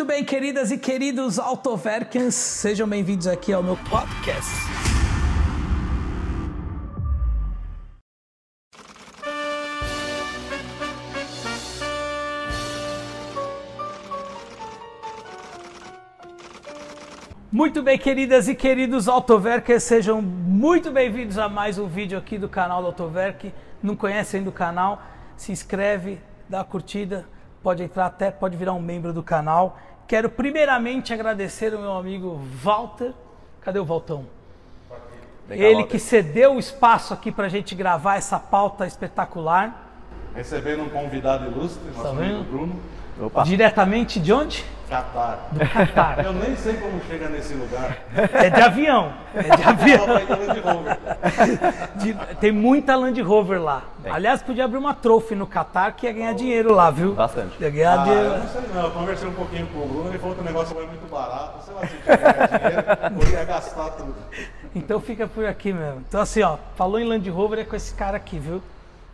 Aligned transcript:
Muito 0.00 0.08
bem, 0.08 0.24
queridas 0.24 0.70
e 0.70 0.78
queridos 0.78 1.38
Autoverkens, 1.38 2.34
sejam 2.34 2.88
bem-vindos 2.88 3.26
aqui 3.26 3.52
ao 3.52 3.62
meu 3.62 3.76
podcast. 3.76 4.50
Muito 17.52 17.82
bem, 17.82 17.98
queridas 17.98 18.48
e 18.48 18.54
queridos 18.54 19.06
Autoverkers, 19.06 19.82
sejam 19.82 20.22
muito 20.22 20.90
bem-vindos 20.90 21.36
a 21.36 21.46
mais 21.46 21.78
um 21.78 21.86
vídeo 21.86 22.16
aqui 22.16 22.38
do 22.38 22.48
canal 22.48 22.80
do 22.80 22.86
Autoverk. 22.86 23.52
Não 23.82 23.94
conhecem 23.94 24.42
do 24.42 24.50
canal? 24.50 25.02
Se 25.36 25.52
inscreve, 25.52 26.18
dá 26.48 26.62
a 26.62 26.64
curtida, 26.64 27.26
pode 27.62 27.82
entrar 27.82 28.06
até, 28.06 28.30
pode 28.30 28.56
virar 28.56 28.72
um 28.72 28.80
membro 28.80 29.12
do 29.12 29.22
canal. 29.22 29.78
Quero 30.10 30.28
primeiramente 30.28 31.12
agradecer 31.14 31.72
ao 31.72 31.80
meu 31.80 31.92
amigo 31.92 32.40
Walter. 32.60 33.12
Cadê 33.60 33.78
o 33.78 33.84
Valtão? 33.84 34.26
Ele 35.48 35.84
que 35.84 36.00
cedeu 36.00 36.56
o 36.56 36.58
espaço 36.58 37.14
aqui 37.14 37.30
para 37.30 37.46
a 37.46 37.48
gente 37.48 37.76
gravar 37.76 38.16
essa 38.16 38.36
pauta 38.36 38.88
espetacular. 38.88 39.88
Recebendo 40.34 40.82
um 40.82 40.88
convidado 40.88 41.48
ilustre, 41.48 41.92
nosso 41.92 42.02
Tá 42.02 42.08
amigo? 42.08 42.42
Bruno, 42.42 42.80
Opa. 43.20 43.44
Diretamente 43.44 44.18
de 44.18 44.32
onde? 44.32 44.64
Catar. 44.90 45.48
Do 45.52 45.60
Catar. 45.68 46.24
Eu 46.24 46.32
nem 46.32 46.56
sei 46.56 46.74
como 46.74 47.00
chega 47.08 47.28
nesse 47.28 47.54
lugar. 47.54 47.96
É 48.32 48.50
de 48.50 48.60
avião. 48.60 49.12
É 49.34 49.56
de 49.56 49.62
avião. 49.62 50.06
De 51.94 52.14
tem 52.40 52.50
muita 52.50 52.96
Land 52.96 53.22
Rover 53.22 53.62
lá. 53.62 53.82
Tem. 54.02 54.12
Aliás, 54.12 54.42
podia 54.42 54.64
abrir 54.64 54.78
uma 54.78 54.92
trophy 54.92 55.36
no 55.36 55.46
Qatar 55.46 55.94
que 55.94 56.06
ia 56.06 56.12
ganhar 56.12 56.34
dinheiro 56.34 56.74
lá, 56.74 56.90
viu? 56.90 57.14
Bastante. 57.14 57.54
Ia 57.60 57.70
ganhar 57.70 58.00
Ah, 58.00 58.04
dinheiro. 58.04 58.24
eu 58.24 58.38
não 58.38 58.48
sei 58.48 58.60
não, 58.74 58.82
eu 58.82 58.90
conversei 58.90 59.28
um 59.28 59.32
pouquinho 59.34 59.66
com 59.68 59.78
o 59.78 59.86
Bruno, 59.88 60.08
ele 60.08 60.18
falou 60.18 60.34
que 60.34 60.40
o 60.40 60.44
negócio 60.44 60.74
vai 60.74 60.86
muito 60.86 61.08
barato, 61.10 61.64
sei 61.64 61.74
lá 61.74 61.80
se 61.86 61.94
eu 61.94 62.00
tinha 62.02 62.58
dinheiro, 62.58 63.20
ou 63.32 63.38
ia 63.38 63.44
gastar 63.44 63.90
tudo. 63.90 64.14
Então 64.74 65.00
fica 65.00 65.26
por 65.28 65.46
aqui 65.46 65.72
mesmo. 65.72 66.02
Então 66.08 66.20
assim, 66.20 66.42
ó, 66.42 66.56
falou 66.76 66.98
em 66.98 67.04
Land 67.06 67.28
Rover 67.30 67.60
é 67.60 67.64
com 67.64 67.76
esse 67.76 67.94
cara 67.94 68.16
aqui, 68.16 68.38
viu? 68.38 68.60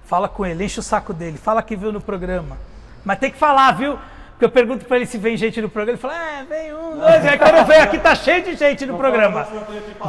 Fala 0.04 0.28
com 0.28 0.46
ele, 0.46 0.64
enche 0.64 0.80
o 0.80 0.82
saco 0.82 1.12
dele, 1.12 1.36
fala 1.36 1.62
que 1.62 1.76
viu 1.76 1.92
no 1.92 2.00
programa. 2.00 2.56
Mas 3.04 3.18
tem 3.18 3.30
que 3.30 3.36
falar, 3.38 3.72
viu? 3.72 3.98
Porque 4.36 4.44
eu 4.44 4.50
pergunto 4.50 4.84
pra 4.84 4.98
ele 4.98 5.06
se 5.06 5.16
vem 5.16 5.34
gente 5.34 5.62
no 5.62 5.68
programa, 5.70 5.92
ele 5.92 5.98
fala, 5.98 6.14
é, 6.14 6.44
vem 6.44 6.74
um, 6.74 6.98
dois, 6.98 7.24
aí 7.24 7.38
quando 7.38 7.66
vem 7.66 7.78
aqui 7.78 7.98
tá 7.98 8.14
cheio 8.14 8.44
de 8.44 8.54
gente 8.54 8.84
no 8.84 8.98
programa. 8.98 9.48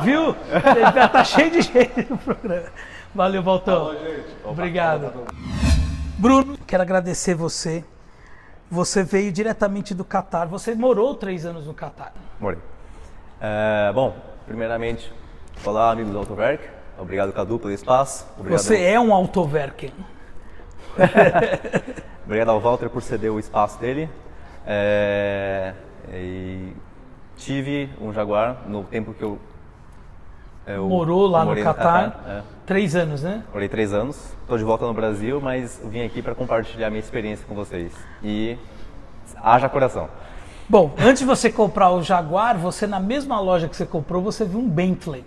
Viu? 0.03 0.35
Tá 1.13 1.23
cheio 1.23 1.49
de 1.49 1.61
gente 1.61 2.07
no 2.09 2.17
programa. 2.17 2.65
Valeu, 3.15 3.41
Valtão. 3.41 3.85
Falou, 3.85 3.93
gente. 3.93 4.35
Obrigado. 4.43 5.13
Bruno, 6.17 6.57
quero 6.67 6.83
agradecer 6.83 7.35
você. 7.35 7.85
Você 8.69 9.01
veio 9.01 9.31
diretamente 9.31 9.93
do 9.93 10.03
Catar. 10.03 10.45
Você 10.47 10.75
morou 10.75 11.15
três 11.15 11.45
anos 11.45 11.65
no 11.65 11.73
Catar. 11.73 12.11
Morei. 12.37 12.59
É, 13.39 13.93
bom, 13.93 14.13
primeiramente, 14.45 15.09
olá 15.63 15.89
amigos 15.89 16.11
do 16.11 16.17
Autoverk. 16.17 16.67
Obrigado 16.99 17.31
Cadu 17.31 17.57
pelo 17.59 17.71
espaço. 17.71 18.27
Obrigado, 18.37 18.59
Você 18.59 18.83
é 18.83 18.99
um 18.99 19.13
autoverker. 19.13 19.91
obrigado 22.27 22.49
ao 22.49 22.59
Walter 22.59 22.89
por 22.89 23.01
ceder 23.01 23.31
o 23.31 23.39
espaço 23.39 23.79
dele. 23.79 24.09
É, 24.65 25.73
tive 27.37 27.89
um 28.01 28.11
Jaguar 28.11 28.63
no 28.67 28.83
tempo 28.83 29.13
que 29.13 29.23
eu, 29.23 29.39
eu 30.67 30.89
Morou 30.89 31.25
lá 31.25 31.45
no 31.45 31.55
Catar. 31.63 32.23
é. 32.27 32.41
Três 32.65 32.97
anos, 32.97 33.23
né? 33.23 33.43
Morei 33.53 33.69
três 33.69 33.93
anos. 33.93 34.35
Estou 34.41 34.57
de 34.57 34.63
volta 34.65 34.85
no 34.85 34.93
Brasil, 34.93 35.39
mas 35.39 35.81
vim 35.85 36.03
aqui 36.03 36.21
para 36.21 36.35
compartilhar 36.35 36.89
minha 36.89 36.99
experiência 36.99 37.45
com 37.47 37.55
vocês. 37.55 37.93
E 38.21 38.57
haja 39.41 39.69
coração. 39.69 40.09
Bom, 40.67 40.93
antes 40.99 41.19
de 41.19 41.25
você 41.25 41.49
comprar 41.49 41.91
o 41.91 42.03
Jaguar, 42.03 42.57
você 42.57 42.85
na 42.85 42.99
mesma 42.99 43.39
loja 43.39 43.69
que 43.69 43.75
você 43.75 43.85
comprou, 43.85 44.21
você 44.21 44.43
viu 44.43 44.59
um 44.59 44.67
Bentley. 44.67 45.23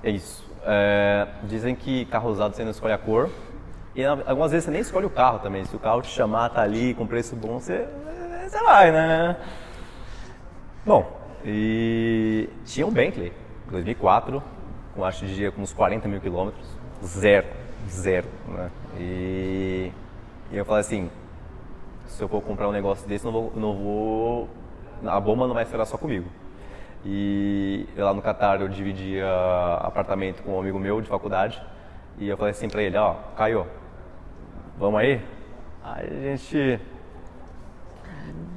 É 0.00 0.10
isso. 0.10 0.48
É, 0.64 1.26
dizem 1.42 1.74
que 1.74 2.04
carro 2.04 2.30
usado 2.30 2.54
você 2.54 2.62
não 2.62 2.70
escolhe 2.70 2.92
a 2.92 2.98
cor. 2.98 3.28
E 3.94 4.04
algumas 4.04 4.52
vezes 4.52 4.64
você 4.64 4.70
nem 4.70 4.80
escolhe 4.80 5.06
o 5.06 5.10
carro 5.10 5.40
também. 5.40 5.64
Se 5.64 5.74
o 5.74 5.78
carro 5.78 6.02
te 6.02 6.08
chamar, 6.08 6.50
tá 6.50 6.62
ali 6.62 6.94
com 6.94 7.06
preço 7.06 7.34
bom, 7.34 7.58
você, 7.58 7.88
você 8.48 8.62
vai, 8.62 8.92
né? 8.92 9.36
Bom, 10.86 11.10
e 11.44 12.48
tinha 12.64 12.86
um 12.86 12.90
Bentley, 12.90 13.32
2004, 13.70 14.42
com 14.94 15.04
acho 15.04 15.20
que 15.20 15.34
dia 15.34 15.50
com 15.50 15.62
uns 15.62 15.72
40 15.72 16.08
mil 16.08 16.20
quilômetros. 16.20 16.66
Zero, 17.02 17.46
zero, 17.88 18.28
né? 18.48 18.70
E, 18.98 19.92
e 20.52 20.56
eu 20.56 20.64
falei 20.64 20.80
assim, 20.80 21.10
se 22.06 22.22
eu 22.22 22.28
for 22.28 22.42
comprar 22.42 22.68
um 22.68 22.72
negócio 22.72 23.08
desse, 23.08 23.24
não 23.24 23.32
vou, 23.32 23.52
não 23.56 23.74
vou 23.74 24.48
a 25.06 25.18
bomba 25.18 25.46
não 25.46 25.54
vai 25.54 25.64
estourar 25.64 25.86
só 25.86 25.96
comigo. 25.96 26.28
E 27.04 27.88
eu 27.96 28.04
lá 28.04 28.12
no 28.12 28.20
Catar 28.20 28.60
eu 28.60 28.68
dividia 28.68 29.26
apartamento 29.80 30.42
com 30.42 30.56
um 30.56 30.60
amigo 30.60 30.78
meu 30.78 31.00
de 31.00 31.08
faculdade 31.08 31.60
e 32.18 32.28
eu 32.28 32.36
falei 32.36 32.50
assim 32.50 32.68
pra 32.68 32.82
ele, 32.82 32.96
ó, 32.98 33.14
Caio, 33.36 33.66
vamos 34.80 34.98
aí? 35.00 35.20
Aí 35.84 36.06
a 36.32 36.36
gente 36.36 36.80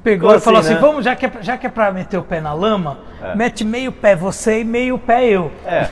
Pegou 0.03 0.29
Ficou 0.31 0.37
e 0.37 0.41
falou 0.41 0.59
assim, 0.59 0.73
assim: 0.73 0.81
né? 0.81 0.87
vamos, 0.87 1.05
já 1.05 1.15
que, 1.15 1.25
é, 1.25 1.29
pra- 1.29 1.41
já 1.41 1.57
que 1.57 1.65
é 1.65 1.69
pra 1.69 1.91
meter 1.91 2.17
o 2.17 2.23
pé 2.23 2.41
na 2.41 2.53
lama, 2.53 2.97
É. 3.21 3.35
mete 3.35 3.63
meio 3.63 3.89
pé 3.91 4.15
você 4.15 4.59
e 4.59 4.63
meio 4.65 4.97
pé 4.99 5.25
eu. 5.25 5.49
é, 5.65 5.87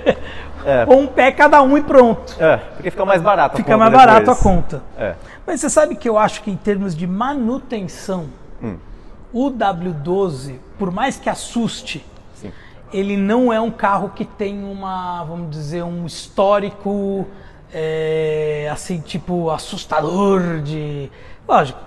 é, 0.64 0.84
Ou 0.86 1.00
um 1.00 1.06
pé 1.06 1.30
cada 1.32 1.60
um 1.62 1.76
e 1.76 1.82
pronto. 1.82 2.34
é, 2.42 2.56
porque 2.56 2.90
fica 2.90 3.04
mais 3.04 3.20
barato. 3.20 3.54
a 3.54 3.56
Fica 3.58 3.72
conta 3.72 3.78
mais 3.78 3.92
barato 3.92 4.16
a 4.30 4.34
depois. 4.34 4.38
conta. 4.40 4.82
É, 4.96 5.14
Mas 5.46 5.60
você 5.60 5.68
sabe 5.68 5.96
que 5.96 6.08
eu 6.08 6.16
acho 6.16 6.42
que 6.42 6.50
em 6.50 6.56
termos 6.56 6.94
de 6.96 7.06
manutenção, 7.06 8.26
Hum. 8.62 8.76
o 9.34 9.50
W12, 9.50 10.54
por 10.78 10.90
mais 10.90 11.18
que 11.18 11.28
assuste, 11.28 12.02
sim, 12.34 12.50
ele 12.92 13.18
não 13.18 13.52
é 13.52 13.60
um 13.60 13.70
carro 13.70 14.10
que 14.14 14.24
tem 14.24 14.64
uma, 14.64 15.24
vamos 15.24 15.50
dizer, 15.50 15.82
um 15.82 16.06
histórico 16.06 17.26
é, 17.72 18.68
assim, 18.72 19.00
tipo, 19.00 19.50
assustador 19.50 20.60
de. 20.60 21.10
Lógico, 21.48 21.78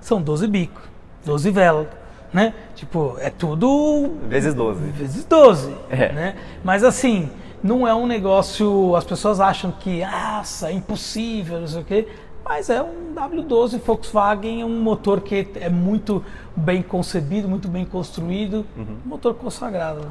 são 0.00 0.20
12 0.20 0.46
bicos, 0.48 0.82
12 1.24 1.50
velas, 1.50 1.86
né? 2.32 2.54
Tipo, 2.74 3.16
é 3.20 3.30
tudo 3.30 4.10
vezes 4.28 4.54
12. 4.54 4.80
vezes 4.90 5.24
12, 5.24 5.74
É. 5.90 6.12
né? 6.12 6.36
Mas 6.64 6.82
assim, 6.84 7.30
não 7.62 7.86
é 7.86 7.94
um 7.94 8.06
negócio, 8.06 8.94
as 8.96 9.04
pessoas 9.04 9.40
acham 9.40 9.70
que, 9.72 10.04
nossa, 10.04 10.70
é 10.70 10.72
impossível, 10.72 11.60
não 11.60 11.66
sei 11.68 11.80
o 11.80 11.84
quê, 11.84 12.08
mas 12.44 12.70
é 12.70 12.80
um 12.82 13.12
W12 13.14 13.78
Volkswagen, 13.84 14.62
um 14.64 14.80
motor 14.82 15.20
que 15.20 15.48
é 15.56 15.68
muito 15.68 16.24
bem 16.54 16.82
concebido, 16.82 17.48
muito 17.48 17.68
bem 17.68 17.84
construído, 17.84 18.64
Uhum. 18.76 18.96
um 19.04 19.08
motor 19.08 19.34
consagrado. 19.34 20.06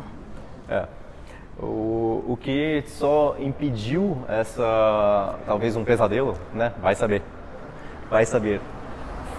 É. 0.67 0.85
O, 1.59 2.23
o 2.27 2.37
que 2.39 2.83
só 2.87 3.35
impediu 3.39 4.17
essa, 4.27 5.39
talvez 5.45 5.75
um 5.75 5.85
pesadelo, 5.85 6.33
né? 6.53 6.73
Vai 6.81 6.95
saber. 6.95 7.21
Vai 8.09 8.25
saber. 8.25 8.59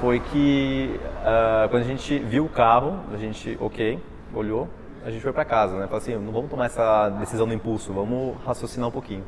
Foi 0.00 0.20
que 0.20 0.98
ah, 1.24 1.66
quando 1.70 1.82
a 1.82 1.86
gente 1.86 2.18
viu 2.18 2.44
o 2.46 2.48
carro, 2.48 3.00
a 3.12 3.16
gente, 3.16 3.56
ok, 3.60 3.98
olhou, 4.34 4.68
a 5.04 5.10
gente 5.10 5.22
foi 5.22 5.32
para 5.32 5.44
casa, 5.44 5.76
né? 5.76 5.84
Falou 5.84 5.98
assim, 5.98 6.14
não 6.16 6.32
vamos 6.32 6.50
tomar 6.50 6.66
essa 6.66 7.10
decisão 7.10 7.46
no 7.46 7.52
impulso, 7.52 7.92
vamos 7.92 8.36
raciocinar 8.44 8.88
um 8.88 8.92
pouquinho. 8.92 9.24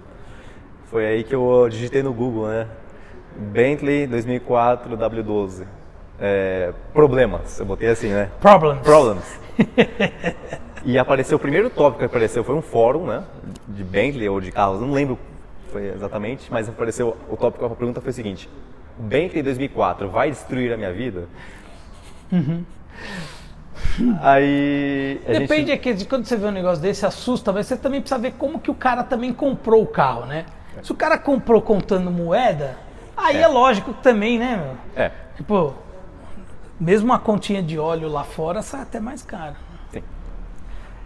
Foi 0.87 1.07
aí 1.07 1.25
que 1.25 1.35
eu 1.35 1.69
digitei 1.69 2.03
no 2.03 2.13
Google, 2.13 2.49
né? 2.49 2.67
Bentley 3.37 4.07
2004 4.07 4.97
W12. 4.97 5.67
É, 6.21 6.73
problemas, 6.93 7.61
eu 7.61 7.67
botei 7.67 7.89
assim, 7.89 8.09
né? 8.09 8.31
Problems. 8.41 8.81
Problems. 8.83 9.41
E 10.85 10.99
apareceu, 10.99 11.37
o 11.37 11.41
primeiro 11.41 11.69
tópico 11.71 11.99
que 12.01 12.05
apareceu 12.05 12.43
foi 12.45 12.55
um 12.55 12.63
fórum, 12.63 13.07
né? 13.07 13.25
De 13.67 13.83
Bentley 13.85 14.29
ou 14.29 14.41
de 14.41 14.53
carros, 14.53 14.81
não 14.81 14.93
lembro 14.93 15.19
foi 15.73 15.89
exatamente, 15.89 16.51
mas 16.51 16.69
apareceu 16.69 17.17
o 17.29 17.37
tópico, 17.37 17.65
a 17.65 17.71
pergunta 17.71 18.01
foi 18.01 18.11
o 18.11 18.15
seguinte: 18.15 18.49
Bentley 18.99 19.43
2004 19.43 20.09
vai 20.09 20.31
destruir 20.31 20.73
a 20.73 20.77
minha 20.77 20.93
vida? 20.93 21.29
Aí. 24.21 25.21
a 25.27 25.33
Depende 25.33 25.61
gente, 25.61 25.73
é 25.73 25.77
que 25.77 25.93
de 25.95 26.05
quando 26.05 26.25
você 26.25 26.37
vê 26.37 26.47
um 26.47 26.51
negócio 26.53 26.81
desse, 26.83 27.05
assusta, 27.05 27.53
mas 27.53 27.67
você 27.67 27.77
também 27.77 28.01
precisa 28.01 28.21
ver 28.21 28.33
como 28.33 28.59
que 28.59 28.71
o 28.71 28.75
cara 28.75 29.03
também 29.03 29.33
comprou 29.33 29.83
o 29.83 29.87
carro, 29.87 30.25
né? 30.27 30.47
Se 30.83 30.93
o 30.93 30.95
cara 30.95 31.19
comprou 31.19 31.61
contando 31.61 32.11
moeda, 32.11 32.77
aí 33.17 33.39
é, 33.39 33.43
É. 33.43 33.49
lógico 33.49 33.93
que 33.93 34.03
também, 34.03 34.39
né, 34.39 34.57
meu? 34.57 35.05
É, 35.05 35.11
Tipo, 35.37 35.75
mesmo 36.81 37.07
uma 37.11 37.19
continha 37.19 37.63
de 37.63 37.79
óleo 37.79 38.09
lá 38.09 38.25
fora 38.25 38.63
sai 38.63 38.83
até 38.83 39.01
mais 39.01 39.23
caro. 39.23 39.55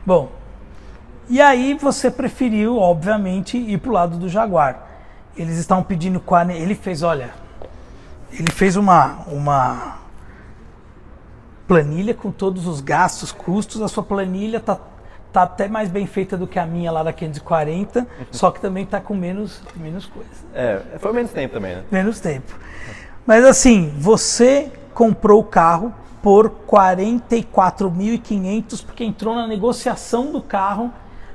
Bom, 0.04 0.30
e 1.28 1.40
aí 1.40 1.74
você 1.74 2.10
preferiu, 2.10 2.78
obviamente, 2.78 3.56
ir 3.56 3.78
pro 3.78 3.92
lado 3.92 4.16
do 4.16 4.28
Jaguar. 4.28 4.86
Eles 5.36 5.56
estavam 5.56 5.84
pedindo 5.84 6.20
40. 6.20 6.58
Ele 6.58 6.74
fez, 6.74 7.02
olha, 7.02 7.30
ele 8.32 8.50
fez 8.50 8.76
uma, 8.76 9.20
uma 9.28 9.98
planilha 11.66 12.12
com 12.12 12.30
todos 12.30 12.66
os 12.66 12.80
gastos, 12.80 13.32
custos. 13.32 13.80
A 13.80 13.88
sua 13.88 14.02
planilha 14.02 14.60
tá, 14.60 14.78
tá 15.32 15.42
até 15.44 15.68
mais 15.68 15.88
bem 15.88 16.06
feita 16.06 16.36
do 16.36 16.46
que 16.46 16.58
a 16.58 16.66
minha 16.66 16.90
lá 16.90 17.02
da 17.02 17.12
540, 17.12 18.06
só 18.30 18.50
que 18.50 18.60
também 18.60 18.84
tá 18.84 19.00
com 19.00 19.14
menos, 19.14 19.62
menos 19.76 20.04
coisa 20.06 20.28
É, 20.52 20.82
foi 20.98 21.12
menos 21.12 21.30
tempo 21.30 21.54
também, 21.54 21.76
né? 21.76 21.84
menos 21.90 22.20
tempo. 22.20 22.52
Mas 23.26 23.44
assim, 23.44 23.94
você 23.96 24.70
comprou 24.92 25.40
o 25.40 25.44
carro 25.44 25.94
por 26.22 26.50
44.500 26.68 28.86
porque 28.86 29.04
entrou 29.04 29.34
na 29.34 29.46
negociação 29.46 30.32
do 30.32 30.40
carro 30.40 30.90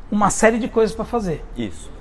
uma 0.10 0.30
série 0.30 0.58
de 0.58 0.70
coisas 0.70 0.96
para 0.96 1.06
fazer. 1.06 1.44
Isso. 1.56 1.92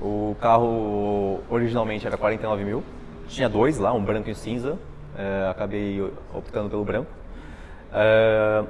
O 0.00 0.34
carro 0.40 1.40
originalmente 1.50 2.06
era 2.06 2.16
49 2.16 2.64
mil. 2.64 2.82
Tinha 3.28 3.48
dois 3.48 3.78
lá, 3.78 3.92
um 3.92 4.04
branco 4.04 4.28
e 4.28 4.32
um 4.32 4.34
cinza. 4.34 4.78
É, 5.18 5.48
acabei 5.50 6.00
optando 6.32 6.70
pelo 6.70 6.84
branco. 6.84 7.10
É, 7.92 8.64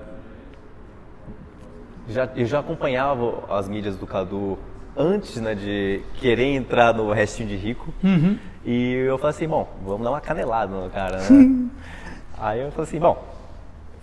já, 2.09 2.29
eu 2.37 2.47
já 2.47 2.61
acompanhava 2.61 3.45
as 3.51 3.69
mídias 3.69 3.97
do 3.97 4.07
Cadu 4.07 4.59
antes 4.97 5.41
né, 5.41 5.55
de 5.55 6.01
querer 6.15 6.55
entrar 6.55 6.95
no 6.95 7.13
restinho 7.13 7.49
de 7.49 7.57
rico. 7.57 7.93
E 8.65 8.95
eu 9.07 9.19
falei 9.19 9.37
assim, 9.37 9.49
bom, 9.49 9.69
vamos 9.85 10.03
dar 10.03 10.11
uma 10.11 10.21
canelada 10.21 10.75
no 10.75 10.89
cara, 10.89 11.19
né? 11.19 11.69
Aí 12.39 12.61
eu 12.61 12.71
falei 12.71 12.89
assim, 12.89 12.99
bom, 12.99 13.23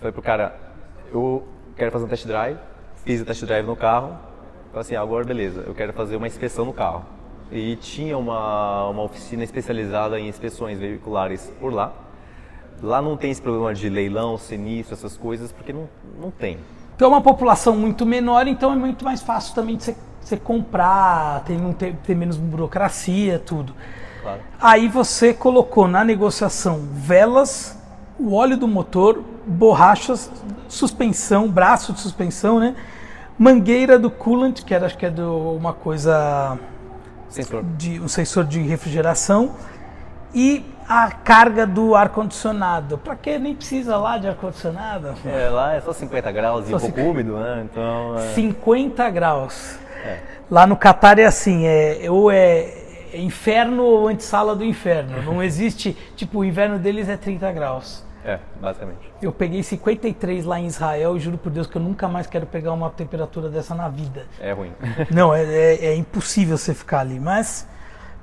falei 0.04 0.12
pro 0.12 0.22
cara, 0.22 0.54
eu 1.10 1.42
quero 1.74 1.90
fazer 1.90 2.04
um 2.04 2.08
test 2.08 2.26
drive, 2.26 2.58
fiz 3.06 3.22
o 3.22 3.24
test 3.24 3.42
drive 3.44 3.64
no 3.64 3.74
carro, 3.74 4.18
falei 4.68 4.82
assim, 4.82 4.96
agora 4.96 5.24
beleza, 5.24 5.64
eu 5.66 5.74
quero 5.74 5.94
fazer 5.94 6.16
uma 6.16 6.26
inspeção 6.26 6.66
no 6.66 6.74
carro. 6.74 7.06
E 7.50 7.76
tinha 7.76 8.18
uma, 8.18 8.88
uma 8.88 9.02
oficina 9.02 9.42
especializada 9.42 10.20
em 10.20 10.28
inspeções 10.28 10.78
veiculares 10.78 11.50
por 11.58 11.72
lá. 11.72 11.92
Lá 12.82 13.00
não 13.00 13.16
tem 13.16 13.30
esse 13.30 13.40
problema 13.40 13.72
de 13.72 13.88
leilão, 13.88 14.36
sinistro, 14.36 14.94
essas 14.94 15.16
coisas, 15.16 15.52
porque 15.52 15.72
não, 15.72 15.88
não 16.20 16.30
tem. 16.30 16.58
Então 16.94 17.06
é 17.06 17.10
uma 17.10 17.22
população 17.22 17.74
muito 17.74 18.04
menor, 18.04 18.46
então 18.46 18.72
é 18.72 18.76
muito 18.76 19.04
mais 19.04 19.22
fácil 19.22 19.54
também 19.54 19.76
de 19.76 19.94
você, 20.20 20.36
comprar, 20.36 21.44
tem, 21.44 21.72
ter, 21.72 21.96
ter 21.96 22.14
menos 22.14 22.36
burocracia, 22.36 23.38
tudo. 23.38 23.74
Claro. 24.20 24.40
Aí 24.60 24.86
você 24.86 25.32
colocou 25.32 25.88
na 25.88 26.04
negociação 26.04 26.80
velas, 26.92 27.78
o 28.18 28.34
óleo 28.34 28.56
do 28.56 28.68
motor, 28.68 29.22
borrachas, 29.46 30.30
suspensão, 30.68 31.48
braço 31.48 31.92
de 31.92 32.00
suspensão, 32.00 32.60
né? 32.60 32.74
Mangueira 33.38 33.98
do 33.98 34.10
coolant, 34.10 34.62
que 34.64 34.74
era, 34.74 34.86
acho 34.86 34.96
que 34.96 35.06
é 35.06 35.10
do, 35.10 35.56
uma 35.56 35.72
coisa 35.72 36.58
Sensor. 37.28 37.64
de 37.76 38.00
um 38.00 38.06
sensor 38.06 38.44
de 38.44 38.60
refrigeração 38.60 39.56
e 40.32 40.64
a 40.88 41.10
carga 41.10 41.66
do 41.66 41.94
ar 41.94 42.10
condicionado. 42.10 42.98
Para 42.98 43.16
que 43.16 43.38
nem 43.38 43.54
precisa 43.54 43.96
lá 43.96 44.18
de 44.18 44.28
ar 44.28 44.34
condicionado? 44.36 45.14
É, 45.24 45.48
lá 45.48 45.74
é 45.74 45.80
só 45.80 45.92
50 45.92 46.30
graus 46.30 46.68
e 46.68 46.74
um 46.74 46.78
pouco 46.78 46.86
50. 46.86 47.10
úmido, 47.10 47.36
né? 47.36 47.66
Então, 47.70 48.18
é, 48.18 48.34
50 48.34 49.10
graus. 49.10 49.78
É. 50.04 50.18
Lá 50.50 50.66
no 50.66 50.76
Catar 50.76 51.18
é 51.18 51.24
assim, 51.24 51.66
é, 51.66 52.06
ou 52.10 52.30
é, 52.30 52.83
é 53.14 53.20
inferno 53.20 53.82
ou 53.84 54.08
antessala 54.08 54.54
do 54.56 54.64
inferno. 54.64 55.22
Não 55.22 55.40
existe, 55.42 55.96
tipo, 56.16 56.40
o 56.40 56.44
inverno 56.44 56.78
deles 56.78 57.08
é 57.08 57.16
30 57.16 57.52
graus. 57.52 58.04
é, 58.24 58.38
basicamente. 58.60 59.12
Eu 59.22 59.32
peguei 59.32 59.62
53 59.62 60.44
lá 60.44 60.58
em 60.60 60.66
Israel 60.66 61.16
e 61.16 61.20
juro 61.20 61.38
por 61.38 61.50
Deus 61.50 61.66
que 61.66 61.76
eu 61.76 61.82
nunca 61.82 62.08
mais 62.08 62.26
quero 62.26 62.46
pegar 62.46 62.72
uma 62.72 62.90
temperatura 62.90 63.48
dessa 63.48 63.74
na 63.74 63.88
vida. 63.88 64.26
É 64.40 64.52
ruim. 64.52 64.72
Não, 65.10 65.34
é, 65.34 65.42
é- 65.44 65.86
é 65.86 65.94
impossível 65.96 66.58
você 66.58 66.74
ficar 66.74 67.00
ali. 67.00 67.18
Mas 67.20 67.66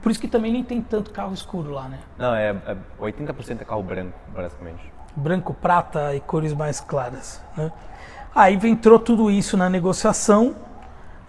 por 0.02 0.12
isso 0.12 0.20
que 0.20 0.28
também 0.28 0.52
nem 0.52 0.64
tem 0.64 0.82
tanto 0.82 1.12
carro 1.12 1.34
escuro 1.34 1.72
lá, 1.72 1.88
né? 1.88 2.00
Não, 2.18 2.34
é, 2.36 2.50
é 2.50 2.76
80% 3.00 3.62
é 3.62 3.66
carro 3.66 3.82
branco, 3.84 4.14
basicamente. 4.36 4.92
branco, 5.16 5.54
prata 5.54 6.14
e 6.16 6.20
cores 6.20 6.54
mais 6.54 6.80
claras. 6.80 7.42
Né? 7.56 7.72
Aí 8.34 8.60
entrou 8.64 8.98
tudo 9.00 9.30
isso 9.30 9.56
na 9.58 9.70
negociação 9.70 10.56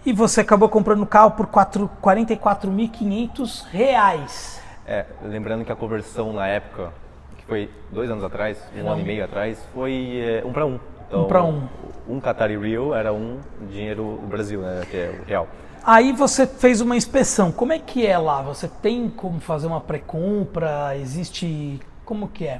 e 0.05 0.11
você 0.13 0.41
acabou 0.41 0.67
comprando 0.69 1.01
o 1.01 1.05
carro 1.05 1.31
por 1.31 1.47
quatro- 1.47 1.89
44.500 2.01 3.65
reais. 3.71 4.61
É, 4.85 5.05
lembrando 5.23 5.63
que 5.63 5.71
a 5.71 5.75
conversão 5.75 6.33
na 6.33 6.47
época, 6.47 6.91
que 7.37 7.45
foi 7.45 7.69
dois 7.91 8.09
anos 8.09 8.23
atrás, 8.23 8.57
um 8.75 8.89
ano 8.89 9.01
e 9.01 9.03
meio 9.05 9.23
atrás, 9.23 9.57
foi 9.73 10.19
é, 10.19 10.45
um 10.45 10.51
para 10.51 10.65
um. 10.65 10.79
Então, 11.07 11.23
Um 11.23 11.27
pra 11.27 11.43
um. 11.43 11.67
Um 12.07 12.19
Qatari 12.19 12.57
Real 12.57 12.93
era 12.93 13.13
um 13.13 13.39
dinheiro 13.69 14.17
do 14.21 14.27
Brasil, 14.27 14.59
né? 14.61 14.81
Que 14.89 14.97
é 14.97 15.19
o 15.21 15.25
real. 15.25 15.47
Aí 15.85 16.11
você 16.11 16.45
fez 16.47 16.81
uma 16.81 16.95
inspeção. 16.95 17.51
Como 17.51 17.71
é 17.71 17.79
que 17.79 18.05
é 18.05 18.17
lá? 18.17 18.41
Você 18.41 18.67
tem 18.67 19.09
como 19.09 19.39
fazer 19.39 19.67
uma 19.67 19.79
pré-compra? 19.79 20.97
Existe. 20.97 21.79
Como 22.03 22.27
que 22.27 22.45
é? 22.47 22.59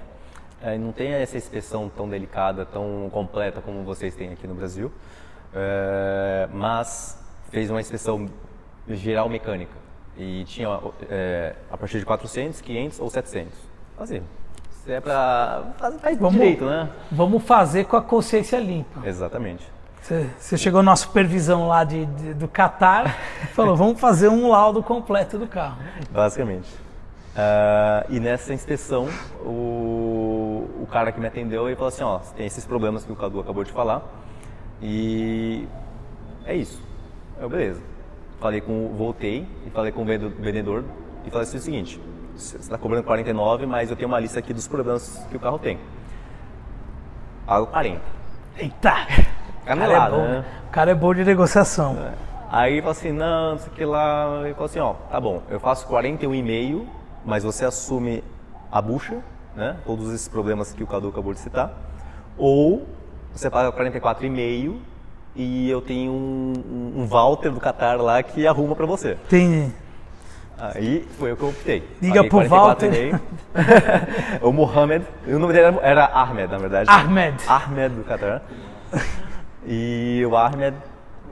É, 0.61 0.77
não 0.77 0.93
tem 0.93 1.11
essa 1.11 1.35
inspeção 1.37 1.89
tão 1.89 2.07
delicada, 2.07 2.65
tão 2.65 3.09
completa 3.11 3.59
como 3.59 3.83
vocês 3.83 4.15
têm 4.15 4.31
aqui 4.31 4.47
no 4.47 4.53
Brasil, 4.55 4.89
É, 5.53 6.47
mas 6.53 7.21
fez 7.53 7.69
uma 7.69 7.79
inspeção 7.79 8.27
geral 8.89 9.29
mecânica 9.29 9.71
e 10.17 10.43
tinha 10.45 10.79
é, 11.09 11.53
a 11.71 11.77
partir 11.77 11.99
de 11.99 12.05
400, 12.05 12.59
500 12.61 12.99
ou 12.99 13.09
700. 13.09 13.53
Assim, 13.97 14.21
se 14.83 14.91
é 14.91 14.99
para 14.99 15.63
fazer 15.77 15.99
faz 15.99 16.17
Vamos- 16.17 16.33
direito, 16.33 16.65
né? 16.65 16.89
Vamos 17.11 17.43
fazer 17.43 17.85
com 17.85 17.95
a 17.95 18.01
consciência 18.01 18.57
limpa. 18.59 19.07
Exatamente. 19.07 19.71
Você, 20.01 20.27
você 20.37 20.57
chegou 20.57 20.81
na 20.83 20.95
supervisão 20.95 21.67
lá 21.67 21.83
de, 21.83 22.05
de- 22.07 22.33
do 22.33 22.47
Qatar 22.47 23.15
e 23.43 23.45
falou: 23.55 23.75
vamos 23.75 23.99
fazer 24.01 24.27
um 24.29 24.49
laudo 24.49 24.81
completo 24.83 25.37
do 25.37 25.47
carro. 25.47 25.77
Basicamente. 26.11 26.67
Ah, 27.35 28.05
e 28.09 28.19
nessa 28.19 28.53
inspeção, 28.53 29.07
o, 29.45 30.67
o 30.81 30.87
cara 30.91 31.11
que 31.11 31.19
me 31.19 31.27
atendeu 31.27 31.67
ele 31.67 31.75
falou 31.75 31.87
assim, 31.89 32.03
ó, 32.03 32.19
tem 32.35 32.45
esses 32.45 32.65
problemas 32.65 33.05
que 33.05 33.11
o 33.11 33.15
Cadu 33.15 33.39
acabou 33.39 33.63
de 33.63 33.71
falar 33.71 34.01
e 34.81 35.67
é 36.45 36.55
isso. 36.55 36.81
Eu, 37.39 37.49
beleza. 37.49 37.81
Falei 38.39 38.61
com, 38.61 38.93
voltei 38.95 39.47
e 39.65 39.69
falei 39.69 39.91
com 39.91 40.01
o 40.01 40.05
vendedor 40.05 40.83
e 41.25 41.29
falei 41.29 41.47
assim, 41.47 41.57
o 41.57 41.61
seguinte, 41.61 42.01
você 42.35 42.57
está 42.57 42.77
cobrando 42.77 43.03
49, 43.03 43.65
mas 43.65 43.89
eu 43.89 43.95
tenho 43.95 44.07
uma 44.07 44.19
lista 44.19 44.39
aqui 44.39 44.53
dos 44.53 44.67
problemas 44.67 45.25
que 45.29 45.37
o 45.37 45.39
carro 45.39 45.59
tem. 45.59 45.79
Pago 47.45 47.67
40. 47.67 48.01
Eita! 48.57 48.93
O 49.63 49.65
cara 49.65 49.79
é 49.79 49.87
Canelada, 49.87 50.15
bom, 50.17 50.23
né? 50.23 50.45
O 50.67 50.71
cara 50.71 50.91
é 50.91 50.93
bom 50.93 51.13
de 51.13 51.23
negociação. 51.23 51.97
Aí 52.51 52.73
ele 52.73 52.81
falou 52.81 52.91
assim, 52.91 53.13
não, 53.13 53.51
não 53.51 53.57
sei 53.57 53.71
o 53.71 53.75
que 53.75 53.85
lá. 53.85 54.41
Ele 54.43 54.53
falou 54.53 54.65
assim, 54.65 54.79
ó, 54.79 54.93
tá 55.09 55.21
bom, 55.21 55.41
eu 55.49 55.57
faço 55.57 55.87
41,5, 55.87 56.85
mas 57.23 57.45
você 57.45 57.63
assume 57.63 58.21
a 58.69 58.81
bucha, 58.81 59.19
né? 59.55 59.77
Todos 59.85 60.13
esses 60.13 60.27
problemas 60.27 60.73
que 60.73 60.83
o 60.83 60.87
Cadu 60.87 61.07
acabou 61.07 61.33
de 61.33 61.39
citar. 61.39 61.71
Ou 62.37 62.85
você 63.31 63.49
paga 63.49 63.71
44,5 63.71 64.79
e 65.35 65.69
eu 65.69 65.81
tenho 65.81 66.11
um, 66.11 66.93
um- 66.97 67.05
Walter 67.07 67.51
do 67.51 67.59
Qatar 67.59 67.99
lá 68.01 68.21
que 68.21 68.45
arruma 68.45 68.75
pra 68.75 68.85
você. 68.85 69.17
Tem. 69.29 69.73
Aí 70.57 71.05
foi 71.17 71.33
o 71.33 71.35
que 71.37 71.43
eu 71.43 71.49
optei. 71.49 71.83
Liga 72.01 72.23
Paguei 72.23 72.29
pro 72.29 72.47
Walter. 72.49 72.89
44,5. 73.53 74.39
o 74.41 74.51
Mohamed, 74.51 75.05
o 75.27 75.39
nome 75.39 75.53
dele 75.53 75.77
era, 75.81 76.05
Ahmed, 76.05 76.51
na 76.51 76.57
verdade. 76.57 76.89
Ahmed. 76.89 77.35
Ahmed 77.47 77.95
do 77.95 78.03
Qatar. 78.03 78.41
E 79.65 80.23
o 80.25 80.35
Ahmed 80.37 80.75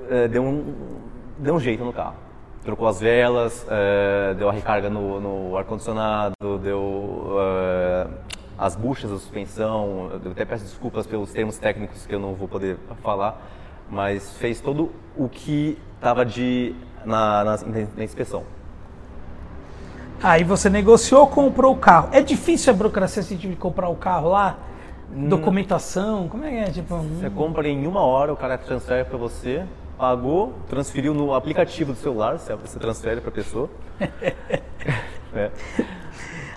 eh, 0.10 0.28
deu, 0.28 0.44
um, 0.44 0.74
deu 1.38 1.56
um 1.56 1.60
jeito 1.60 1.84
no 1.84 1.94
carro. 1.94 2.16
Trocou 2.64 2.88
as 2.88 3.00
velas, 3.00 3.66
eh, 3.70 4.34
deu 4.38 4.50
a 4.50 4.52
recarga 4.52 4.90
no, 4.90 5.20
no 5.20 5.58
ar-condicionado, 5.58 6.34
deu 6.62 7.38
eh, 7.40 8.08
as 8.58 8.76
buchas 8.76 9.10
da 9.12 9.18
suspensão. 9.18 10.12
Eu 10.24 10.32
até 10.32 10.46
peço 10.46 10.64
desculpas 10.64 11.06
pelos 11.08 11.32
termos 11.32 11.58
técnicos 11.58 12.06
que 12.06 12.14
eu 12.14 12.20
não 12.20 12.34
vou 12.34 12.48
poder 12.48 12.78
falar, 13.04 13.42
mas 13.92 14.32
fez 14.38 14.62
todo 14.62 14.90
o 15.18 15.28
que 15.28 15.78
estava 15.96 16.26
de 16.26 16.74
na, 17.06 17.44
na, 17.44 17.58
na 17.98 18.04
inspeção. 18.04 18.44
Aí 20.24 20.44
você 20.44 20.70
negociou, 20.70 21.28
comprou 21.28 21.74
o 21.74 21.78
carro. 21.78 22.10
É 22.12 22.22
difícil 22.22 22.72
a 22.74 22.76
burocracia 22.76 23.22
assim, 23.22 23.36
de 23.36 23.56
comprar 23.56 23.90
o 23.90 23.96
carro 23.96 24.30
lá? 24.30 24.58
Documentação? 25.10 26.28
Como 26.30 26.46
é 26.46 26.50
que 26.50 26.56
é? 26.58 26.64
Tipo, 26.72 26.96
hum, 26.96 27.18
Você 27.20 27.30
compra 27.30 27.68
em 27.68 27.86
uma 27.86 28.02
hora, 28.02 28.32
o 28.32 28.38
cara 28.38 28.58
transfere 28.58 29.04
para 29.04 29.18
você, 29.18 29.66
pagou, 29.98 30.54
transferiu 30.70 31.14
no 31.14 31.34
aplicativo 31.34 31.92
do 31.92 32.00
celular, 32.00 32.38
você 32.38 32.80
transfere 32.80 33.20
para 33.20 33.30
a 33.30 33.34
pessoa. 33.34 33.70
É. 35.34 35.50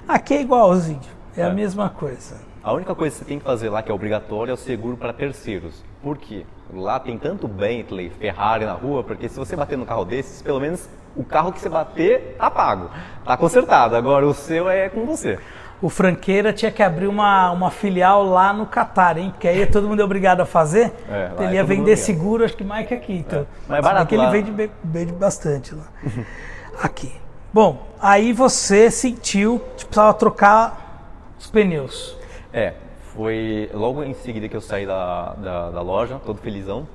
Aqui 0.08 0.34
é 0.34 0.40
igualzinho. 0.40 0.98
É, 1.36 1.44
a 1.44 1.46
É. 1.46 1.52
mesma 1.52 1.88
coisa. 1.88 2.40
A 2.64 2.72
única 2.72 2.94
coisa 2.94 3.14
que 3.14 3.18
você 3.18 3.24
tem 3.26 3.38
que 3.38 3.44
fazer 3.44 3.68
lá, 3.68 3.82
que 3.82 3.92
é 3.92 3.94
obrigatório, 3.94 4.50
é 4.50 4.54
o 4.54 4.56
seguro 4.56 4.96
para 4.96 5.12
terceiros. 5.12 5.84
Por 6.02 6.16
quê? 6.16 6.46
Lá 6.72 6.98
tem 6.98 7.18
tanto 7.18 7.46
Bentley, 7.46 8.08
Ferrari 8.08 8.64
na 8.64 8.72
rua, 8.72 9.04
porque 9.04 9.28
se 9.28 9.38
você 9.38 9.54
bater 9.54 9.76
no 9.76 9.84
carro 9.84 10.06
desses, 10.06 10.40
pelo 10.40 10.58
menos 10.58 10.88
o 11.14 11.22
carro 11.22 11.52
que 11.52 11.60
você 11.60 11.68
bater 11.68 12.36
tá 12.38 12.50
pago, 12.50 12.90
tá 13.22 13.36
consertado. 13.36 13.94
Agora 13.94 14.26
o 14.26 14.32
seu 14.32 14.66
é 14.70 14.88
com 14.88 15.04
você. 15.04 15.38
O 15.82 15.90
Franqueira 15.90 16.54
tinha 16.54 16.70
que 16.70 16.82
abrir 16.82 17.06
uma, 17.06 17.50
uma 17.50 17.70
filial 17.70 18.24
lá 18.24 18.50
no 18.50 18.64
Catar, 18.64 19.18
hein? 19.18 19.28
Porque 19.30 19.46
aí 19.46 19.66
todo 19.66 19.86
mundo 19.86 20.00
é 20.00 20.04
obrigado 20.04 20.40
a 20.40 20.46
fazer. 20.46 20.90
É, 21.06 21.32
é 21.38 21.44
ele 21.44 21.56
ia 21.56 21.62
mundo 21.62 21.68
vender 21.68 21.96
seguro, 21.98 22.46
acho 22.46 22.56
que 22.56 22.64
mais 22.64 22.88
que 22.88 22.94
aqui. 22.94 23.12
Então. 23.12 23.46
Mas 23.68 23.80
é 23.80 23.82
Se 23.82 23.82
bem 23.82 23.82
barato 23.82 24.06
que 24.06 24.14
ele 24.14 24.26
vende, 24.30 24.70
vende 24.82 25.12
bastante 25.12 25.74
lá. 25.74 25.84
aqui. 26.82 27.12
Bom, 27.52 27.86
aí 28.00 28.32
você 28.32 28.90
sentiu 28.90 29.60
que 29.76 29.84
precisava 29.84 30.14
trocar 30.14 31.34
os 31.38 31.50
pneus. 31.50 32.23
É, 32.54 32.72
foi 33.14 33.68
logo 33.74 34.04
em 34.04 34.14
seguida 34.14 34.48
que 34.48 34.56
eu 34.56 34.60
saí 34.60 34.86
da, 34.86 35.34
da, 35.34 35.70
da 35.70 35.80
loja, 35.80 36.20
todo 36.24 36.38
felizão. 36.38 36.86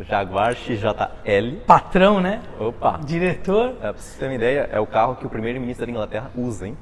Jaguar 0.00 0.54
XJL. 0.54 1.56
Patrão, 1.66 2.20
né? 2.20 2.42
Opa! 2.60 3.00
Diretor. 3.04 3.70
É, 3.80 3.90
pra 3.90 3.92
você 3.94 4.18
ter 4.18 4.26
uma 4.26 4.34
ideia, 4.34 4.68
é 4.70 4.78
o 4.78 4.86
carro 4.86 5.16
que 5.16 5.26
o 5.26 5.30
primeiro-ministro 5.30 5.86
da 5.86 5.90
Inglaterra 5.90 6.30
usa, 6.36 6.68
hein? 6.68 6.76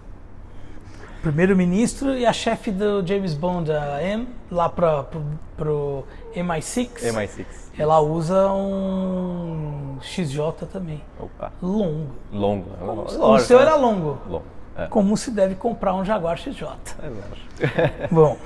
primeiro-ministro 1.23 2.17
e 2.17 2.25
a 2.25 2.33
chefe 2.33 2.71
do 2.71 3.05
James 3.05 3.35
Bond, 3.35 3.73
a 3.73 4.01
M, 4.01 4.29
lá 4.49 4.69
para 4.69 5.03
pro, 5.03 5.25
pro 5.57 6.05
MI6. 6.37 6.89
MI6. 7.03 7.45
Ela 7.77 8.01
usa 8.01 8.53
um 8.53 9.99
XJ 10.01 10.39
também. 10.73 11.03
Opa. 11.19 11.53
Longo. 11.61 12.13
Longo. 12.33 12.71
O 12.81 13.19
Lógico, 13.19 13.41
seu 13.41 13.59
né? 13.59 13.65
era 13.65 13.75
longo. 13.75 14.19
Longo. 14.29 14.45
É. 14.79 14.87
Como 14.87 15.17
se 15.17 15.31
deve 15.31 15.55
comprar 15.55 15.95
um 15.95 16.05
Jaguar 16.05 16.37
XJ. 16.37 16.69
É 17.03 17.09
lógico. 17.09 18.09
Bom, 18.11 18.37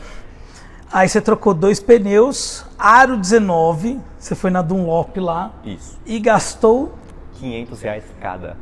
aí 0.92 1.08
você 1.08 1.20
trocou 1.20 1.52
dois 1.54 1.80
pneus, 1.80 2.64
aro 2.78 3.16
19, 3.16 4.00
você 4.18 4.34
foi 4.34 4.50
na 4.50 4.62
Dunlop 4.62 5.16
lá 5.18 5.50
Isso. 5.64 5.98
e 6.06 6.18
gastou. 6.20 6.94
500 7.34 7.82
reais 7.82 8.04
cada. 8.20 8.56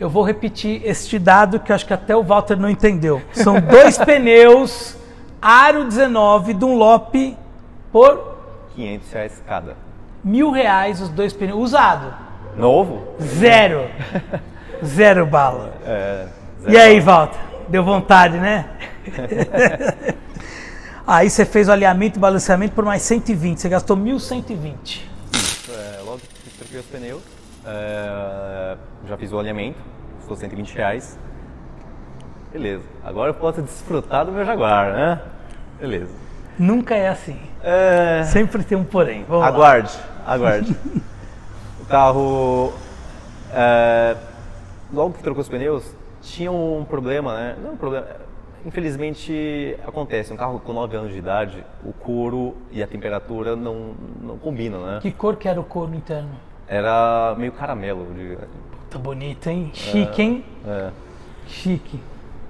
Eu 0.00 0.08
vou 0.08 0.24
repetir 0.24 0.80
este 0.84 1.18
dado 1.18 1.60
que 1.60 1.70
eu 1.70 1.76
acho 1.76 1.86
que 1.86 1.92
até 1.92 2.16
o 2.16 2.22
Walter 2.24 2.56
não 2.56 2.68
entendeu. 2.68 3.22
São 3.32 3.60
dois 3.60 3.98
pneus, 4.04 4.96
aro 5.40 5.84
19, 5.84 6.54
Dunlop 6.54 7.14
por 7.92 8.36
500 8.74 9.12
reais 9.12 9.42
cada. 9.46 9.76
mil 10.24 10.50
reais 10.50 11.00
os 11.00 11.08
dois 11.10 11.32
pneus, 11.32 11.60
usado. 11.60 12.12
Novo? 12.56 13.06
Zero. 13.20 13.86
Zero 14.84 15.24
bala. 15.26 15.74
É. 15.84 16.26
E 16.66 16.76
aí, 16.76 17.00
Walter? 17.00 17.38
Deu 17.68 17.82
vontade, 17.82 18.38
né? 18.38 18.66
aí 21.06 21.28
você 21.28 21.44
fez 21.44 21.68
o 21.68 21.72
alinhamento 21.72 22.18
e 22.18 22.20
balanceamento 22.20 22.74
por 22.74 22.84
mais 22.84 23.02
120. 23.02 23.60
Você 23.60 23.68
gastou 23.68 23.96
1.120. 23.96 25.00
É, 25.70 26.02
logo 26.04 26.18
que 26.18 26.50
troquei 26.58 26.78
os 26.78 26.86
pneus, 26.86 27.22
é, 27.64 28.76
já 29.08 29.16
fiz 29.16 29.32
o 29.32 29.38
alinhamento, 29.38 29.78
custou 30.18 30.36
120 30.36 30.74
reais. 30.74 31.18
Beleza. 32.52 32.84
Agora 33.02 33.30
eu 33.30 33.34
posso 33.34 33.62
desfrutar 33.62 34.26
do 34.26 34.32
meu 34.32 34.44
Jaguar, 34.44 34.92
né? 34.92 35.20
Beleza. 35.80 36.12
Nunca 36.58 36.94
é 36.94 37.08
assim. 37.08 37.38
É, 37.62 38.22
Sempre 38.24 38.62
tem 38.62 38.76
um 38.76 38.84
porém. 38.84 39.24
Vamos 39.26 39.42
lá. 39.42 39.48
aguarde, 39.48 39.98
aguarde. 40.26 40.76
o 41.80 41.86
carro, 41.86 42.72
é, 43.52 44.16
logo 44.92 45.14
que 45.14 45.22
trocou 45.22 45.40
os 45.40 45.48
pneus, 45.48 45.84
tinha 46.22 46.50
um 46.50 46.84
problema, 46.84 47.34
né? 47.34 47.56
Não 47.62 47.72
um 47.72 47.76
problema. 47.76 48.06
Infelizmente 48.64 49.76
acontece, 49.84 50.32
um 50.32 50.36
carro 50.36 50.60
com 50.60 50.72
9 50.72 50.96
anos 50.96 51.12
de 51.12 51.18
idade, 51.18 51.64
o 51.84 51.92
couro 51.92 52.56
e 52.70 52.80
a 52.80 52.86
temperatura 52.86 53.56
não, 53.56 53.94
não 54.20 54.38
combinam, 54.38 54.86
né? 54.86 54.98
Que 55.02 55.10
cor 55.10 55.36
que 55.36 55.48
era 55.48 55.60
o 55.60 55.64
couro 55.64 55.94
interno? 55.94 56.30
Era 56.68 57.34
meio 57.36 57.50
caramelo, 57.50 58.06
diria. 58.14 58.48
Tá 58.88 58.98
bonito, 58.98 59.48
hein? 59.48 59.70
Chique, 59.74 60.22
hein? 60.22 60.44
É. 60.64 60.90
Chique. 61.46 62.00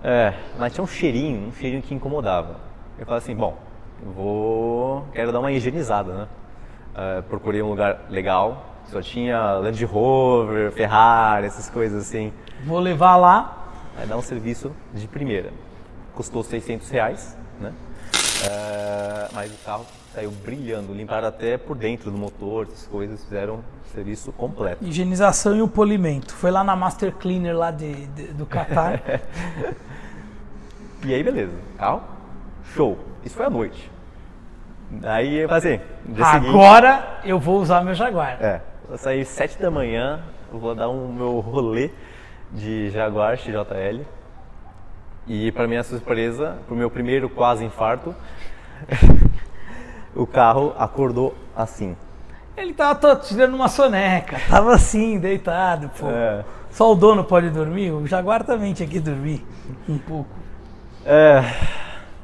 É, 0.05 0.35
mas 0.59 0.75
tinha 0.75 0.85
um 0.85 0.87
cheirinho, 0.87 1.49
um 1.49 1.52
cheirinho 1.52 1.81
que 1.81 1.95
incomodava. 1.95 2.57
Eu 2.99 3.07
falei 3.07 3.19
assim, 3.19 3.35
bom, 3.35 3.57
vou. 4.14 5.07
quero 5.12 5.33
dar 5.33 5.41
uma 5.41 5.50
higienizada, 5.50 6.12
né? 6.12 6.29
É, 6.95 7.23
procurei 7.23 7.62
um 7.62 7.71
lugar 7.71 8.02
legal, 8.11 8.67
só 8.85 9.00
tinha 9.00 9.52
Land 9.55 9.83
Rover, 9.87 10.73
Ferrari, 10.73 11.47
essas 11.47 11.71
coisas 11.71 12.02
assim. 12.07 12.33
Vou 12.67 12.81
levar 12.81 13.17
lá. 13.17 13.62
Aí 13.96 14.06
dá 14.06 14.16
um 14.16 14.22
serviço 14.22 14.72
de 14.94 15.06
primeira. 15.06 15.50
Custou 16.14 16.42
600 16.42 16.88
reais, 16.90 17.37
né? 17.61 17.72
É, 18.49 19.28
mas 19.32 19.52
o 19.52 19.58
carro 19.64 19.87
saiu 20.14 20.30
brilhando, 20.30 20.92
limparam 20.92 21.28
até 21.28 21.56
por 21.56 21.76
dentro 21.76 22.11
do 22.11 22.18
motor, 22.18 22.66
essas 22.66 22.87
coisas, 22.87 23.22
fizeram 23.25 23.61
serviço 23.94 24.32
completo. 24.32 24.84
Higienização 24.84 25.54
e 25.56 25.62
o 25.62 25.68
polimento. 25.68 26.34
Foi 26.34 26.50
lá 26.50 26.64
na 26.64 26.75
Master 26.75 27.12
Cleaner 27.12 27.56
lá 27.56 27.70
de, 27.70 28.06
de- 28.08 28.28
do 28.32 28.46
Qatar. 28.46 29.00
E 31.04 31.12
aí, 31.12 31.20
beleza. 31.22 31.52
Carro, 31.76 32.00
show. 32.76 32.96
Isso 33.25 33.34
foi 33.34 33.46
à 33.46 33.50
noite. 33.50 33.90
Aí 35.02 35.38
eu 35.38 35.49
falei 35.49 35.75
assim, 35.75 35.84
dia 36.12 36.25
seguinte, 36.26 36.49
Agora 36.50 37.18
eu 37.25 37.40
vou 37.40 37.61
usar 37.61 37.82
meu 37.82 37.92
Jaguar. 37.92 38.37
É, 38.40 38.61
vou 38.88 38.96
sair 38.96 39.25
7 39.25 39.61
da 39.61 39.68
manhã, 39.68 40.20
vou 40.52 40.75
dar 40.76 40.88
um 40.88 41.12
meu 41.12 41.40
rolê 41.40 41.90
de 42.52 42.90
Jaguar 42.90 43.37
XJL. 43.37 44.02
E 45.26 45.52
para 45.52 45.66
minha 45.66 45.82
surpresa, 45.82 46.59
pro 46.66 46.75
meu 46.75 46.90
primeiro 46.90 47.28
quase 47.28 47.64
infarto, 47.64 48.14
o 50.14 50.26
carro 50.26 50.75
acordou 50.76 51.35
assim. 51.56 51.97
Ele 52.56 52.75
tava 52.75 53.16
tirando 53.16 53.54
uma 53.54 53.68
soneca. 53.68 54.38
Tava 54.49 54.75
assim, 54.75 55.18
deitado, 55.18 55.90
pô. 55.99 56.09
É. 56.09 56.44
Só 56.71 56.92
o 56.92 56.94
dono 56.94 57.25
pode 57.25 57.50
dormir. 57.50 57.90
O 57.92 58.06
Jaguar 58.06 58.44
também 58.44 58.73
tinha 58.73 58.88
que 58.88 59.00
dormir 59.00 59.44
um 59.88 59.99
pouco. 59.99 60.30
É, 61.04 61.42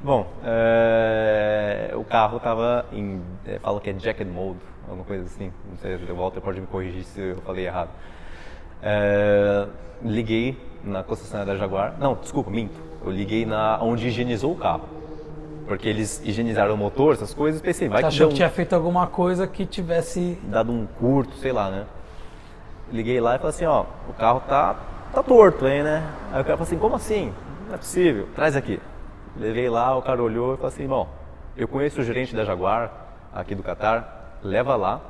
bom, 0.03 0.27
é, 0.45 1.93
o 1.95 2.05
carro 2.05 2.39
tava 2.39 2.87
em, 2.93 3.21
é, 3.45 3.59
fala 3.59 3.81
que 3.81 3.91
é 3.91 3.99
jacket 3.99 4.29
mode, 4.29 4.61
alguma 4.85 5.05
coisa 5.05 5.25
assim, 5.25 5.53
não 5.69 5.77
sei, 5.79 5.97
o 5.97 6.17
Walter 6.17 6.41
pode 6.41 6.61
me 6.61 6.67
corrigir 6.69 7.03
se 7.03 7.21
eu 7.21 7.37
falei 7.39 7.67
errado. 7.67 7.91
É, 8.83 9.67
liguei 10.03 10.57
na 10.85 11.03
concessionária 11.03 11.53
da 11.53 11.59
Jaguar, 11.59 11.95
não, 11.99 12.15
desculpa, 12.15 12.51
minto, 12.51 12.79
eu 13.05 13.11
liguei 13.11 13.45
na 13.45 13.79
onde 13.83 14.07
higienizou 14.09 14.53
o 14.53 14.57
carro, 14.57 14.83
porque 15.67 15.89
eles 15.89 16.23
higienizaram 16.25 16.75
o 16.75 16.77
motor, 16.77 17.15
essas 17.15 17.35
coisas, 17.35 17.61
pensei, 17.61 17.89
vai 17.89 17.99
Você 17.99 18.03
que 18.03 18.07
achou 18.09 18.29
que 18.29 18.35
um- 18.35 18.37
tinha 18.37 18.49
feito 18.51 18.75
alguma 18.75 19.07
coisa 19.07 19.47
que 19.47 19.67
tivesse. 19.67 20.39
dado 20.45 20.71
um 20.73 20.87
curto, 20.99 21.35
sei 21.37 21.53
lá, 21.53 21.69
né? 21.71 21.85
Liguei 22.93 23.21
lá 23.21 23.35
e 23.35 23.39
falei 23.39 23.51
assim, 23.51 23.67
ó, 23.67 23.85
o 24.09 24.13
carro 24.15 24.41
tá, 24.49 24.77
tá 25.13 25.23
torto 25.23 25.67
aí, 25.67 25.83
né? 25.83 26.03
Aí 26.33 26.41
o 26.41 26.45
cara 26.45 26.57
falou 26.57 26.63
assim, 26.63 26.79
como 26.79 26.95
assim? 26.95 27.33
Não 27.67 27.75
é 27.75 27.79
possível, 27.79 28.29
traz 28.35 28.57
aqui. 28.57 28.81
Levei 29.37 29.69
lá, 29.69 29.95
o 29.97 30.01
cara 30.03 30.23
olhou 30.23 30.55
e 30.55 30.57
falou 30.57 30.69
assim, 30.69 30.87
bom, 30.87 31.07
eu 31.57 31.69
conheço 31.69 32.01
o 32.01 32.05
gerente 32.05 32.35
da 32.35 32.45
Jaguar, 32.45 32.91
aqui 33.35 33.55
do 33.55 33.63
Qatar, 33.63 34.37
leva 34.43 34.75
lá 34.77 35.01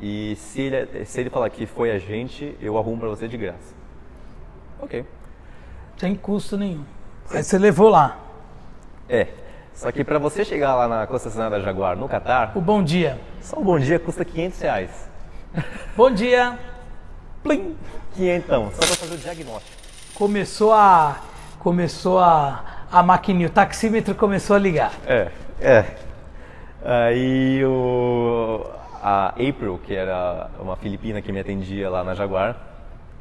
e 0.00 0.34
se 0.36 0.60
ele, 0.62 1.04
se 1.04 1.20
ele 1.20 1.30
falar 1.30 1.50
que 1.50 1.66
foi 1.66 1.90
a 1.90 1.98
gente, 1.98 2.56
eu 2.60 2.78
arrumo 2.78 2.98
pra 3.00 3.08
você 3.08 3.28
de 3.28 3.36
graça. 3.36 3.74
Ok. 4.80 5.04
Sem 5.98 6.14
custo 6.14 6.56
nenhum. 6.56 6.84
Aí 7.30 7.42
você 7.42 7.58
levou 7.58 7.88
lá. 7.90 8.16
É, 9.08 9.26
só 9.74 9.92
que 9.92 10.02
pra 10.02 10.18
você 10.18 10.44
chegar 10.44 10.74
lá 10.74 10.88
na 10.88 11.06
concessionária 11.06 11.58
da 11.58 11.64
Jaguar, 11.64 11.96
no 11.96 12.08
Qatar, 12.08 12.56
O 12.56 12.60
bom 12.60 12.82
dia. 12.82 13.18
só 13.40 13.58
um 13.58 13.64
bom 13.64 13.78
dia 13.78 13.98
custa 13.98 14.24
500 14.24 14.60
reais. 14.60 15.10
Bom 15.96 16.10
dia. 16.10 16.58
Plim. 17.42 17.76
500, 18.14 18.46
só 18.48 18.60
pra 18.78 18.86
fazer 18.96 19.14
o 19.14 19.18
diagnóstico. 19.18 19.76
Começou 20.14 20.72
a. 20.72 21.20
Começou 21.58 22.18
a. 22.18 22.64
A 22.92 23.02
maquininha, 23.04 23.46
o 23.46 23.50
taxímetro 23.50 24.14
começou 24.16 24.56
a 24.56 24.58
ligar. 24.58 24.92
É, 25.06 25.30
é. 25.60 25.84
Aí 26.84 27.64
o, 27.64 28.66
a 29.02 29.28
April, 29.28 29.80
que 29.84 29.94
era 29.94 30.50
uma 30.60 30.76
filipina 30.76 31.20
que 31.22 31.32
me 31.32 31.40
atendia 31.40 31.88
lá 31.88 32.04
na 32.04 32.14
Jaguar, 32.14 32.56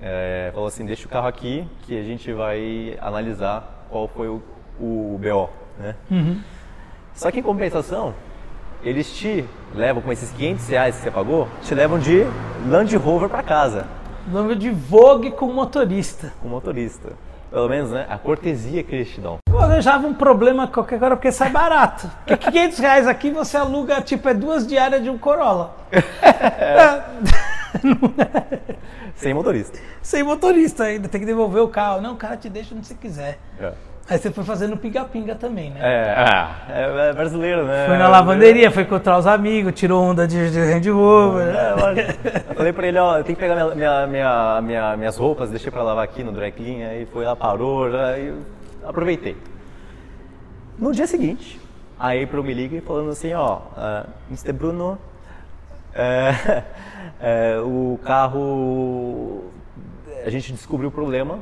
é, 0.01 0.49
falou 0.53 0.67
assim, 0.67 0.85
deixa 0.85 1.05
o 1.05 1.09
carro 1.09 1.27
aqui 1.27 1.67
que 1.83 1.97
a 1.97 2.03
gente 2.03 2.31
vai 2.31 2.97
analisar 3.01 3.85
qual 3.89 4.07
foi 4.07 4.27
o, 4.27 4.41
o 4.79 5.19
BO, 5.21 5.49
né? 5.77 5.95
Só 7.13 7.29
que 7.31 7.39
em 7.39 7.43
compensação, 7.43 8.13
eles 8.83 9.13
te 9.13 9.45
levam 9.73 10.01
com 10.01 10.11
esses 10.11 10.31
500 10.31 10.67
reais 10.69 10.95
que 10.95 11.01
você 11.01 11.11
pagou, 11.11 11.47
te 11.63 11.75
levam 11.75 11.99
de 11.99 12.23
Land 12.67 12.95
Rover 12.95 13.29
para 13.29 13.43
casa, 13.43 13.87
Nome 14.27 14.55
de 14.55 14.69
Vogue 14.69 15.31
com 15.31 15.51
motorista. 15.51 16.31
com 16.41 16.47
motorista. 16.47 17.09
Pelo 17.51 17.67
menos, 17.67 17.91
né? 17.91 18.05
A 18.09 18.17
cortesia 18.17 18.83
que 18.83 18.95
eles 18.95 19.09
te 19.09 19.19
dão. 19.19 19.39
Eu 19.49 19.59
arranjava 19.59 20.07
um 20.07 20.13
problema 20.13 20.67
qualquer 20.67 21.03
hora 21.03 21.15
porque 21.15 21.31
sai 21.31 21.49
barato. 21.49 22.09
Porque 22.25 22.37
500 22.51 22.79
reais 22.79 23.07
aqui 23.07 23.31
você 23.31 23.57
aluga, 23.57 24.01
tipo, 24.01 24.29
é 24.29 24.33
duas 24.33 24.67
diárias 24.67 25.01
de 25.01 25.09
um 25.09 25.17
Corolla. 25.17 25.75
Sem 29.15 29.33
motorista. 29.33 29.77
Sem 30.01 30.23
motorista 30.23 30.85
ainda, 30.85 31.09
tem 31.09 31.19
que 31.19 31.25
devolver 31.25 31.61
o 31.61 31.67
carro. 31.67 32.01
Não, 32.01 32.13
o 32.13 32.17
cara 32.17 32.37
te 32.37 32.49
deixa 32.49 32.73
onde 32.73 32.87
você 32.87 32.95
quiser. 32.95 33.37
É. 33.59 33.73
Aí 34.09 34.17
você 34.17 34.31
foi 34.31 34.43
fazendo 34.43 34.75
pinga-pinga 34.75 35.35
também, 35.35 35.69
né? 35.69 35.79
É, 35.81 36.13
ah, 36.17 36.55
é, 36.69 37.09
é 37.09 37.13
brasileiro, 37.13 37.63
né? 37.65 37.85
Foi 37.87 37.95
na 37.97 38.07
lavanderia, 38.07 38.71
foi 38.71 38.81
encontrar 38.81 39.19
os 39.19 39.27
amigos, 39.27 39.73
tirou 39.75 40.01
onda 40.03 40.27
de, 40.27 40.49
de 40.49 40.59
Range 40.59 40.89
Rover. 40.89 41.47
É, 41.55 41.73
lógico. 41.75 42.27
Eu 42.49 42.55
falei 42.55 42.73
pra 42.73 42.87
ele, 42.87 42.97
ó, 42.97 43.17
eu 43.19 43.23
tenho 43.23 43.35
que 43.35 43.41
pegar 43.41 43.53
minha, 43.53 43.75
minha, 43.75 44.07
minha, 44.07 44.61
minha- 44.61 44.97
minhas 44.97 45.15
roupas, 45.15 45.51
deixei 45.51 45.71
pra 45.71 45.83
lavar 45.83 46.03
aqui 46.03 46.23
no 46.23 46.31
dry 46.31 46.51
clean, 46.51 46.87
aí 46.87 47.05
foi 47.05 47.23
lá, 47.23 47.35
parou, 47.35 47.91
já, 47.91 48.07
aí 48.07 48.33
aproveitei. 48.83 49.37
No 50.77 50.91
dia 50.91 51.05
seguinte, 51.05 51.61
a 51.99 52.07
April 52.13 52.43
me 52.43 52.53
liga 52.53 52.77
e 52.77 52.81
falando 52.81 53.11
assim, 53.11 53.33
ó, 53.33 53.59
ah, 53.77 54.05
Mr. 54.27 54.53
Bruno, 54.53 54.97
é, 55.93 56.63
é, 57.21 57.59
o 57.63 57.99
carro, 58.03 59.51
a 60.25 60.29
gente 60.31 60.51
descobriu 60.51 60.89
o 60.89 60.91
problema, 60.91 61.37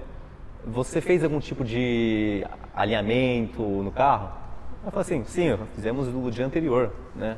você 0.68 1.02
fez 1.02 1.24
algum 1.24 1.40
tipo 1.40 1.64
de 1.64 2.46
alinhamento 2.76 3.62
no 3.62 3.92
carro? 3.92 4.30
Ela 4.84 4.92
falou 4.92 5.02
assim, 5.02 5.24
sim, 5.26 5.58
fizemos 5.76 6.08
no 6.08 6.30
dia 6.32 6.46
anterior, 6.46 6.92
né? 7.16 7.38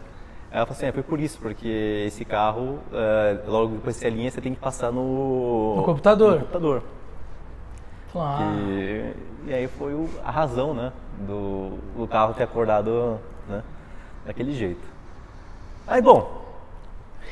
Ela 0.52 0.66
falou 0.66 0.78
assim, 0.78 0.88
é, 0.88 0.92
foi 0.92 1.04
por 1.04 1.20
isso, 1.20 1.40
porque 1.40 2.04
esse 2.08 2.26
carro, 2.26 2.80
é, 2.92 3.38
logo 3.48 3.76
depois 3.76 3.96
que 3.96 4.02
você 4.02 4.08
alinha, 4.08 4.32
você 4.32 4.42
tem 4.42 4.54
que 4.54 4.60
passar 4.60 4.92
no... 4.92 5.76
No 5.78 5.84
computador. 5.84 6.34
no 6.34 6.40
computador. 6.40 6.84
Falou, 8.12 8.28
ah, 8.28 8.40
E, 8.68 9.14
e 9.48 9.54
aí 9.54 9.68
foi 9.68 9.94
o- 9.94 10.10
a 10.26 10.32
razão, 10.32 10.74
né? 10.74 10.92
Do, 11.20 11.78
do 11.96 12.08
carro 12.08 12.34
ter 12.34 12.44
acordado 12.44 13.20
né, 13.48 13.62
daquele 14.26 14.54
jeito. 14.54 14.82
Aí, 15.88 16.02
bom, 16.02 16.44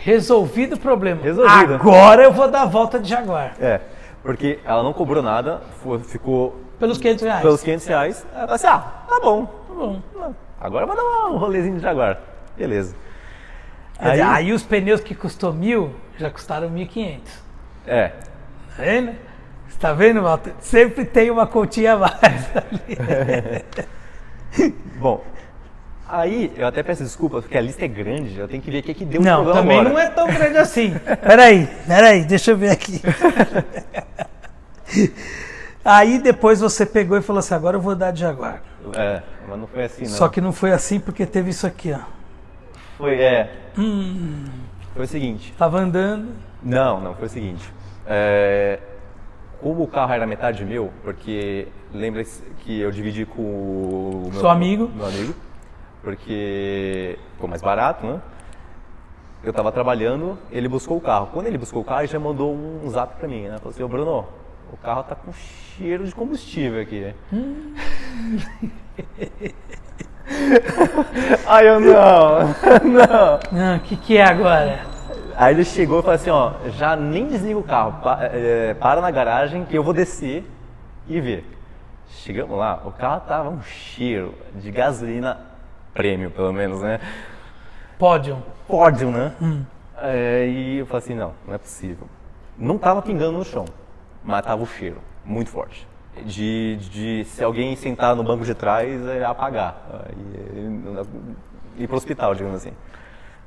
resolvido 0.03 0.75
o 0.75 0.79
problema. 0.79 1.21
Resolvido. 1.21 1.73
Agora 1.75 2.23
eu 2.23 2.31
vou 2.31 2.47
dar 2.49 2.63
a 2.63 2.65
volta 2.65 2.99
de 2.99 3.09
Jaguar. 3.09 3.55
é, 3.59 3.81
porque 4.27 4.59
ela 4.65 4.83
não 4.83 4.91
cobrou 4.91 5.23
nada, 5.23 5.61
ficou 6.03 6.59
Pelos 6.77 6.97
500 6.97 7.23
reais. 7.23 7.41
pelos 7.41 7.63
500 7.63 7.87
reais. 7.87 8.27
Ela 8.33 8.41
falou 8.41 8.55
assim, 8.55 8.67
ah, 8.67 8.91
tá 9.07 9.19
bom, 9.21 9.45
Tá 9.45 9.73
bom. 9.73 10.01
agora 10.59 10.85
vou 10.85 10.95
dar 10.97 11.27
um 11.29 11.37
rolezinho 11.37 11.75
de 11.77 11.81
Jaguar. 11.81 12.19
Beleza. 12.57 12.93
Quer 13.97 14.11
dizer, 14.11 14.21
Aí- 14.23 14.45
aí 14.47 14.51
os 14.53 14.63
pneus 14.63 14.99
que 14.99 15.15
custou 15.15 15.53
mil 15.53 15.95
já 16.17 16.29
custaram 16.29 16.69
1.500. 16.69 17.21
É, 17.87 18.09
Tá 18.75 18.83
vendo? 18.83 19.15
Você 19.69 19.79
tá 19.79 19.93
vendo, 19.93 20.21
Walter? 20.21 20.53
Sempre 20.59 21.05
tem 21.05 21.31
uma 21.31 21.47
continha 21.47 21.93
a 21.93 21.97
mais 21.97 22.13
ali. 22.53 22.97
bom. 24.99 25.23
Aí 26.09 26.53
eu 26.55 26.65
até 26.65 26.81
peço 26.83 27.03
desculpa, 27.03 27.41
porque 27.41 27.57
a 27.57 27.61
lista 27.61 27.83
é 27.83 27.87
grande, 27.87 28.37
eu 28.37 28.47
tenho 28.47 28.61
que 28.61 28.71
ver 28.71 28.79
o 28.79 28.83
que, 28.83 28.93
que 28.93 29.03
deu 29.05 29.19
um 29.19 29.23
Não, 29.23 29.51
também 29.51 29.79
agora. 29.79 29.93
não 29.93 29.99
é 29.99 30.09
tão 30.09 30.27
grande 30.27 30.57
assim. 30.57 30.93
Peraí, 31.21 31.67
peraí, 31.85 32.23
deixa 32.23 32.51
eu 32.51 32.57
ver 32.57 32.69
aqui. 32.71 33.01
Aí 35.83 36.19
depois 36.19 36.59
você 36.59 36.85
pegou 36.85 37.17
e 37.17 37.21
falou 37.21 37.39
assim: 37.39 37.53
agora 37.53 37.77
eu 37.77 37.81
vou 37.81 37.95
dar 37.95 38.11
de 38.11 38.19
Jaguar. 38.21 38.61
É, 38.93 39.21
mas 39.47 39.59
não 39.59 39.67
foi 39.67 39.83
assim, 39.83 40.03
não. 40.03 40.09
Só 40.09 40.27
que 40.27 40.41
não 40.41 40.51
foi 40.51 40.71
assim 40.71 40.99
porque 40.99 41.25
teve 41.25 41.49
isso 41.49 41.65
aqui, 41.65 41.93
ó. 41.93 41.99
Foi, 42.97 43.15
é. 43.15 43.49
Hum. 43.77 44.45
Foi 44.93 45.05
o 45.05 45.07
seguinte. 45.07 45.53
Tava 45.57 45.79
andando. 45.79 46.29
Não, 46.61 46.99
não, 46.99 47.15
foi 47.15 47.27
o 47.27 47.29
seguinte. 47.29 47.63
É, 48.05 48.79
como 49.61 49.83
o 49.83 49.87
carro 49.87 50.13
era 50.13 50.25
metade 50.25 50.65
meu, 50.65 50.91
porque 51.03 51.67
lembra 51.93 52.23
que 52.59 52.79
eu 52.79 52.91
dividi 52.91 53.25
com 53.25 53.41
o 53.41 54.29
meu 54.31 54.39
Seu 54.39 54.49
amigo. 54.49 54.91
Meu 54.95 55.05
amigo. 55.05 55.35
Porque 56.01 57.17
ficou 57.33 57.49
mais 57.49 57.61
barato, 57.61 58.05
né? 58.05 58.21
Eu 59.43 59.53
tava 59.53 59.71
trabalhando, 59.71 60.37
ele 60.51 60.67
buscou 60.67 60.97
o 60.97 61.01
carro. 61.01 61.29
Quando 61.33 61.47
ele 61.47 61.57
buscou 61.57 61.81
o 61.81 61.85
carro, 61.85 62.01
ele 62.01 62.07
já 62.07 62.19
mandou 62.19 62.53
um 62.53 62.89
zap 62.89 63.15
pra 63.17 63.27
mim, 63.27 63.43
né? 63.43 63.57
Falou 63.57 63.69
assim, 63.69 63.83
ô 63.83 63.87
Bruno, 63.87 64.25
o 64.71 64.77
carro 64.77 65.03
tá 65.03 65.15
com 65.15 65.31
cheiro 65.33 66.05
de 66.05 66.13
combustível 66.13 66.81
aqui. 66.81 67.13
Aí 71.47 71.67
eu, 71.67 71.79
não, 71.79 72.39
não. 72.83 73.39
Ah, 73.53 73.77
O 73.77 73.79
que, 73.81 73.95
que 73.95 74.17
é 74.17 74.23
agora? 74.23 74.79
Aí 75.35 75.53
ele 75.53 75.63
chegou 75.63 75.99
e 75.99 76.01
falou 76.01 76.15
assim, 76.15 76.29
ó, 76.31 76.53
já 76.69 76.95
nem 76.95 77.27
desliga 77.27 77.59
o 77.59 77.63
carro, 77.63 78.01
pa- 78.01 78.19
é, 78.23 78.73
para 78.73 78.99
na 79.01 79.11
garagem 79.11 79.63
que 79.65 79.77
eu 79.77 79.83
vou 79.83 79.93
descer 79.93 80.43
e 81.07 81.21
ver. 81.21 81.45
Chegamos 82.09 82.57
lá, 82.57 82.81
o 82.85 82.91
carro 82.91 83.21
tava 83.21 83.49
um 83.49 83.61
cheiro 83.61 84.33
de 84.55 84.71
gasolina 84.71 85.39
prêmio, 85.97 86.29
pelo 86.29 86.53
menos, 86.53 86.79
né? 86.79 86.99
Pódio. 87.97 88.37
Pódio, 88.67 89.09
né? 89.09 89.33
É, 89.97 90.47
e 90.47 90.77
eu 90.77 90.85
falei 90.85 91.03
assim, 91.03 91.15
não, 91.15 91.33
não 91.47 91.55
é 91.55 91.57
possível. 91.57 92.07
Não 92.55 92.77
tava 92.77 93.01
pingando 93.01 93.35
no 93.35 93.43
chão, 93.43 93.65
mas 94.23 94.45
tava 94.45 94.61
o 94.61 94.67
cheiro, 94.67 94.97
muito 95.25 95.49
forte. 95.49 95.87
De, 96.23 96.77
de 96.91 97.25
se 97.25 97.43
alguém 97.43 97.75
sentar 97.75 98.15
no 98.15 98.23
banco 98.23 98.45
de 98.45 98.53
trás, 98.53 99.07
é 99.07 99.25
apagar. 99.25 99.75
E, 100.15 101.83
ir 101.83 101.87
pro 101.87 101.97
hospital, 101.97 102.35
digamos 102.35 102.57
assim. 102.57 102.73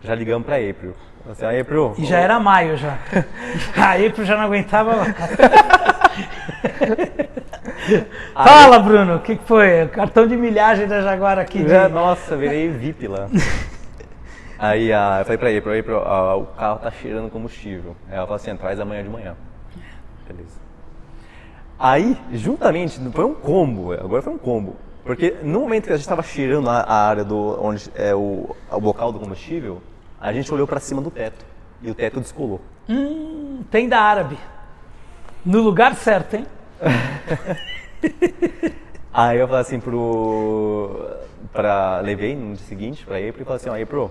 Já 0.02 0.14
ligamos 0.14 0.44
pra 0.44 0.56
April. 0.56 0.94
Assim, 1.30 1.44
a 1.44 1.60
April, 1.60 1.94
E 1.98 2.04
já 2.04 2.18
era 2.18 2.40
maio 2.40 2.76
já. 2.76 2.98
Aí 3.76 4.12
eu 4.16 4.24
já 4.24 4.36
não 4.36 4.44
aguentava 4.44 4.92
mais. 7.90 8.06
Fala, 8.34 8.78
Bruno, 8.78 9.16
o 9.16 9.20
que, 9.20 9.36
que 9.36 9.44
foi? 9.44 9.86
Cartão 9.88 10.26
de 10.26 10.36
milhagem 10.36 10.86
da 10.86 11.00
Jaguar 11.00 11.38
aqui. 11.38 11.62
De... 11.62 11.72
É, 11.72 11.88
nossa, 11.88 12.36
virei 12.36 12.68
VIP 12.68 13.06
lá. 13.08 13.28
Aí 14.58 14.92
ah, 14.92 15.20
eu 15.20 15.24
falei 15.24 15.38
pra 15.38 15.50
ele, 15.50 15.60
pra 15.62 15.76
ele, 15.76 15.86
ah, 16.04 16.36
o 16.36 16.44
carro 16.44 16.78
tá 16.80 16.90
cheirando 16.90 17.30
combustível. 17.30 17.96
Aí 18.08 18.16
ela 18.16 18.26
falou 18.26 18.36
assim, 18.36 18.54
traz 18.56 18.78
amanhã 18.78 19.02
de 19.02 19.08
manhã. 19.08 19.34
Beleza. 20.28 20.60
Aí, 21.78 22.14
juntamente, 22.32 23.00
foi 23.10 23.24
um 23.24 23.32
combo, 23.32 23.92
agora 23.94 24.20
foi 24.20 24.34
um 24.34 24.38
combo. 24.38 24.76
Porque 25.02 25.38
no 25.42 25.60
momento 25.60 25.84
que 25.84 25.92
a 25.92 25.96
gente 25.96 26.02
estava 26.02 26.22
cheirando 26.22 26.68
a, 26.68 26.80
a 26.80 27.08
área 27.08 27.24
do, 27.24 27.58
onde 27.64 27.90
é 27.94 28.14
o, 28.14 28.54
o 28.70 28.78
local 28.78 29.10
do 29.12 29.18
combustível, 29.18 29.80
a 30.20 30.30
gente 30.30 30.52
olhou 30.52 30.66
pra 30.66 30.78
cima 30.78 31.00
do 31.00 31.10
teto. 31.10 31.42
E 31.82 31.90
o 31.90 31.94
teto 31.94 32.20
descolou. 32.20 32.60
Hum, 32.86 33.64
tem 33.70 33.88
da 33.88 33.98
árabe. 33.98 34.38
No 35.42 35.62
lugar 35.62 35.94
certo, 35.94 36.36
hein? 36.36 36.46
Aí 39.12 39.38
eu 39.38 39.46
falei 39.48 39.62
assim 39.62 39.80
pro. 39.80 41.10
Pra, 41.52 41.98
levei 42.00 42.36
no 42.36 42.54
dia 42.54 42.64
seguinte 42.66 43.04
pra 43.04 43.16
April 43.16 43.40
e 43.40 43.44
falei 43.44 43.56
assim, 43.56 43.68
ó, 43.70 43.82
April, 43.82 44.10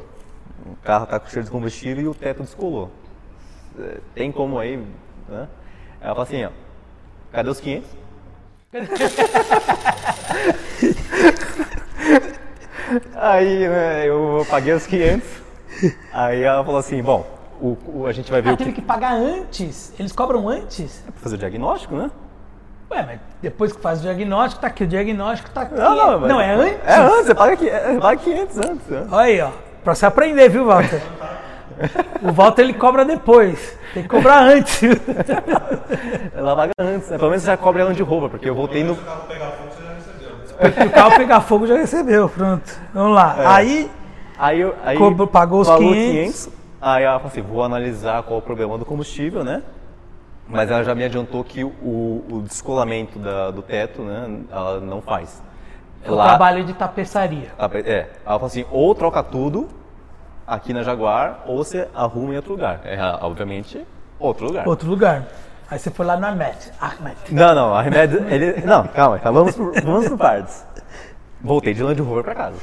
o 0.65 0.75
carro 0.83 1.05
tá 1.05 1.17
com 1.19 1.29
cheiro 1.29 1.45
de 1.45 1.51
combustível 1.51 2.03
e 2.03 2.07
o 2.07 2.13
teto 2.13 2.43
descolou. 2.43 2.91
Eh, 3.79 3.99
Tem 4.13 4.29
como 4.31 4.59
aí, 4.59 4.75
né? 5.29 5.47
Ela 6.01 6.15
falou 6.15 6.23
assim, 6.23 6.43
ó, 6.43 6.49
cadê 7.31 7.49
os 7.49 7.59
500? 7.61 7.87
aí, 13.15 13.67
né, 13.67 14.07
eu 14.07 14.45
paguei 14.49 14.73
os 14.73 14.85
500. 14.85 15.27
Aí 16.11 16.41
ela 16.41 16.63
falou 16.63 16.79
assim, 16.79 17.01
bom, 17.01 17.25
o, 17.61 17.77
o- 17.85 18.05
a 18.05 18.11
gente 18.11 18.29
vai 18.31 18.41
ver 18.41 18.49
Ah, 18.49 18.53
o 18.53 18.57
que... 18.57 18.63
teve 18.65 18.75
que 18.75 18.81
pagar 18.81 19.13
antes. 19.13 19.93
Eles 19.99 20.11
cobram 20.11 20.47
antes? 20.49 21.01
Pra 21.05 21.13
fazer 21.21 21.35
o 21.35 21.39
diagnóstico, 21.39 21.95
né? 21.95 22.11
Ué, 22.91 23.03
mas 23.05 23.19
depois 23.41 23.71
que 23.71 23.81
faz 23.81 23.99
o 23.99 24.01
diagnóstico, 24.01 24.61
tá 24.61 24.67
aqui. 24.67 24.83
O 24.83 24.87
diagnóstico 24.87 25.49
tá 25.51 25.61
aqui. 25.61 25.75
Não, 25.75 25.95
não, 25.95 26.19
mas- 26.21 26.31
é 26.47 26.53
antes? 26.55 26.77
É 26.85 26.95
antes, 26.95 27.25
você 27.27 27.35
paga, 27.35 27.65
é, 27.67 27.99
paga 27.99 28.17
500 28.21 28.57
antes. 28.57 28.87
né? 28.87 29.07
Olha 29.11 29.21
aí, 29.21 29.41
ó. 29.41 29.49
Pra 29.83 29.95
você 29.95 30.05
aprender, 30.05 30.49
viu, 30.49 30.65
Walter? 30.65 31.01
O 32.21 32.31
Walter 32.33 32.63
ele 32.63 32.73
cobra 32.73 33.05
depois. 33.05 33.77
Tem 33.93 34.03
que 34.03 34.09
cobrar 34.09 34.39
antes. 34.41 34.81
Ela 36.35 36.55
paga 36.55 36.71
antes, 36.79 37.09
né? 37.09 37.17
Pelo 37.17 37.29
menos 37.29 37.43
você 37.43 37.47
já 37.51 37.57
cobre 37.57 37.81
ela 37.81 37.93
de 37.93 38.03
roupa, 38.03 38.29
porque 38.29 38.49
eu 38.49 38.55
voltei 38.55 38.83
no. 38.83 38.95
Se 38.95 39.01
o 39.01 39.05
carro 39.05 39.21
pegar 39.27 39.51
fogo, 39.51 39.69
você 39.71 39.83
já 39.83 39.93
recebeu. 39.93 40.73
Se 40.73 40.87
o 40.87 40.91
carro 40.91 41.15
pegar 41.15 41.41
fogo, 41.41 41.67
já 41.67 41.75
recebeu. 41.77 42.29
Pronto. 42.29 42.71
Vamos 42.93 43.15
lá. 43.15 43.35
É. 43.39 43.45
Aí, 43.45 43.91
Aí, 44.37 44.59
eu, 44.61 44.73
aí 44.85 44.97
Cobrou- 44.97 45.27
pagou 45.27 45.61
os 45.61 45.69
500. 45.69 46.49
Aí 46.81 47.03
ela 47.03 47.17
falou 47.19 47.31
assim: 47.31 47.41
vou 47.41 47.63
analisar 47.63 48.23
qual 48.23 48.39
é 48.39 48.41
o 48.41 48.45
problema 48.45 48.77
do 48.77 48.85
combustível, 48.85 49.43
né? 49.43 49.61
Mas 50.49 50.71
ela 50.71 50.83
já 50.83 50.95
me 50.95 51.03
adiantou 51.03 51.43
que 51.43 51.63
o, 51.63 51.69
o 52.31 52.41
descolamento 52.45 53.19
da- 53.19 53.51
do 53.51 53.61
teto, 53.61 54.01
né? 54.01 54.39
Ela 54.51 54.79
não 54.79 54.99
faz. 55.01 55.41
o 56.05 56.15
trabalho 56.15 56.63
de 56.65 56.73
tapeçaria. 56.73 57.51
É. 57.85 57.99
Ela 58.25 58.35
falou 58.35 58.45
assim: 58.47 58.65
ou 58.71 58.95
troca 58.95 59.21
tudo 59.21 59.67
aqui 60.47 60.73
na 60.73 60.81
Jaguar, 60.81 61.41
ou 61.45 61.57
você 61.63 61.87
arruma 61.93 62.33
em 62.33 62.37
outro 62.37 62.51
lugar. 62.53 62.81
É, 62.83 62.97
obviamente, 63.21 63.85
outro 64.19 64.45
lugar. 64.47 64.67
Outro 64.67 64.89
lugar. 64.89 65.23
Aí 65.69 65.77
você 65.77 65.91
foi 65.91 66.03
lá 66.05 66.17
no 66.17 66.25
Ahmed. 66.25 66.57
Ahmed. 66.81 67.17
Não, 67.29 67.53
não, 67.53 67.75
a 67.75 67.81
remédio. 67.83 68.25
Ele, 68.27 68.59
não, 68.65 68.87
calma, 68.87 69.19
calma, 69.19 69.39
vamos 69.41 69.55
por, 69.55 69.71
vamos 69.83 70.07
por 70.09 70.17
partes. 70.17 70.65
Voltei 71.41 71.75
de 71.75 71.83
Land 71.83 72.01
Rover 72.01 72.23
pra 72.23 72.33
casa. 72.33 72.57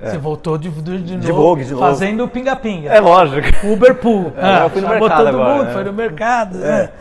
Você 0.00 0.16
voltou 0.18 0.56
de, 0.56 0.70
de, 0.70 1.02
de, 1.02 1.16
De 1.16 1.28
novo, 1.32 1.62
de 1.62 1.70
novo. 1.72 1.84
fazendo 1.84 2.28
pinga-pinga. 2.28 2.90
É 2.90 3.00
lógico. 3.00 3.48
Uber 3.66 3.94
Pool. 3.96 4.32
É, 4.38 4.64
eu 4.64 4.70
fui 4.70 4.80
no 4.80 4.86
chamou 4.86 5.00
mercado 5.08 5.18
todo 5.18 5.28
agora, 5.28 5.52
mundo, 5.54 5.64
né? 5.64 5.72
foi 5.72 5.84
no 5.84 5.92
mercado. 5.92 6.64
É. 6.64 6.68
é. 6.82 6.92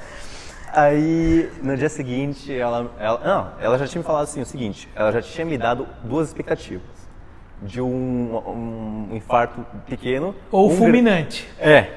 Aí, 0.73 1.49
no 1.63 1.75
dia 1.77 1.89
seguinte, 1.89 2.53
ela, 2.53 2.91
ela. 2.99 3.19
Não, 3.23 3.47
ela 3.65 3.77
já 3.77 3.88
tinha 3.88 3.99
me 3.99 4.05
falado 4.05 4.23
assim: 4.23 4.41
o 4.41 4.45
seguinte, 4.45 4.88
ela 4.95 5.12
já 5.12 5.21
tinha 5.21 5.45
me 5.45 5.57
dado 5.57 5.88
duas 6.03 6.27
expectativas. 6.27 6.81
De 7.62 7.81
um, 7.81 7.88
um 9.12 9.15
infarto 9.15 9.65
pequeno. 9.88 10.36
Ou 10.51 10.67
um 10.71 10.75
fulminante. 10.75 11.47
É. 11.60 11.88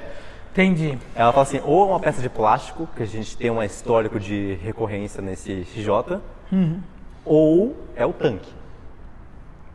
Entendi. 0.52 0.96
Ela 1.14 1.32
fala 1.32 1.42
assim: 1.42 1.60
ou 1.64 1.82
é 1.82 1.90
uma 1.90 2.00
peça 2.00 2.22
de 2.22 2.28
plástico, 2.30 2.88
que 2.96 3.02
a 3.02 3.06
gente 3.06 3.36
tem 3.36 3.50
um 3.50 3.62
histórico 3.62 4.18
de 4.18 4.58
recorrência 4.62 5.20
nesse 5.22 5.64
XJ, 5.64 6.18
Uhum. 6.52 6.80
ou 7.24 7.76
é 7.94 8.04
o 8.06 8.12
tanque. 8.12 8.50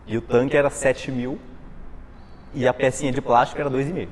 E 0.07 0.17
o 0.17 0.21
tanque 0.21 0.55
era 0.55 0.69
7 0.69 1.11
mil 1.11 1.39
e 2.53 2.67
a 2.67 2.73
pecinha 2.73 3.11
de 3.11 3.21
plástico 3.21 3.59
era 3.59 3.69
2,5. 3.69 4.07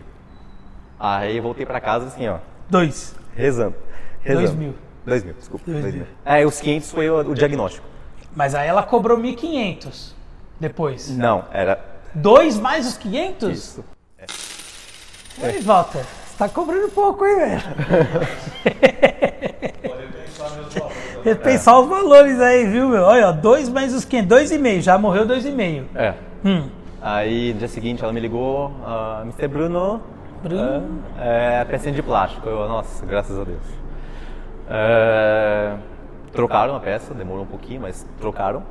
Aí 0.99 1.37
eu 1.37 1.43
voltei 1.43 1.65
pra 1.65 1.79
casa 1.79 2.07
assim, 2.07 2.27
ó, 2.27 2.37
Dois. 2.69 3.15
rezando. 3.35 3.75
rezando. 4.21 4.45
Dois 4.47 4.55
mil. 4.57 4.75
2 5.05 5.23
mil, 5.23 5.33
desculpa. 5.33 5.65
Dois 5.65 5.81
dois 5.81 5.93
mil. 5.93 6.03
mil. 6.05 6.13
É, 6.25 6.45
os 6.45 6.59
500 6.61 6.91
foi 6.91 7.09
o, 7.09 7.19
o 7.31 7.35
diagnóstico. 7.35 7.85
Mas 8.35 8.55
aí 8.55 8.67
ela 8.67 8.83
cobrou 8.83 9.17
1.500 9.17 10.13
depois. 10.59 11.09
Não, 11.09 11.45
era 11.51 11.79
Dois 12.15 12.57
mais 12.59 12.87
os 12.87 12.97
500? 12.97 13.49
isso. 13.57 13.83
Aí, 15.41 15.59
Walter, 15.61 16.03
você 16.03 16.37
tá 16.37 16.47
cobrando 16.47 16.89
pouco, 16.89 17.25
hein, 17.25 17.35
velho? 17.37 17.63
Pode 21.23 21.39
pensar 21.39 21.79
os 21.79 21.87
valores 21.87 22.39
aí, 22.39 22.65
viu, 22.67 22.89
meu? 22.89 23.03
Olha, 23.03 23.31
dois 23.31 23.69
mais 23.69 23.93
os 23.93 24.03
500. 24.05 24.27
Dois 24.29 24.51
e 24.51 24.57
meio, 24.57 24.81
já 24.81 24.97
morreu 24.97 25.25
dois 25.25 25.45
e 25.45 25.51
meio. 25.51 25.87
É. 25.95 26.13
Hum. 26.43 26.67
Aí 27.01 27.53
no 27.53 27.59
dia 27.59 27.67
seguinte 27.67 28.03
ela 28.03 28.13
me 28.13 28.19
ligou, 28.19 28.71
ah, 28.85 29.21
Mr. 29.23 29.47
Bruno, 29.47 30.01
Bruno. 30.41 31.01
é, 31.19 31.59
é 31.61 31.65
pecinha 31.65 31.93
de 31.93 32.01
plástico. 32.01 32.47
Eu, 32.47 32.67
nossa, 32.67 33.05
graças 33.05 33.37
a 33.37 33.43
Deus. 33.43 33.61
É, 34.69 35.73
trocaram 36.31 36.75
a 36.75 36.79
peça, 36.79 37.13
demorou 37.13 37.43
um 37.43 37.47
pouquinho, 37.47 37.81
mas 37.81 38.05
trocaram. 38.19 38.63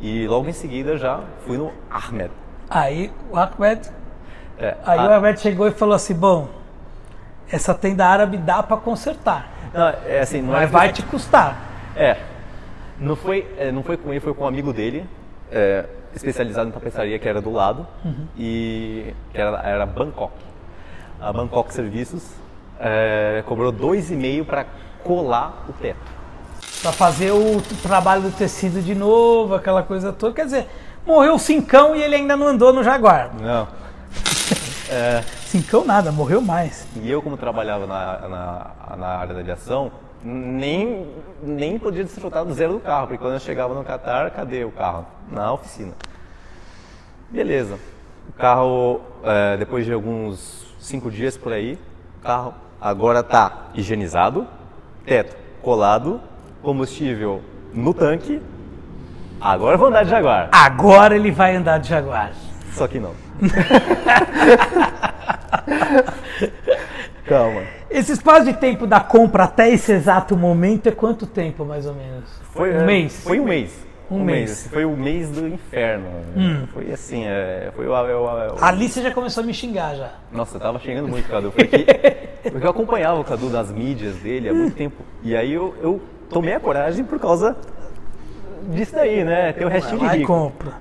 E 0.00 0.26
logo 0.26 0.48
em 0.48 0.52
seguida 0.52 0.96
já 0.96 1.20
fui 1.46 1.56
no 1.58 1.70
Ahmed. 1.90 2.30
Aí 2.68 3.12
o 3.30 3.36
Ahmed, 3.36 3.90
É, 4.58 4.76
aí 4.84 4.98
a- 4.98 5.08
o 5.08 5.12
Ahmed 5.14 5.40
chegou 5.40 5.66
e 5.66 5.70
falou 5.70 5.94
assim: 5.94 6.14
bom, 6.14 6.48
essa 7.50 7.74
tenda 7.74 8.06
árabe 8.06 8.36
dá 8.36 8.62
pra 8.62 8.76
consertar, 8.76 9.48
não, 9.74 9.88
é 10.06 10.20
assim, 10.20 10.40
não 10.42 10.54
é 10.56 10.60
mas 10.60 10.70
vai 10.70 10.92
te 10.92 11.02
custar. 11.02 11.56
É. 11.96 12.16
Não 12.98 13.16
foi, 13.16 13.46
é, 13.56 13.72
não 13.72 13.82
foi 13.82 13.96
com 13.96 14.10
ele, 14.10 14.20
foi 14.20 14.34
com 14.34 14.44
um 14.44 14.46
amigo 14.46 14.72
dele, 14.72 15.08
é, 15.50 15.86
especializado 16.14 16.68
em 16.68 16.72
tapeçaria, 16.72 17.18
que 17.18 17.28
era 17.28 17.40
do 17.40 17.50
lado, 17.50 17.86
e 18.36 19.14
que 19.32 19.40
era, 19.40 19.58
era 19.62 19.86
Bangkok. 19.86 20.32
A 21.18 21.32
Bangkok 21.32 21.72
Serviços 21.72 22.30
é, 22.78 23.42
cobrou 23.46 23.72
2,5 23.72 24.44
para 24.44 24.66
colar 25.02 25.64
o 25.68 25.72
teto. 25.72 25.98
Pra 26.82 26.92
fazer 26.92 27.30
o 27.30 27.60
trabalho 27.82 28.22
do 28.22 28.30
tecido 28.30 28.82
de 28.82 28.94
novo, 28.94 29.54
aquela 29.54 29.82
coisa 29.82 30.12
toda. 30.12 30.34
Quer 30.34 30.44
dizer, 30.44 30.66
morreu 31.06 31.34
o 31.34 31.38
Cincão 31.38 31.94
e 31.94 32.02
ele 32.02 32.16
ainda 32.16 32.36
não 32.36 32.48
andou 32.48 32.72
no 32.72 32.82
Jaguar. 32.82 33.30
Não. 33.38 33.68
Cincão 35.46 35.84
nada, 35.84 36.12
morreu 36.12 36.40
mais. 36.40 36.86
E 36.96 37.10
eu, 37.10 37.20
como 37.20 37.36
trabalhava 37.36 37.86
na, 37.86 38.28
na, 38.28 38.96
na 38.96 39.06
área 39.06 39.34
da 39.34 39.40
aviação, 39.40 39.90
nem, 40.22 41.06
nem 41.42 41.78
podia 41.78 42.04
desfrutar 42.04 42.44
do 42.44 42.52
zero 42.52 42.74
do 42.74 42.80
carro, 42.80 43.06
porque 43.06 43.22
quando 43.22 43.34
eu 43.34 43.40
chegava 43.40 43.74
no 43.74 43.84
Qatar, 43.84 44.30
cadê 44.32 44.64
o 44.64 44.70
carro? 44.70 45.06
Na 45.30 45.52
oficina. 45.52 45.92
Beleza. 47.30 47.78
O 48.28 48.32
carro, 48.32 49.00
é, 49.24 49.56
depois 49.56 49.84
de 49.84 49.92
alguns 49.92 50.74
cinco 50.78 51.10
dias 51.10 51.36
por 51.36 51.52
aí, 51.52 51.78
o 52.20 52.22
carro 52.22 52.54
agora 52.80 53.20
está 53.20 53.70
higienizado, 53.74 54.46
teto 55.04 55.36
colado, 55.62 56.20
combustível 56.62 57.42
no 57.72 57.94
tanque. 57.94 58.40
Agora 59.40 59.74
eu 59.74 59.78
vou 59.78 59.88
andar 59.88 60.04
de 60.04 60.10
Jaguar. 60.10 60.50
Agora 60.52 61.16
ele 61.16 61.30
vai 61.30 61.56
andar 61.56 61.78
de 61.78 61.88
Jaguar. 61.88 62.32
Só 62.72 62.86
que 62.86 62.98
não. 62.98 63.14
Calma. 67.30 67.62
Esse 67.88 68.10
espaço 68.10 68.44
de 68.44 68.54
tempo 68.54 68.88
da 68.88 68.98
compra 68.98 69.44
até 69.44 69.70
esse 69.70 69.92
exato 69.92 70.36
momento 70.36 70.88
é 70.88 70.92
quanto 70.92 71.26
tempo, 71.26 71.64
mais 71.64 71.86
ou 71.86 71.94
menos? 71.94 72.28
Foi, 72.52 72.72
um 72.74 72.80
é, 72.80 72.84
mês. 72.84 73.20
Foi 73.22 73.38
um 73.38 73.44
mês. 73.44 73.86
Um 74.10 74.24
mês. 74.24 74.66
Hum. 74.66 74.70
Foi 74.72 74.84
o 74.84 74.96
mês 74.96 75.30
do 75.30 75.46
inferno. 75.46 76.08
Foi 76.74 76.90
assim, 76.92 77.24
é, 77.26 77.70
foi 77.76 77.86
o, 77.86 77.92
o- 77.92 78.54
o- 78.56 78.64
Ali 78.64 78.88
você 78.88 79.00
já 79.00 79.12
começou 79.12 79.44
a 79.44 79.46
me 79.46 79.54
xingar 79.54 79.94
já. 79.94 80.10
Nossa, 80.32 80.56
eu 80.56 80.60
tava 80.60 80.80
xingando 80.80 81.06
muito 81.06 81.26
o 81.26 81.28
Cadu. 81.30 81.52
Porque, 81.52 81.78
porque 82.50 82.66
eu 82.66 82.70
acompanhava 82.70 83.20
o 83.20 83.24
Cadu 83.24 83.48
nas 83.48 83.70
mídias 83.70 84.16
dele 84.16 84.48
há 84.48 84.52
muito 84.52 84.74
tempo. 84.74 84.96
E 85.22 85.36
aí 85.36 85.52
eu, 85.52 85.72
eu 85.80 86.00
tomei 86.28 86.54
a 86.54 86.58
coragem 86.58 87.04
por 87.04 87.20
causa 87.20 87.56
disso 88.70 88.92
daí, 88.96 89.22
né? 89.22 89.52
Tem 89.52 89.64
o 89.64 89.70
restinho 89.70 90.00
de 90.00 90.06
Vai 90.06 90.18
rico. 90.18 90.26
compra. 90.34 90.72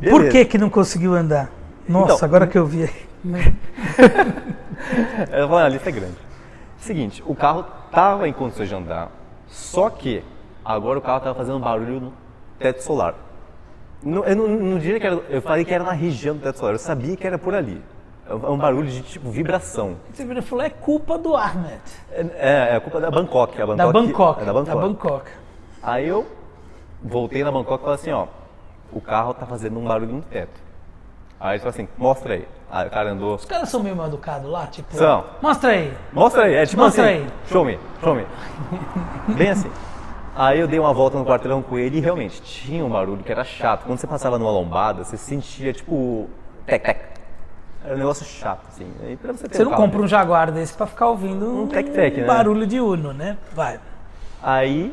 Beleza. 0.00 0.18
Por 0.20 0.28
que 0.28 0.44
que 0.44 0.58
não 0.58 0.68
conseguiu 0.68 1.14
andar? 1.14 1.48
Nossa, 1.88 2.14
Então, 2.14 2.26
agora 2.26 2.48
que 2.48 2.58
eu 2.58 2.66
vi. 2.66 2.90
Eu 5.32 5.48
falei, 5.48 5.64
a 5.64 5.68
lista 5.68 5.88
é 5.88 5.92
grande. 5.92 6.18
Seguinte, 6.78 7.22
o 7.26 7.34
carro 7.34 7.64
tava 7.90 8.28
em 8.28 8.32
condições 8.32 8.68
de 8.68 8.74
andar, 8.74 9.10
só 9.46 9.88
que 9.88 10.22
agora 10.64 10.98
o 10.98 11.02
carro 11.02 11.20
tava 11.20 11.34
fazendo 11.34 11.58
barulho 11.58 12.00
no 12.00 12.12
teto 12.58 12.82
solar. 12.82 13.14
Não- 14.02 14.24
eu 14.24 14.36
não, 14.36 14.48
não 14.48 14.78
diria 14.78 15.00
que 15.00 15.06
era, 15.06 15.16
eu 15.30 15.40
falei 15.40 15.64
que 15.64 15.72
era 15.72 15.84
na 15.84 15.92
região 15.92 16.36
do 16.36 16.42
teto 16.42 16.58
solar, 16.58 16.74
eu 16.74 16.78
sabia 16.78 17.16
que 17.16 17.26
era 17.26 17.38
por 17.38 17.54
ali. 17.54 17.82
É 18.26 18.34
um 18.34 18.54
é 18.54 18.58
barulho 18.58 18.88
de 18.88 19.02
tipo 19.02 19.30
vibração. 19.30 19.96
Você 20.12 20.42
falou, 20.42 20.64
é 20.64 20.70
culpa 20.70 21.18
do 21.18 21.36
Ahmed. 21.36 21.80
É, 22.10 22.70
é 22.72 22.76
a 22.76 22.80
culpa 22.80 23.00
da 23.00 23.10
Bangkok. 23.10 23.60
A 23.60 23.66
Bangkok 23.66 23.76
Da 23.76 23.92
Bangkok. 23.92 24.42
É 24.42 24.44
da 24.44 24.52
Bangkok. 24.52 24.80
Bangkok. 24.80 25.30
Aí 25.82 26.08
eu 26.08 26.26
voltei 27.02 27.44
na 27.44 27.52
Bangkok 27.52 27.80
e 27.80 27.84
falei 27.84 27.94
assim, 27.94 28.12
ó, 28.12 28.26
o 28.90 29.00
carro 29.00 29.34
tá 29.34 29.44
fazendo 29.44 29.78
um 29.78 29.84
barulho 29.84 30.12
no 30.12 30.22
teto. 30.22 30.63
Aí 31.40 31.52
ele 31.52 31.58
falou 31.58 31.70
assim, 31.70 31.88
mostra 31.98 32.34
aí. 32.34 32.48
Aí 32.70 32.86
o 32.88 32.90
cara 32.90 33.12
andou, 33.12 33.34
Os 33.36 33.44
caras 33.44 33.68
são 33.68 33.82
meio 33.82 33.94
mal 33.94 34.06
educados 34.08 34.50
lá, 34.50 34.66
tipo. 34.66 34.94
São. 34.96 35.24
Mostra 35.40 35.70
aí. 35.70 35.92
Mostra 36.12 36.44
aí, 36.44 36.54
é 36.54 36.66
tipo 36.66 36.82
Mostra 36.82 37.04
assim. 37.04 37.12
aí. 37.22 37.26
Show 37.46 37.64
me, 37.64 37.78
show 38.02 38.14
me. 38.14 38.26
Bem 39.36 39.50
assim. 39.50 39.70
Aí 40.36 40.58
eu 40.58 40.66
dei 40.66 40.80
uma 40.80 40.92
volta 40.92 41.16
no 41.16 41.24
quarteirão 41.24 41.62
com 41.62 41.78
ele 41.78 41.98
e 41.98 42.00
realmente 42.00 42.42
tinha 42.42 42.84
um 42.84 42.88
barulho 42.90 43.22
que 43.22 43.30
era 43.30 43.44
chato. 43.44 43.84
Quando 43.84 43.98
você 43.98 44.06
passava 44.06 44.38
numa 44.38 44.50
lombada, 44.50 45.04
você 45.04 45.16
sentia 45.16 45.72
tipo. 45.72 46.28
Tec, 46.66 46.82
tec. 46.82 47.00
Era 47.84 47.94
um 47.94 47.98
negócio 47.98 48.24
chato, 48.24 48.66
assim. 48.68 48.90
Aí, 49.02 49.16
pra 49.16 49.32
você 49.32 49.46
ter 49.46 49.56
Você 49.58 49.62
um 49.62 49.70
não 49.70 49.76
compra 49.76 50.00
um 50.00 50.06
Jaguar 50.08 50.50
desse 50.50 50.74
pra 50.74 50.86
ficar 50.86 51.08
ouvindo 51.08 51.44
um, 51.46 51.62
Um 51.64 51.68
tec-tec, 51.68 52.16
né? 52.22 52.26
barulho 52.26 52.66
de 52.66 52.80
Uno, 52.80 53.12
né? 53.12 53.36
Vai. 53.52 53.78
Aí 54.42 54.92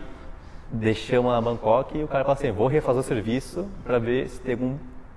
deixamos 0.70 1.32
na 1.32 1.42
Bangkok 1.42 1.98
e 1.98 2.04
o 2.04 2.08
cara 2.08 2.24
falou 2.24 2.34
assim: 2.38 2.52
vou 2.52 2.68
refazer 2.68 3.00
o 3.00 3.04
serviço 3.04 3.68
pra 3.84 3.98
ver 3.98 4.30
se 4.30 4.40
tem 4.42 4.54
algum 4.54 4.76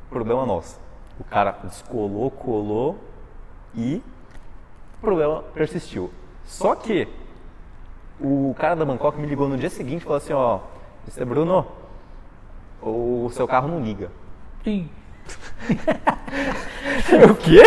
problema 0.09 0.47
nosso. 0.47 0.79
O 1.19 1.25
cara 1.25 1.57
descolou, 1.63 2.31
colou 2.31 2.99
e 3.75 4.03
o 4.99 5.01
problema 5.01 5.43
persistiu. 5.55 6.11
Só 6.45 6.75
que 6.75 7.09
o 8.21 8.55
cara 8.59 8.75
da 8.75 8.85
Bangkok 8.85 9.19
me 9.19 9.27
ligou 9.27 9.49
no 9.49 9.57
dia 9.57 9.71
seguinte 9.71 10.03
e 10.03 10.05
falou 10.05 10.19
assim: 10.19 10.33
ó, 10.33 10.61
Mr. 11.07 11.25
Bruno, 11.25 11.67
o 12.83 13.31
seu 13.33 13.47
carro 13.47 13.69
não 13.69 13.81
liga. 13.81 14.11
Ih, 14.67 14.89
o 17.31 17.35
quê? 17.37 17.63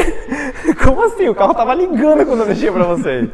Como 0.84 1.04
assim? 1.04 1.30
O 1.30 1.36
carro 1.36 1.54
tava 1.54 1.74
ligando 1.74 2.26
quando 2.26 2.42
eu 2.42 2.48
deixei 2.48 2.72
pra 2.72 2.84
você. 2.84 3.30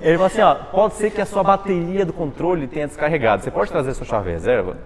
Ele 0.00 0.14
falou 0.14 0.26
assim, 0.26 0.40
ó, 0.40 0.54
pode 0.54 0.94
ser 0.94 1.10
que 1.10 1.20
a 1.20 1.26
sua 1.26 1.42
bateria 1.42 2.06
do 2.06 2.12
controle 2.12 2.66
tenha 2.66 2.86
descarregado. 2.86 3.42
Você 3.42 3.50
pode 3.50 3.70
trazer 3.70 3.92
sua 3.94 4.06
chave 4.06 4.30
reserva? 4.30 4.78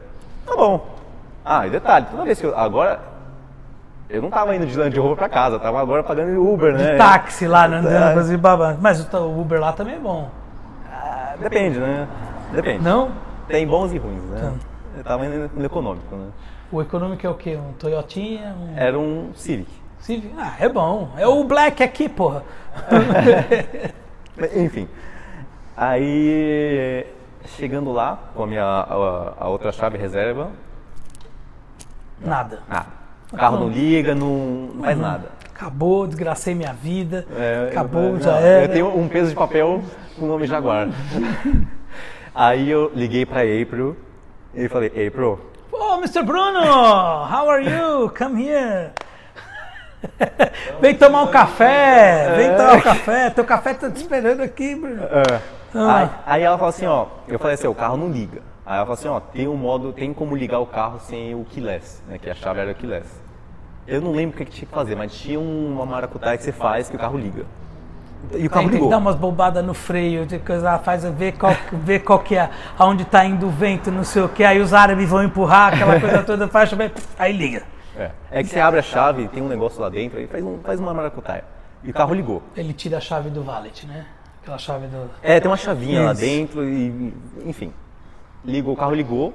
Tá 0.44 0.56
bom. 0.56 0.96
Ah, 1.44 1.66
e 1.66 1.70
detalhe, 1.70 2.06
toda 2.10 2.24
vez 2.24 2.40
que 2.40 2.46
eu... 2.46 2.56
Agora, 2.56 3.00
eu 4.14 4.22
não 4.22 4.30
tava 4.30 4.54
indo 4.54 4.66
de 4.66 4.76
Land 4.78 4.98
Rover 4.98 5.16
pra 5.16 5.28
casa, 5.28 5.58
tava 5.58 5.80
agora 5.80 6.02
pagando 6.02 6.40
Uber, 6.40 6.72
né? 6.72 6.96
táxi 6.96 7.46
lá, 7.46 7.66
né, 7.68 7.78
andando 7.78 8.32
É. 8.32 8.36
babando. 8.36 8.78
Mas 8.80 9.00
o 9.12 9.40
Uber 9.40 9.60
lá 9.60 9.72
também 9.72 9.96
é 9.96 9.98
bom. 9.98 10.30
Ah, 10.90 11.34
Depende, 11.40 11.78
né? 11.78 12.06
Depende. 12.52 12.82
Não? 12.84 13.10
Tem 13.48 13.66
bons 13.66 13.92
e 13.92 13.98
ruins, 13.98 14.22
né? 14.30 14.40
Tá. 14.40 14.52
Eu 14.96 15.04
tava 15.04 15.26
indo 15.26 15.50
no 15.54 15.64
econômico, 15.64 16.14
né? 16.14 16.26
O 16.70 16.80
econômico 16.80 17.26
é 17.26 17.30
o 17.30 17.34
quê? 17.34 17.56
Um 17.56 17.72
Toyotinha? 17.74 18.54
Um 18.58 18.76
Era 18.76 18.98
um 18.98 19.30
Civic. 19.34 19.70
Civic? 19.98 20.34
Ah, 20.38 20.54
é 20.58 20.68
bom. 20.68 21.10
É 21.16 21.26
o 21.26 21.42
Black 21.44 21.82
aqui, 21.82 22.08
porra. 22.08 22.42
Enfim. 24.56 24.88
Aí, 25.76 27.06
chegando 27.46 27.92
lá, 27.92 28.18
com 28.34 28.44
a 28.44 28.46
minha 28.46 28.64
a, 28.64 29.32
a 29.44 29.48
outra 29.48 29.72
chave 29.72 29.98
reserva, 29.98 30.50
Nada. 32.20 32.60
nada. 32.68 32.86
O 33.32 33.36
carro 33.36 33.58
não 33.58 33.68
liga, 33.68 34.14
não, 34.14 34.68
não 34.74 34.84
faz 34.84 34.98
nada. 34.98 35.28
Acabou, 35.54 36.06
desgracei 36.06 36.54
minha 36.54 36.72
vida. 36.72 37.26
É, 37.36 37.68
Acabou, 37.70 38.02
eu, 38.02 38.20
já 38.20 38.32
não, 38.32 38.38
era. 38.38 38.64
Eu 38.64 38.68
tenho 38.68 38.98
um 38.98 39.08
peso 39.08 39.30
de 39.30 39.36
papel 39.36 39.82
com 40.18 40.24
o 40.24 40.28
nome 40.28 40.46
Jaguar. 40.46 40.88
Aí 42.34 42.68
eu 42.68 42.90
liguei 42.94 43.24
pra 43.24 43.40
April 43.40 43.96
e 44.52 44.68
falei, 44.68 44.88
April, 44.88 45.38
Oh, 45.72 45.96
Mr. 45.98 46.22
Bruno, 46.22 46.60
how 46.60 47.48
are 47.50 47.64
you? 47.64 48.10
Come 48.16 48.46
here. 48.48 48.90
Vem 50.80 50.94
tomar 50.94 51.22
um 51.22 51.26
café, 51.28 52.34
vem 52.36 52.56
tomar 52.56 52.74
um 52.74 52.80
café. 52.80 53.30
Teu 53.30 53.44
café 53.44 53.74
tá 53.74 53.90
te 53.90 53.96
esperando 53.96 54.40
aqui, 54.42 54.74
Bruno. 54.74 55.02
É. 55.02 55.40
Ah. 55.74 55.96
Aí, 55.96 56.10
aí 56.26 56.42
ela 56.42 56.56
falou 56.56 56.70
assim, 56.70 56.86
ó, 56.86 57.06
eu 57.26 57.38
falei 57.38 57.54
assim, 57.54 57.66
o 57.66 57.74
carro 57.74 57.96
não 57.96 58.08
liga. 58.08 58.40
Aí 58.66 58.76
ela 58.76 58.86
falou 58.86 58.94
assim, 58.94 59.08
ó, 59.08 59.20
tem 59.20 59.46
um 59.46 59.56
modo, 59.56 59.92
tem 59.92 60.14
como 60.14 60.34
ligar 60.34 60.58
o 60.58 60.66
carro 60.66 60.98
sem 60.98 61.34
o 61.34 61.44
keyless, 61.44 62.02
né, 62.08 62.18
que 62.18 62.30
a 62.30 62.34
chave 62.34 62.60
era 62.60 62.72
o 62.72 62.74
keyless. 62.74 63.22
Eu 63.86 64.00
não 64.00 64.12
lembro 64.12 64.34
o 64.34 64.38
que, 64.38 64.46
que 64.46 64.50
tinha 64.50 64.66
que 64.66 64.74
fazer, 64.74 64.96
mas 64.96 65.14
tinha 65.14 65.38
uma 65.38 65.84
maracutaia 65.84 66.38
que 66.38 66.44
você 66.44 66.52
faz 66.52 66.88
que 66.88 66.96
o 66.96 66.98
carro 66.98 67.18
liga. 67.18 67.44
E 68.32 68.46
o 68.46 68.50
carro 68.50 68.62
Aí 68.62 68.68
tem 68.68 68.68
que 68.68 68.74
ligou. 68.76 68.88
dar 68.88 68.96
umas 68.96 69.16
bobadas 69.16 69.62
no 69.62 69.74
freio, 69.74 70.24
de 70.24 70.38
coisa, 70.38 70.78
faz 70.78 71.04
ver 71.04 71.32
qual, 71.32 71.54
ver 71.72 71.98
qual 72.00 72.18
que 72.20 72.36
é, 72.36 72.48
aonde 72.78 73.04
tá 73.04 73.22
indo 73.26 73.46
o 73.46 73.50
vento, 73.50 73.90
não 73.90 74.02
sei 74.02 74.22
o 74.22 74.28
que. 74.30 74.42
Aí 74.42 74.58
os 74.60 74.72
árabes 74.72 75.10
vão 75.10 75.22
empurrar 75.22 75.74
aquela 75.74 76.00
coisa 76.00 76.22
toda, 76.24 76.48
faz 76.48 76.70
chover, 76.70 76.90
aí 77.18 77.36
liga. 77.36 77.64
É. 77.94 78.10
É 78.30 78.42
que 78.42 78.48
você 78.48 78.60
abre 78.60 78.80
a 78.80 78.82
chave, 78.82 79.28
tem 79.28 79.42
um 79.42 79.48
negócio 79.48 79.78
lá 79.80 79.90
dentro, 79.90 80.18
aí 80.18 80.26
faz, 80.26 80.42
um, 80.42 80.58
faz 80.64 80.80
uma 80.80 80.94
maracutaia. 80.94 81.44
E 81.82 81.90
o 81.90 81.92
carro 81.92 82.14
ligou. 82.14 82.42
Ele 82.56 82.72
tira 82.72 82.96
a 82.96 83.00
chave 83.00 83.28
do 83.28 83.42
valet, 83.42 83.86
né? 83.86 84.06
Aquela 84.42 84.56
chave 84.56 84.86
do. 84.86 85.10
É, 85.22 85.38
tem 85.38 85.50
uma 85.50 85.56
chavinha 85.56 86.02
lá 86.02 86.12
Isso. 86.12 86.20
dentro 86.22 86.64
e, 86.64 87.12
enfim. 87.44 87.72
Ligou, 88.44 88.74
o 88.74 88.76
carro 88.76 88.94
ligou. 88.94 89.32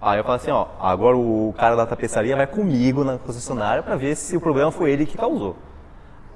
Aí 0.00 0.18
eu 0.18 0.24
falei 0.24 0.36
assim, 0.40 0.50
ó, 0.50 0.66
agora 0.80 1.16
o 1.16 1.54
cara 1.58 1.76
da 1.76 1.84
tapeçaria 1.86 2.34
vai 2.34 2.46
comigo 2.46 3.04
na 3.04 3.18
concessionária 3.18 3.82
pra 3.82 3.96
ver 3.96 4.16
se 4.16 4.34
o 4.36 4.40
problema 4.40 4.70
foi 4.72 4.90
ele 4.90 5.04
que 5.04 5.16
causou. 5.18 5.56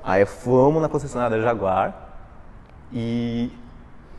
Aí 0.04 0.26
fomos 0.26 0.82
na 0.82 0.88
concessionária 0.88 1.36
da 1.38 1.42
Jaguar 1.42 1.94
e 2.92 3.50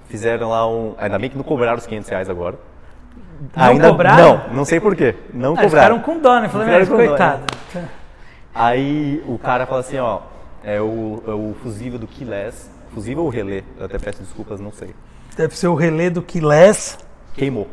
fizeram 0.08 0.50
lá 0.50 0.67
um... 0.67 0.95
Ainda 0.98 1.19
bem 1.19 1.30
que 1.30 1.38
não 1.38 1.43
cobraram 1.43 1.78
os 1.78 1.86
500 1.86 2.10
reais 2.10 2.30
agora. 2.30 2.58
Não 3.56 3.80
cobraram? 3.91 4.38
Não, 4.48 4.54
não 4.56 4.65
sei 4.65 4.80
por 4.80 4.95
quê. 4.95 5.15
Não 5.32 5.54
Ah, 5.54 5.62
cobraram. 5.62 5.69
ficaram 5.69 6.00
com 6.00 6.19
dó, 6.19 6.39
né? 6.39 6.50
Falei, 6.50 6.67
Ficaram 6.67 6.80
mas 6.80 6.89
com 6.89 6.98
dó, 6.98 7.08
coitado. 7.08 7.43
Aí 8.54 9.24
o 9.28 9.38
cara 9.38 9.65
fala 9.65 9.82
assim, 9.82 9.98
ó, 10.00 10.21
é 10.63 10.82
o, 10.82 11.21
é 11.28 11.32
o 11.32 11.56
fusível 11.62 12.00
do 12.00 12.08
Keyless, 12.08 12.69
fusível 12.93 13.24
ou 13.24 13.30
relé, 13.30 13.63
eu 13.78 13.86
até 13.86 14.00
peço 14.00 14.24
desculpas, 14.24 14.60
não 14.60 14.71
sei. 14.71 14.95
Deve 15.36 15.56
ser 15.56 15.67
o 15.67 15.76
relé 15.76 16.10
do 16.10 16.21
Keyless. 16.21 16.98
Queimou. 17.36 17.67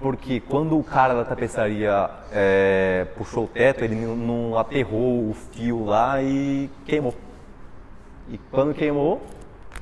porque 0.00 0.40
quando 0.40 0.78
o 0.78 0.82
cara 0.82 1.14
da 1.14 1.24
tapeçaria 1.24 2.10
é, 2.32 3.06
puxou 3.16 3.44
o 3.44 3.46
teto, 3.46 3.84
ele 3.84 3.94
não, 3.94 4.58
aterrou 4.58 5.30
o 5.30 5.34
fio 5.52 5.84
lá 5.84 6.20
e 6.22 6.68
queimou. 6.84 7.14
E 8.28 8.38
quando 8.50 8.74
queimou, 8.74 9.22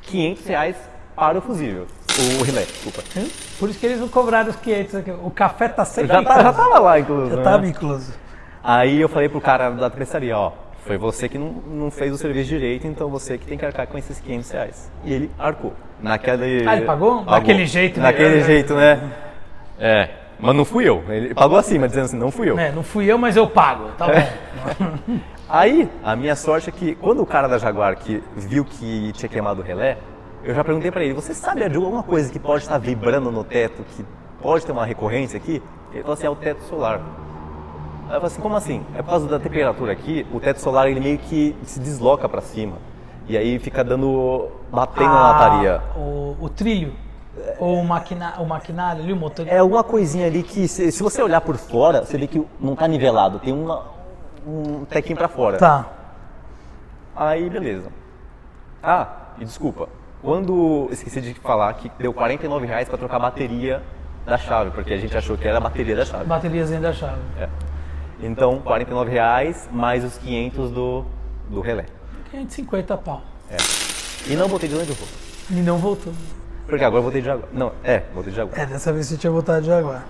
500 0.02 0.46
reais 0.46 0.76
para 1.16 1.38
o 1.38 1.40
fusível. 1.40 1.86
O 2.38 2.42
relé, 2.42 2.64
desculpa. 2.64 3.02
Por 3.58 3.70
isso 3.70 3.78
que 3.78 3.86
eles 3.86 4.00
não 4.00 4.08
cobraram 4.08 4.50
os 4.50 4.56
500 4.56 4.94
aqui. 4.94 5.10
O 5.10 5.30
café 5.30 5.68
tá 5.68 5.84
sempre 5.84 6.12
Já, 6.12 6.22
tá, 6.22 6.42
já 6.42 6.52
tava 6.52 6.78
lá, 6.78 7.00
inclusive. 7.00 7.30
Já 7.30 7.36
né? 7.36 7.42
tava 7.42 7.66
incluso. 7.66 8.12
Aí 8.62 9.00
eu 9.00 9.08
falei 9.08 9.28
pro 9.28 9.40
cara 9.40 9.70
da 9.70 9.88
tapeçaria, 9.88 10.36
ó, 10.36 10.52
foi 10.84 10.96
você 10.96 11.28
que 11.28 11.38
não, 11.38 11.52
não 11.66 11.90
fez 11.90 12.12
o 12.12 12.18
serviço 12.18 12.48
direito, 12.48 12.86
então 12.86 13.08
você 13.08 13.36
que 13.36 13.46
tem 13.46 13.58
que 13.58 13.64
arcar 13.64 13.86
com 13.86 13.98
esses 13.98 14.18
500 14.20 14.50
reais. 14.50 14.92
E 15.04 15.12
ele 15.12 15.30
arcou. 15.38 15.72
Naquele... 16.00 16.68
Ah, 16.68 16.76
ele 16.76 16.86
pagou? 16.86 17.24
Daquele 17.24 17.66
jeito, 17.66 18.00
né? 18.00 18.06
Daquele 18.06 18.42
jeito, 18.42 18.74
né? 18.74 19.12
É, 19.78 20.10
mas 20.38 20.54
não 20.54 20.64
fui 20.64 20.88
eu. 20.88 21.04
Ele 21.08 21.34
pagou 21.34 21.58
acima, 21.58 21.86
dizendo 21.86 22.04
assim, 22.04 22.18
não 22.18 22.30
fui 22.30 22.50
eu. 22.50 22.58
É, 22.58 22.72
não 22.72 22.82
fui 22.82 23.06
eu, 23.06 23.18
mas 23.18 23.36
eu 23.36 23.46
pago. 23.46 23.90
Tá 23.98 24.06
bom. 24.06 25.18
Aí, 25.48 25.88
a 26.02 26.14
minha 26.16 26.36
sorte 26.36 26.68
é 26.68 26.72
que 26.72 26.94
quando 26.94 27.20
o 27.20 27.26
cara 27.26 27.48
da 27.48 27.58
Jaguar 27.58 27.96
que 27.96 28.22
viu 28.36 28.64
que 28.64 29.12
tinha 29.12 29.28
queimado 29.28 29.60
o 29.60 29.64
relé, 29.64 29.98
eu 30.42 30.54
já 30.54 30.64
perguntei 30.64 30.90
pra 30.90 31.02
ele, 31.04 31.12
você 31.12 31.34
sabe 31.34 31.68
de 31.68 31.76
alguma 31.76 32.02
coisa 32.02 32.32
que 32.32 32.38
pode 32.38 32.62
estar 32.62 32.78
vibrando 32.78 33.30
no 33.30 33.44
teto, 33.44 33.84
que 33.96 34.04
pode 34.40 34.64
ter 34.64 34.72
uma 34.72 34.86
recorrência 34.86 35.36
aqui? 35.36 35.62
Ele 35.92 36.02
falou 36.02 36.14
assim, 36.14 36.26
é 36.26 36.30
o 36.30 36.36
teto 36.36 36.62
solar. 36.62 37.00
Aí 38.10 38.16
eu 38.16 38.20
falei 38.20 38.26
assim, 38.26 38.40
como 38.42 38.56
assim? 38.56 38.84
É 38.96 39.02
por 39.02 39.10
causa 39.10 39.28
da 39.28 39.38
temperatura 39.38 39.92
aqui, 39.92 40.26
o 40.32 40.40
teto 40.40 40.60
solar 40.60 40.88
ele 40.88 40.98
meio 40.98 41.16
que 41.16 41.54
se 41.62 41.78
desloca 41.78 42.28
pra 42.28 42.40
cima. 42.40 42.76
E 43.28 43.36
aí 43.36 43.56
fica 43.60 43.84
dando, 43.84 44.48
batendo 44.72 45.06
na 45.06 45.20
Ah, 45.20 45.30
lataria. 45.30 45.82
O, 45.96 46.36
o 46.40 46.48
trilho. 46.48 46.92
Ou 47.60 47.78
o, 47.78 47.84
maquina, 47.84 48.34
o 48.40 48.44
maquinário 48.44 49.04
ali, 49.04 49.12
o 49.12 49.16
motor. 49.16 49.46
É 49.46 49.58
alguma 49.58 49.84
coisinha 49.84 50.26
ali 50.26 50.42
que, 50.42 50.66
se, 50.66 50.90
se 50.90 51.00
você 51.00 51.22
olhar 51.22 51.40
por 51.40 51.56
fora, 51.56 52.04
você 52.04 52.18
vê 52.18 52.26
que 52.26 52.44
não 52.58 52.74
tá 52.74 52.88
nivelado, 52.88 53.38
tem 53.38 53.52
uma, 53.52 53.84
um 54.44 54.84
tequinho 54.86 55.16
pra 55.16 55.28
fora. 55.28 55.56
Tá. 55.58 55.86
Aí, 57.14 57.48
beleza. 57.48 57.90
Ah, 58.82 59.06
e 59.38 59.44
desculpa. 59.44 59.88
Quando 60.20 60.88
esqueci 60.90 61.20
de 61.20 61.32
falar 61.34 61.72
que 61.74 61.88
deu 61.96 62.12
49 62.12 62.66
reais 62.66 62.88
para 62.88 62.98
trocar 62.98 63.16
a 63.16 63.20
bateria 63.20 63.80
da 64.26 64.36
chave, 64.36 64.72
porque 64.72 64.92
a 64.92 64.98
gente 64.98 65.16
achou 65.16 65.36
que 65.38 65.46
era 65.46 65.58
a 65.58 65.60
bateria 65.60 65.94
da 65.94 66.04
chave. 66.04 66.24
Bateriazinha 66.24 66.80
da 66.80 66.92
chave. 66.92 67.20
É. 67.38 67.48
Então, 68.22 68.60
49 68.60 69.10
reais 69.10 69.68
mais 69.72 70.04
os 70.04 70.18
500 70.18 70.70
do, 70.70 71.04
do 71.48 71.60
relé. 71.60 71.86
550 72.30 72.96
pau. 72.98 73.22
E 74.26 74.36
não 74.36 74.48
voltei 74.48 74.68
de 74.68 74.74
onde 74.76 74.90
eu 74.90 74.94
vou. 74.94 75.08
E 75.50 75.60
não 75.60 75.78
voltou. 75.78 76.12
Porque 76.66 76.84
agora 76.84 76.98
eu 76.98 77.02
voltei 77.02 77.20
de 77.20 77.26
Jaguar. 77.26 77.48
Não, 77.52 77.72
é, 77.82 78.02
voltei 78.14 78.30
de 78.30 78.36
Jaguar. 78.36 78.60
É, 78.60 78.66
dessa 78.66 78.92
vez 78.92 79.06
você 79.06 79.16
tinha 79.16 79.30
voltado 79.30 79.62
de 79.62 79.66
Jaguar. 79.66 80.04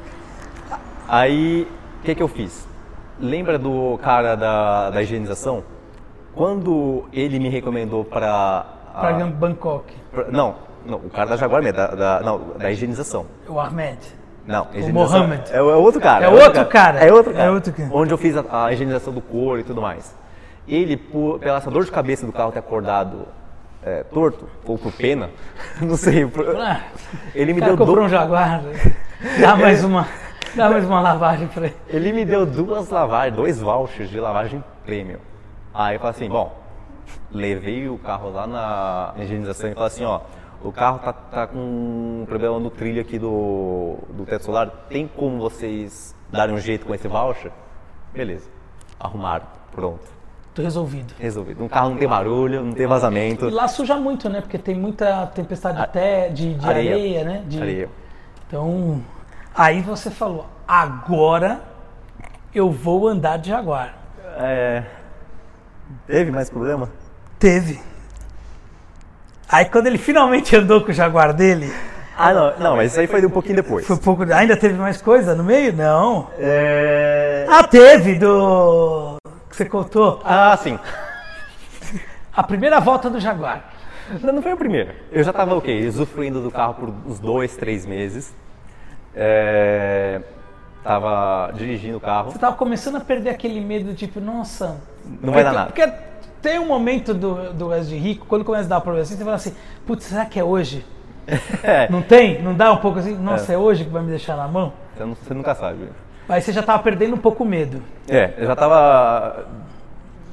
Aí, 1.09 1.67
o 2.01 2.05
que 2.05 2.15
que 2.15 2.23
eu 2.23 2.29
fiz? 2.29 2.69
Lembra 3.19 3.59
do 3.59 3.99
cara 4.03 4.35
da, 4.35 4.91
da 4.91 5.03
higienização? 5.03 5.65
Quando 6.35 7.05
ele 7.13 7.39
me 7.39 7.49
recomendou 7.49 8.05
para... 8.05 8.67
Pra 8.93 9.13
Bangkok. 9.13 9.95
Não, 10.31 10.57
não, 10.85 10.99
o 10.99 11.11
cara 11.11 11.31
da 11.31 11.37
Jaguar 11.37 11.63
mesmo, 11.63 11.77
da, 11.77 11.87
da, 11.95 12.21
não, 12.21 12.39
da 12.59 12.71
higienização. 12.71 13.27
O 13.49 13.59
Ahmed. 13.59 13.99
Não, 14.51 14.67
higienização- 14.75 15.19
Mohammed. 15.21 15.53
É, 15.53 15.63
o- 15.63 15.71
é 15.71 15.77
outro 15.77 16.01
cara. 16.01 16.25
É 16.25 16.29
outro 16.29 16.67
cara. 16.67 16.99
É 16.99 17.13
outro 17.13 17.33
cara. 17.33 17.45
É 17.45 17.51
outro 17.51 17.73
cara. 17.73 17.89
Onde 17.93 18.13
eu 18.13 18.19
fiz 18.19 18.37
a, 18.37 18.67
a 18.67 18.73
higienização 18.73 19.13
do 19.13 19.21
couro 19.21 19.61
e 19.61 19.65
tudo 19.65 19.81
mais. 19.81 20.15
Ele, 20.69 20.97
por, 20.97 21.39
pela 21.39 21.59
essa 21.59 21.71
dor 21.71 21.85
de 21.85 21.91
cabeça 21.91 22.27
do 22.27 22.33
carro 22.33 22.53
ter 22.53 22.59
acordado 22.59 23.27
é, 23.83 24.03
torto, 24.05 24.47
ou 24.67 24.77
por 24.77 24.93
pena, 24.93 25.31
não 25.81 25.97
sei. 25.97 26.27
por- 26.27 26.57
Ah, 26.57 26.81
ele 27.35 27.53
o 27.53 27.55
me 27.55 27.61
cara 27.61 27.75
deu 27.77 27.87
comprou 27.87 28.05
um 28.05 28.09
Jaguar. 28.09 28.63
Dá 29.41 29.57
mais 29.57 29.83
uma, 29.85 30.07
dá 30.55 30.69
mais 30.69 30.85
uma 30.85 31.01
lavagem 31.01 31.47
pra 31.49 31.65
ele. 31.67 31.77
Ele 31.89 32.13
me 32.13 32.25
deu 32.25 32.45
duas 32.45 32.89
lavagens, 32.91 33.35
dois 33.37 33.61
vouchers 33.61 34.11
de 34.11 34.21
lavagem 34.21 34.63
premium. 34.85 35.19
Aí 35.73 35.95
eu 35.97 36.01
falei 36.01 36.11
assim, 36.11 36.29
bom, 36.29 36.57
levei 37.33 37.89
o 37.89 37.97
carro 37.99 38.31
lá 38.31 38.47
na 38.47 39.15
higienização 39.23 39.71
e 39.71 39.75
falei 39.75 39.87
assim, 39.87 40.05
ó, 40.05 40.21
o 40.63 40.73
carro 40.73 40.99
tá, 40.99 41.13
tá 41.13 41.47
com 41.47 41.59
um 41.59 42.25
problema 42.27 42.59
no 42.59 42.71
trilho 42.71 43.01
aqui 43.01 43.19
do, 43.19 43.97
do 44.11 44.25
teto 44.25 44.45
solar, 44.45 44.69
tem 44.89 45.07
como 45.09 45.39
vocês 45.39 46.15
darem 46.31 46.55
um 46.55 46.59
jeito 46.59 46.87
com 46.87 46.95
esse 46.95 47.09
voucher? 47.09 47.51
Beleza. 48.13 48.49
Arrumaram, 48.99 49.47
pronto. 49.73 50.07
Tô 50.55 50.63
resolvido. 50.63 51.15
Resolvido. 51.19 51.63
Um 51.65 51.69
carro 51.69 51.91
não 51.91 51.97
tem 51.97 52.09
barulho, 52.09 52.65
não 52.65 52.73
tem 52.73 52.87
vazamento. 52.87 53.47
E 53.49 53.51
lá 53.51 53.69
suja 53.69 53.97
muito, 53.97 54.29
né? 54.29 54.41
Porque 54.41 54.59
tem 54.59 54.75
muita 54.75 55.27
tempestade 55.29 55.79
de, 55.79 56.35
de, 56.35 56.55
de 56.59 56.69
areia. 56.69 57.25
né? 57.25 57.45
De- 57.47 57.61
Areia. 57.61 57.89
Então, 58.47 59.01
aí 59.55 59.81
você 59.81 60.11
falou, 60.11 60.47
agora 60.67 61.63
eu 62.53 62.69
vou 62.71 63.07
andar 63.07 63.37
de 63.39 63.49
Jaguar. 63.49 63.95
É... 64.37 64.83
Teve 66.07 66.31
mais 66.33 66.51
problema? 66.51 66.91
Teve. 67.39 67.81
Aí 69.51 69.65
quando 69.65 69.87
ele 69.87 69.99
finalmente 69.99 70.55
andou 70.57 70.81
com 70.81 70.91
o 70.91 70.95
Jaguar 70.95 71.33
dele, 71.33 71.73
Ah, 72.17 72.33
não, 72.33 72.59
não, 72.59 72.77
mas 72.77 72.93
isso 72.93 73.01
aí 73.01 73.07
foi 73.07 73.25
um 73.25 73.31
pouquinho 73.31 73.57
depois. 73.57 73.87
foi 73.87 73.97
um 73.97 73.99
pouco. 73.99 74.23
Ainda 74.33 74.57
teve 74.57 74.75
mais 74.79 75.01
coisa 75.01 75.35
no 75.35 75.43
meio? 75.43 75.73
Não. 75.73 76.29
É... 76.39 77.47
Ah, 77.49 77.65
teve 77.65 78.15
do. 78.17 79.17
que 79.49 79.57
você 79.57 79.65
contou. 79.65 80.21
Ah, 80.25 80.57
sim. 80.63 80.79
A 82.37 82.43
primeira 82.43 82.79
volta 82.79 83.11
do 83.11 83.19
Jaguar. 83.19 83.65
Não, 84.23 84.33
não 84.35 84.43
foi 84.43 84.53
a 84.53 84.57
primeira. 84.57 84.95
Eu 85.11 85.23
já 85.25 85.31
estava, 85.31 85.55
o 85.55 85.61
quê? 85.63 85.85
Usufruindo 85.89 86.41
do 86.41 86.51
carro 86.51 86.75
por 86.75 86.93
uns 87.07 87.19
dois, 87.19 87.57
três 87.57 87.87
meses. 87.87 88.35
É... 89.15 90.21
Tava 90.85 91.53
dirigindo 91.55 91.97
o 91.99 92.01
carro. 92.01 92.31
Você 92.33 92.39
tava 92.39 92.57
começando 92.57 92.97
a 92.97 93.01
perder 93.01 93.31
aquele 93.31 93.61
medo, 93.61 93.95
tipo, 93.95 94.21
nossa. 94.21 94.81
Não 95.23 95.33
vai 95.33 95.45
dar 95.45 95.53
nada. 95.53 95.67
Porque 95.67 95.87
tem 96.43 96.59
um 96.59 96.67
momento 96.67 97.13
do, 97.15 97.53
do 97.53 97.69
Wes 97.69 97.89
de 97.89 97.97
Rico, 97.97 98.27
quando 98.27 98.45
começa 98.45 98.65
a 98.67 98.69
dar 98.69 98.81
problema 98.81 99.03
assim, 99.03 99.17
você 99.17 99.25
fala 99.25 99.37
assim, 99.37 99.55
putz, 99.87 100.05
será 100.05 100.25
que 100.27 100.39
é 100.39 100.45
hoje? 100.45 100.85
É, 101.63 101.89
Não 101.91 102.03
tem? 102.03 102.43
Não 102.43 102.55
dá 102.55 102.73
um 102.73 102.79
pouco 102.79 102.99
assim? 102.99 103.15
Nossa, 103.17 103.53
é, 103.53 103.59
hoje 103.59 103.85
que 103.85 103.91
vai 103.91 104.03
me 104.03 104.09
deixar 104.11 104.37
na 104.37 104.49
mão? 104.49 104.73
você, 104.97 105.05
não- 105.05 105.15
você 105.15 105.35
nunca 105.35 105.55
sabe. 105.55 105.89
Aí 106.29 106.41
você 106.41 106.53
já 106.53 106.63
tava 106.63 106.83
perdendo 106.83 107.15
um 107.15 107.19
pouco 107.19 107.45
o 107.45 107.47
medo. 107.47 107.83
É, 108.09 108.35
eu 108.39 108.47
já 108.47 108.57
tava 108.57 109.45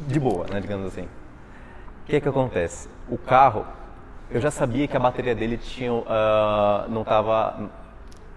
de 0.08 0.20
boa, 0.20 0.46
né, 0.52 0.60
digamos 0.60 0.86
assim. 0.88 1.04
O 1.04 2.06
que 2.08 2.22
que 2.22 2.30
acontece? 2.30 2.88
O 3.10 3.17
carro, 3.17 3.65
eu 4.32 4.39
já 4.39 4.50
sabia 4.50 4.88
que 4.88 4.96
a 4.96 5.00
bateria 5.00 5.36
dele 5.36 5.58
tinha, 5.58 5.91
ah, 6.08 6.86
não 6.88 7.04
tava... 7.04 7.70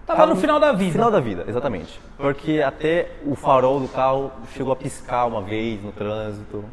Tava 0.05 0.25
no 0.25 0.35
final 0.35 0.59
da 0.59 0.71
vida. 0.73 0.91
Final 0.91 1.09
da 1.11 1.19
vida, 1.19 1.45
exatamente. 1.47 1.99
Porque 2.17 2.61
até 2.61 3.11
o 3.25 3.35
farol 3.35 3.79
do 3.79 3.87
carro 3.87 4.31
chegou 4.53 4.73
a 4.73 4.75
piscar 4.75 5.25
uma 5.25 5.41
vez 5.41 5.81
no 5.81 5.91
trânsito. 5.91 6.65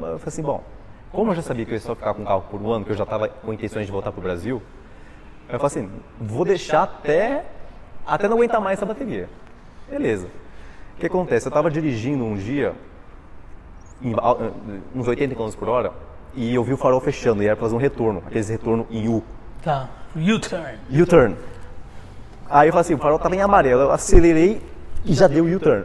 Eu 0.00 0.18
falei 0.18 0.20
assim, 0.26 0.42
bom, 0.42 0.62
como 1.10 1.30
eu 1.30 1.36
já 1.36 1.42
sabia 1.42 1.64
que 1.64 1.70
eu 1.72 1.74
ia 1.74 1.80
só 1.80 1.94
ficar 1.94 2.14
com 2.14 2.22
o 2.22 2.26
carro 2.26 2.44
por 2.50 2.60
um 2.60 2.70
ano, 2.70 2.84
que 2.84 2.92
eu 2.92 2.96
já 2.96 3.04
estava 3.04 3.28
com 3.28 3.52
intenções 3.52 3.86
de 3.86 3.92
voltar 3.92 4.10
para 4.12 4.18
o 4.18 4.22
Brasil, 4.22 4.62
eu 5.48 5.58
falei 5.58 5.66
assim, 5.66 5.90
vou 6.20 6.44
deixar 6.44 6.82
até, 6.84 7.44
até 8.06 8.28
não 8.28 8.36
aguentar 8.36 8.60
mais 8.60 8.78
essa 8.78 8.86
bateria. 8.86 9.28
Beleza. 9.90 10.26
O 10.96 11.00
que 11.00 11.06
acontece? 11.06 11.46
Eu 11.46 11.50
estava 11.50 11.70
dirigindo 11.70 12.24
um 12.24 12.34
dia, 12.36 12.74
em, 14.00 14.14
al- 14.16 14.38
uns 14.94 15.06
80 15.06 15.34
km 15.34 15.50
por 15.58 15.68
hora, 15.68 15.92
e 16.34 16.54
eu 16.54 16.64
vi 16.64 16.72
o 16.72 16.76
farol 16.76 17.00
fechando, 17.00 17.42
e 17.42 17.46
era 17.46 17.56
para 17.56 17.64
fazer 17.64 17.74
um 17.74 17.78
retorno, 17.78 18.22
aqueles 18.26 18.48
retorno 18.48 18.86
em 18.90 19.08
U. 19.08 19.22
Tá. 19.62 19.88
U-turn. 20.16 20.78
U-turn. 20.90 21.36
Aí 22.48 22.68
eu 22.68 22.72
falei 22.72 22.80
assim, 22.82 22.94
o 22.94 22.98
farol 22.98 23.18
tava 23.18 23.34
em 23.36 23.40
amarelo, 23.40 23.82
eu 23.82 23.92
acelerei 23.92 24.62
e 25.04 25.12
já 25.14 25.26
deu 25.26 25.44
U-turn. 25.44 25.84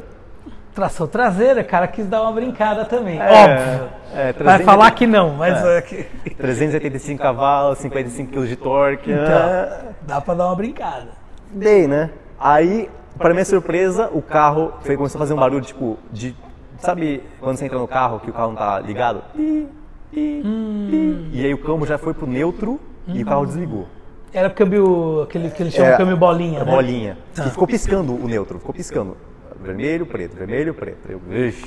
Tração 0.78 1.08
traseira, 1.08 1.64
cara 1.64 1.88
quis 1.88 2.06
dar 2.06 2.22
uma 2.22 2.32
brincada 2.32 2.86
também. 2.86 3.20
É, 3.20 3.24
Óbvio. 3.24 3.90
é, 4.14 4.24
Vai 4.26 4.34
380 4.34 4.64
falar 4.64 4.92
que 4.92 5.08
não, 5.08 5.34
mas 5.34 5.66
É. 5.66 5.78
é 5.80 5.82
que- 5.82 6.06
385 6.38 7.20
cavalos, 7.20 7.80
55 7.80 8.32
kg 8.32 8.46
de 8.48 8.56
torque. 8.56 9.12
então, 9.12 9.24
ah, 9.26 9.80
dá 10.04 10.22
pra 10.22 10.36
dar 10.36 10.46
uma 10.46 10.56
brincada. 10.56 11.08
Dei, 11.52 11.88
né? 11.88 12.12
Aí, 12.40 12.88
para 13.18 13.34
minha 13.34 13.44
surpresa, 13.44 14.08
o 14.14 14.22
carro 14.22 14.72
foi, 14.82 14.96
começou 14.96 15.18
a 15.18 15.22
fazer 15.22 15.34
um 15.34 15.38
barulho 15.38 15.62
tipo 15.64 15.98
de. 16.14 16.36
Sabe 16.78 17.24
quando 17.40 17.58
você 17.58 17.66
entra 17.66 17.80
no 17.80 17.88
carro 17.88 18.20
que 18.20 18.30
o 18.30 18.34
carro 18.34 18.50
não 18.50 18.56
tá 18.58 18.80
ligado? 18.80 19.24
Pi, 19.36 19.68
pi, 20.12 20.44
pi. 20.44 21.30
E 21.34 21.44
aí 21.44 21.54
o 21.56 21.58
câmbio 21.58 21.88
já 21.88 21.98
foi 21.98 22.14
pro 22.14 22.28
neutro 22.28 22.80
e 23.08 23.24
o 23.24 23.26
carro 23.26 23.48
desligou. 23.48 23.88
Era 24.32 24.48
o 24.48 24.52
câmbio, 24.54 25.24
aquele 25.24 25.50
que 25.50 25.64
eles 25.64 25.74
chamam 25.74 25.94
É, 25.94 25.98
câmbio 25.98 26.16
bolinha, 26.18 26.64
né? 26.64 26.70
bolinha. 26.72 27.18
Tá. 27.34 27.46
E 27.48 27.50
ficou 27.50 27.66
piscando 27.66 28.14
o 28.14 28.28
neutro, 28.28 28.60
ficou 28.60 28.76
piscando. 28.76 29.18
Vermelho, 29.62 30.06
preto, 30.06 30.36
vermelho, 30.36 30.74
preto. 30.74 31.10
Eu, 31.10 31.22
ixi. 31.48 31.66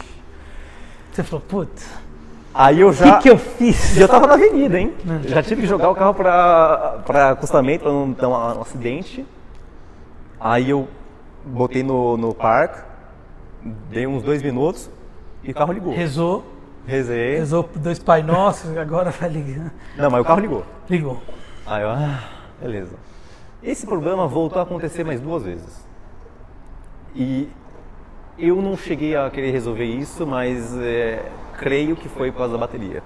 Você 1.12 1.22
falou, 1.22 1.44
putz, 1.46 1.88
Aí 2.52 2.80
eu 2.80 2.88
o 2.88 2.92
já. 2.92 3.16
que, 3.16 3.22
que 3.22 3.30
eu 3.30 3.38
fiz? 3.38 3.96
Eu 3.96 4.08
tava 4.08 4.26
na 4.26 4.34
avenida, 4.34 4.78
hein? 4.78 4.92
Já 5.26 5.42
tive 5.42 5.62
que 5.62 5.68
jogar 5.68 5.90
o 5.90 5.94
carro 5.94 6.14
pra, 6.14 7.00
pra 7.06 7.30
acostamento 7.30 7.84
pra 7.84 7.92
não 7.92 8.10
dar 8.10 8.28
um, 8.28 8.58
um 8.58 8.62
acidente. 8.62 9.24
Aí 10.38 10.70
eu 10.70 10.88
botei 11.44 11.82
no, 11.82 12.16
no 12.16 12.34
parque, 12.34 12.82
dei 13.88 14.06
uns 14.06 14.22
dois 14.22 14.42
minutos 14.42 14.90
e 15.44 15.52
o 15.52 15.54
carro 15.54 15.72
ligou. 15.72 15.94
Rezou, 15.94 16.44
Rezei. 16.86 17.36
rezou 17.36 17.68
dois 17.76 17.98
Pai 17.98 18.22
Nossos, 18.22 18.76
agora 18.76 19.10
vai 19.10 19.28
ligar. 19.28 19.72
Não, 19.96 20.10
mas 20.10 20.20
o 20.20 20.24
carro 20.24 20.40
ligou. 20.40 20.64
Ligou. 20.88 21.22
Aí 21.66 21.82
eu, 21.82 21.90
ah, 21.90 22.20
beleza. 22.60 22.96
Esse 23.62 23.86
problema 23.86 24.26
voltou 24.26 24.58
a 24.58 24.62
acontecer 24.62 25.04
mais 25.04 25.20
duas 25.20 25.44
vezes. 25.44 25.86
E 27.14 27.48
eu 28.40 28.56
não 28.62 28.76
cheguei 28.76 29.16
a 29.16 29.28
querer 29.30 29.50
resolver 29.50 29.84
isso, 29.84 30.26
mas 30.26 30.76
é, 30.78 31.24
creio 31.58 31.96
que 31.96 32.08
foi 32.08 32.30
por 32.32 32.38
causa 32.38 32.52
da 32.54 32.58
bateria. 32.58 33.02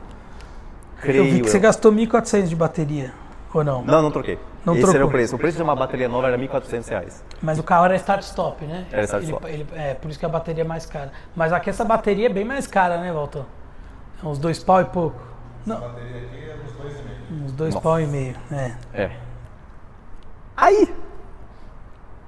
Eu 1.05 1.25
vi 1.25 1.41
que 1.43 1.51
você 1.51 1.59
gastou 1.59 1.93
1.400 1.93 2.47
de 2.49 2.57
bateria, 2.57 3.13
ou 3.53 3.63
não? 3.63 3.83
Não, 3.85 4.01
não 4.01 4.11
troquei. 4.11 4.39
Não 4.65 4.73
Esse 4.73 4.81
trocou. 4.83 4.97
era 4.99 5.07
o 5.07 5.11
preço. 5.11 5.37
O 5.37 5.39
preço 5.39 5.57
de 5.59 5.63
uma 5.63 5.77
bateria 5.77 6.09
nova 6.09 6.29
era 6.29 6.39
1.400 6.39 6.89
reais. 6.89 7.23
Mas 7.43 7.59
o 7.59 7.63
carro 7.63 7.85
era 7.85 7.97
start-stop, 7.97 8.65
né? 8.65 8.87
Era 8.91 9.05
start 9.05 9.23
Ele- 9.23 9.33
stop. 9.33 9.47
ele- 9.53 9.67
é, 9.75 9.93
por 9.93 10.11
isso 10.11 10.19
que 10.19 10.25
a 10.25 10.29
bateria 10.31 10.65
é 10.65 10.67
mais 10.67 10.87
cara. 10.87 11.13
Mas 11.37 11.53
aqui 11.53 11.69
essa 11.69 11.85
bateria 11.85 12.27
é 12.27 12.29
bem 12.31 12.45
mais 12.47 12.67
cara, 12.67 12.97
né, 12.97 13.13
Walter? 13.13 13.43
É 14.23 14.27
uns 14.27 14.39
dois 14.39 14.59
pau 14.65 14.81
e 14.81 14.87
pouco. 14.87 15.21
Não, 15.67 15.79
bateria 15.79 16.17
aqui 16.23 16.37
é 16.49 16.57
uns 16.65 16.73
dois 16.73 16.93
e 16.99 17.03
meio. 17.03 17.45
uns 17.45 17.53
dois 17.53 17.75
Nossa. 17.75 17.83
pau 17.85 18.01
e 18.01 18.07
meio, 18.07 18.35
é. 18.51 18.73
É. 18.95 19.11
Aí 20.57 20.89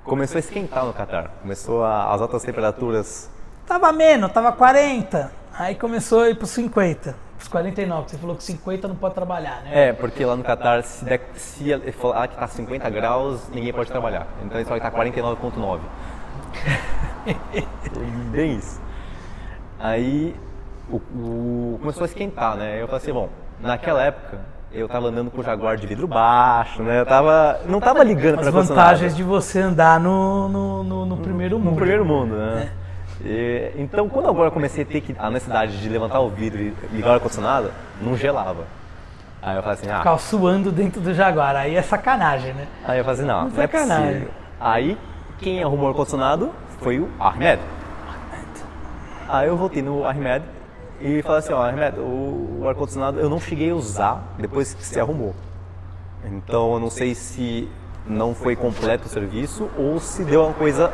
começou 0.06 0.36
a 0.36 0.40
esquentar 0.40 0.84
no 0.84 0.92
Catar. 0.92 1.28
Começou 1.42 1.84
a- 1.84 2.12
as 2.14 2.20
altas 2.20 2.42
temperaturas. 2.42 3.30
Tava 3.66 3.92
menos, 3.92 4.30
tava 4.32 4.52
40. 4.52 5.30
Aí 5.58 5.74
começou 5.74 6.20
a 6.20 6.30
ir 6.30 6.36
pros 6.36 6.50
50. 6.50 7.16
Pros 7.36 7.48
49. 7.48 8.08
Você 8.08 8.16
falou 8.18 8.36
que 8.36 8.44
50 8.44 8.88
não 8.88 8.94
pode 8.96 9.14
trabalhar, 9.14 9.62
né? 9.62 9.88
É, 9.88 9.92
porque 9.92 10.24
lá 10.24 10.36
no 10.36 10.44
Catar, 10.44 10.82
se, 10.82 11.04
der, 11.04 11.20
se 11.34 11.70
ele 11.70 11.90
falar 11.92 12.28
que 12.28 12.36
tá 12.36 12.46
50 12.46 12.88
graus, 12.90 13.48
ninguém 13.50 13.72
pode 13.72 13.90
trabalhar. 13.90 14.26
Então 14.44 14.58
ele 14.58 14.68
só 14.68 14.78
tá 14.78 14.90
49,9. 14.90 15.80
Bem 18.30 18.56
isso. 18.56 18.80
Aí 19.78 20.34
o, 20.90 20.96
o- 20.96 21.78
começou 21.80 22.04
a 22.04 22.06
esquentar, 22.06 22.56
né? 22.56 22.80
Eu 22.80 22.86
falei 22.86 23.02
assim, 23.02 23.12
bom, 23.12 23.28
naquela 23.60 24.02
época 24.02 24.38
eu 24.72 24.88
tava 24.88 25.08
andando 25.08 25.30
com 25.30 25.40
o 25.40 25.44
Jaguar 25.44 25.76
de 25.76 25.86
vidro 25.86 26.06
baixo, 26.06 26.82
né? 26.82 27.00
Eu 27.00 27.06
tava, 27.06 27.60
não 27.66 27.80
tava 27.80 28.02
ligando 28.04 28.34
As 28.36 28.40
pra 28.42 28.50
vantagens 28.50 29.14
de 29.16 29.22
você 29.22 29.60
andar 29.60 29.98
no, 30.00 30.48
no, 30.48 30.82
no- 30.84 31.06
no 31.06 31.16
primeiro 31.18 31.58
mundo. 31.58 31.70
no 31.70 31.76
primeiro 31.76 32.04
mundo, 32.04 32.34
né? 32.36 32.70
E, 33.24 33.72
então, 33.76 34.08
quando 34.08 34.28
agora 34.28 34.50
comecei 34.50 34.82
a 34.84 34.86
ter 34.86 35.00
que, 35.00 35.14
a 35.18 35.30
necessidade 35.30 35.78
de 35.78 35.88
levantar 35.88 36.20
o 36.20 36.28
vidro 36.28 36.60
e 36.60 36.74
ligar 36.92 37.10
o 37.10 37.12
ar-condicionado, 37.14 37.70
não 38.00 38.16
gelava. 38.16 38.64
Aí 39.40 39.56
eu 39.56 39.62
falei 39.62 39.78
assim, 39.78 39.90
ah, 39.90 39.98
Ficar 39.98 40.18
suando 40.18 40.70
dentro 40.72 41.00
do 41.00 41.14
Jaguar. 41.14 41.56
Aí 41.56 41.76
é 41.76 41.82
sacanagem, 41.82 42.52
né? 42.52 42.66
Aí 42.84 42.98
eu 42.98 43.04
falei 43.04 43.20
assim, 43.20 43.28
não, 43.28 43.42
não 43.48 43.62
é 43.62 43.66
Sacanagem. 43.66 44.06
possível. 44.08 44.30
Aí, 44.60 44.98
quem 45.38 45.62
arrumou 45.62 45.86
o 45.86 45.88
ar-condicionado 45.88 46.50
foi 46.80 46.98
o 46.98 47.08
Ahmed. 47.18 47.60
Aí 49.28 49.48
eu 49.48 49.56
voltei 49.56 49.82
no 49.82 50.04
Ahmed 50.06 50.44
e 51.00 51.22
falei 51.22 51.38
assim, 51.38 51.52
ó, 51.52 51.62
Ahmed, 51.62 51.98
o, 51.98 52.60
o 52.60 52.68
ar-condicionado 52.68 53.18
eu 53.20 53.28
não 53.28 53.40
cheguei 53.40 53.70
a 53.70 53.74
usar 53.74 54.22
depois 54.38 54.74
que 54.74 54.84
você 54.84 55.00
arrumou. 55.00 55.34
Então 56.24 56.74
eu 56.74 56.80
não 56.80 56.90
sei 56.90 57.14
se 57.14 57.68
não 58.06 58.34
foi 58.34 58.56
completo 58.56 59.06
o 59.06 59.08
serviço 59.08 59.68
ou 59.76 60.00
se 60.00 60.24
deu 60.24 60.44
uma 60.44 60.54
coisa 60.54 60.92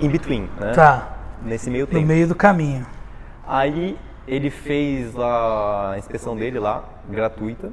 in 0.00 0.08
between, 0.08 0.48
né? 0.58 0.72
Tá. 0.72 1.16
Nesse 1.42 1.70
meio 1.70 1.86
No 1.86 1.92
tempo. 1.92 2.06
meio 2.06 2.26
do 2.26 2.34
caminho. 2.34 2.86
Aí 3.46 3.98
ele 4.26 4.50
fez 4.50 5.16
a 5.18 5.94
inspeção 5.98 6.36
dele 6.36 6.58
lá, 6.58 6.84
gratuita, 7.08 7.70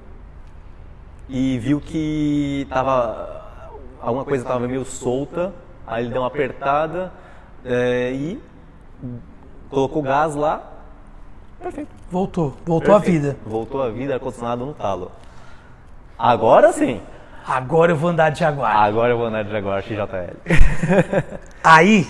e 1.27 1.57
viu 1.59 1.81
que 1.81 2.67
tava 2.69 3.43
alguma 4.01 4.23
coisa 4.23 4.43
estava 4.43 4.67
meio 4.67 4.85
solta, 4.85 5.53
aí 5.87 6.03
ele 6.05 6.13
deu 6.13 6.21
uma 6.21 6.27
apertada 6.27 7.11
é, 7.63 8.11
e 8.11 8.41
colocou 9.69 10.01
gás 10.03 10.35
lá. 10.35 10.71
Perfeito. 11.65 11.89
Voltou. 12.11 12.55
Voltou 12.63 12.93
à 12.93 12.99
Perfeito. 12.99 13.23
vida. 13.23 13.37
Voltou 13.43 13.81
a 13.81 13.89
vida, 13.89 14.13
ar-condicionado 14.13 14.63
no 14.67 14.73
talo. 14.75 15.11
Agora 16.15 16.71
sim. 16.71 17.01
Agora 17.43 17.91
eu 17.91 17.95
vou 17.95 18.11
andar 18.11 18.29
de 18.29 18.39
Jaguar. 18.39 18.77
Agora 18.77 19.13
eu 19.13 19.17
vou 19.17 19.25
andar 19.25 19.43
de 19.43 19.49
Jaguar 19.49 19.81
XJL. 19.81 20.37
Aí 21.63 22.07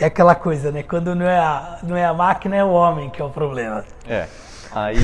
é 0.00 0.04
aquela 0.04 0.36
coisa, 0.36 0.70
né? 0.70 0.84
Quando 0.84 1.16
não 1.16 1.26
é, 1.26 1.36
a, 1.36 1.80
não 1.82 1.96
é 1.96 2.04
a 2.04 2.14
máquina, 2.14 2.54
é 2.54 2.62
o 2.62 2.70
homem 2.70 3.10
que 3.10 3.20
é 3.20 3.24
o 3.24 3.30
problema. 3.30 3.84
É. 4.08 4.28
Aí, 4.72 4.96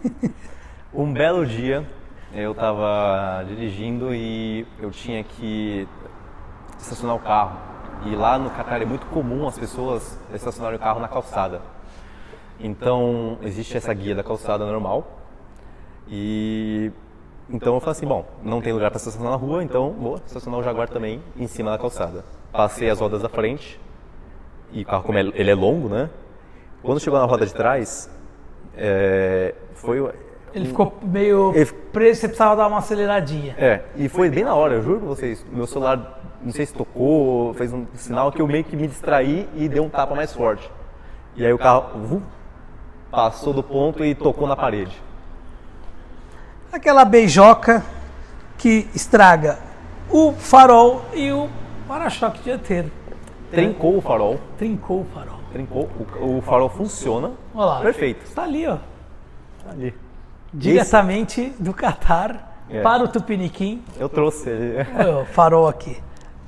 um 0.92 1.10
belo 1.10 1.46
dia, 1.46 1.88
eu 2.34 2.54
tava 2.54 3.42
dirigindo 3.48 4.14
e 4.14 4.66
eu 4.78 4.90
tinha 4.90 5.24
que 5.24 5.88
estacionar 6.78 7.16
o 7.16 7.20
carro. 7.20 7.56
E 8.04 8.14
lá 8.14 8.38
no 8.38 8.50
Catar 8.50 8.82
é 8.82 8.84
muito 8.84 9.06
comum 9.06 9.48
as 9.48 9.58
pessoas 9.58 10.18
estacionarem 10.34 10.76
o 10.76 10.82
carro 10.82 11.00
na 11.00 11.08
calçada. 11.08 11.62
Então, 12.60 13.38
existe 13.42 13.76
essa 13.76 13.92
guia 13.94 14.14
da 14.14 14.22
calçada 14.22 14.66
normal. 14.66 15.06
E 16.08 16.90
então 17.50 17.74
eu 17.74 17.80
falei 17.80 17.92
assim, 17.92 18.06
bom, 18.06 18.26
não 18.42 18.60
tem 18.60 18.72
lugar 18.72 18.90
para 18.90 18.98
estacionar 18.98 19.30
na 19.32 19.36
rua, 19.36 19.62
então 19.64 19.92
vou 19.92 20.16
estacionar 20.26 20.60
o 20.60 20.62
Jaguar 20.62 20.88
também 20.88 21.22
em 21.36 21.46
cima 21.46 21.70
da 21.70 21.78
calçada. 21.78 22.24
Passei 22.52 22.90
as 22.90 23.00
rodas 23.00 23.22
da 23.22 23.28
frente, 23.28 23.80
e 24.72 24.82
o 24.82 24.84
carro, 24.84 25.02
como 25.04 25.16
é- 25.18 25.22
ele 25.34 25.50
é 25.50 25.54
longo, 25.54 25.88
né? 25.88 26.10
Quando 26.82 27.00
chegou 27.00 27.18
na 27.18 27.24
roda 27.24 27.46
de 27.46 27.54
trás, 27.54 28.10
é, 28.76 29.54
foi. 29.74 30.12
Ele 30.54 30.66
ficou 30.66 30.94
meio 31.02 31.52
Ele- 31.54 31.66
preso, 31.92 32.20
você 32.20 32.28
precisava 32.28 32.56
dar 32.56 32.66
uma 32.68 32.78
aceleradinha. 32.78 33.54
É, 33.58 33.82
e 33.96 34.08
foi 34.08 34.28
bem 34.30 34.44
na 34.44 34.54
hora, 34.54 34.74
eu 34.74 34.82
juro 34.82 34.98
pra 35.00 35.08
vocês. 35.08 35.44
Meu 35.50 35.66
celular, 35.66 36.20
não 36.42 36.52
sei 36.52 36.66
se 36.66 36.74
tocou, 36.74 37.52
fez 37.54 37.72
um 37.72 37.86
sinal 37.94 38.30
que 38.32 38.40
eu 38.42 38.46
meio 38.46 38.64
que 38.64 38.76
me 38.76 38.86
distraí 38.86 39.48
e 39.54 39.68
deu 39.68 39.84
um 39.84 39.88
tapa 39.88 40.14
mais 40.14 40.32
forte. 40.34 40.70
E 41.36 41.44
aí 41.46 41.52
o 41.52 41.58
carro 41.58 42.20
passou 43.10 43.52
do 43.52 43.62
ponto 43.62 44.04
e 44.04 44.14
tocou 44.14 44.46
na 44.46 44.56
parede. 44.56 45.00
Aquela 46.72 47.04
beijoca 47.04 47.84
que 48.58 48.88
estraga 48.94 49.58
o 50.10 50.32
farol 50.32 51.02
e 51.14 51.32
o 51.32 51.48
para-choque 51.86 52.40
dianteiro. 52.42 52.90
Trincou 53.50 53.96
o 53.96 54.00
farol, 54.02 54.38
Trincou 54.58 55.00
o 55.00 55.06
farol. 55.14 55.38
trincou, 55.52 55.88
o, 56.20 56.38
o 56.38 56.42
farol 56.42 56.68
funciona. 56.68 57.32
Olha 57.54 57.64
lá. 57.66 57.80
Perfeito. 57.80 58.24
Está 58.26 58.42
ali, 58.42 58.66
ó. 58.66 58.76
Tá 59.64 59.70
ali. 59.70 59.94
Diretamente 60.52 61.54
do 61.58 61.72
Catar 61.72 62.46
É. 62.70 62.82
para 62.82 63.02
o 63.04 63.08
Tupiniquim. 63.08 63.82
Eu 63.98 64.08
trouxe 64.10 64.50
ele. 64.50 64.76
O 65.22 65.24
farol 65.24 65.66
aqui. 65.68 65.96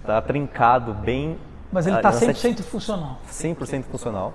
Tá 0.05 0.21
trincado, 0.21 0.93
bem. 0.93 1.39
Mas 1.73 1.87
ele 1.87 1.97
está 1.97 2.11
na 2.11 2.17
100% 2.19 2.63
funcional. 2.63 3.19
100% 3.31 3.85
funcional, 3.85 4.35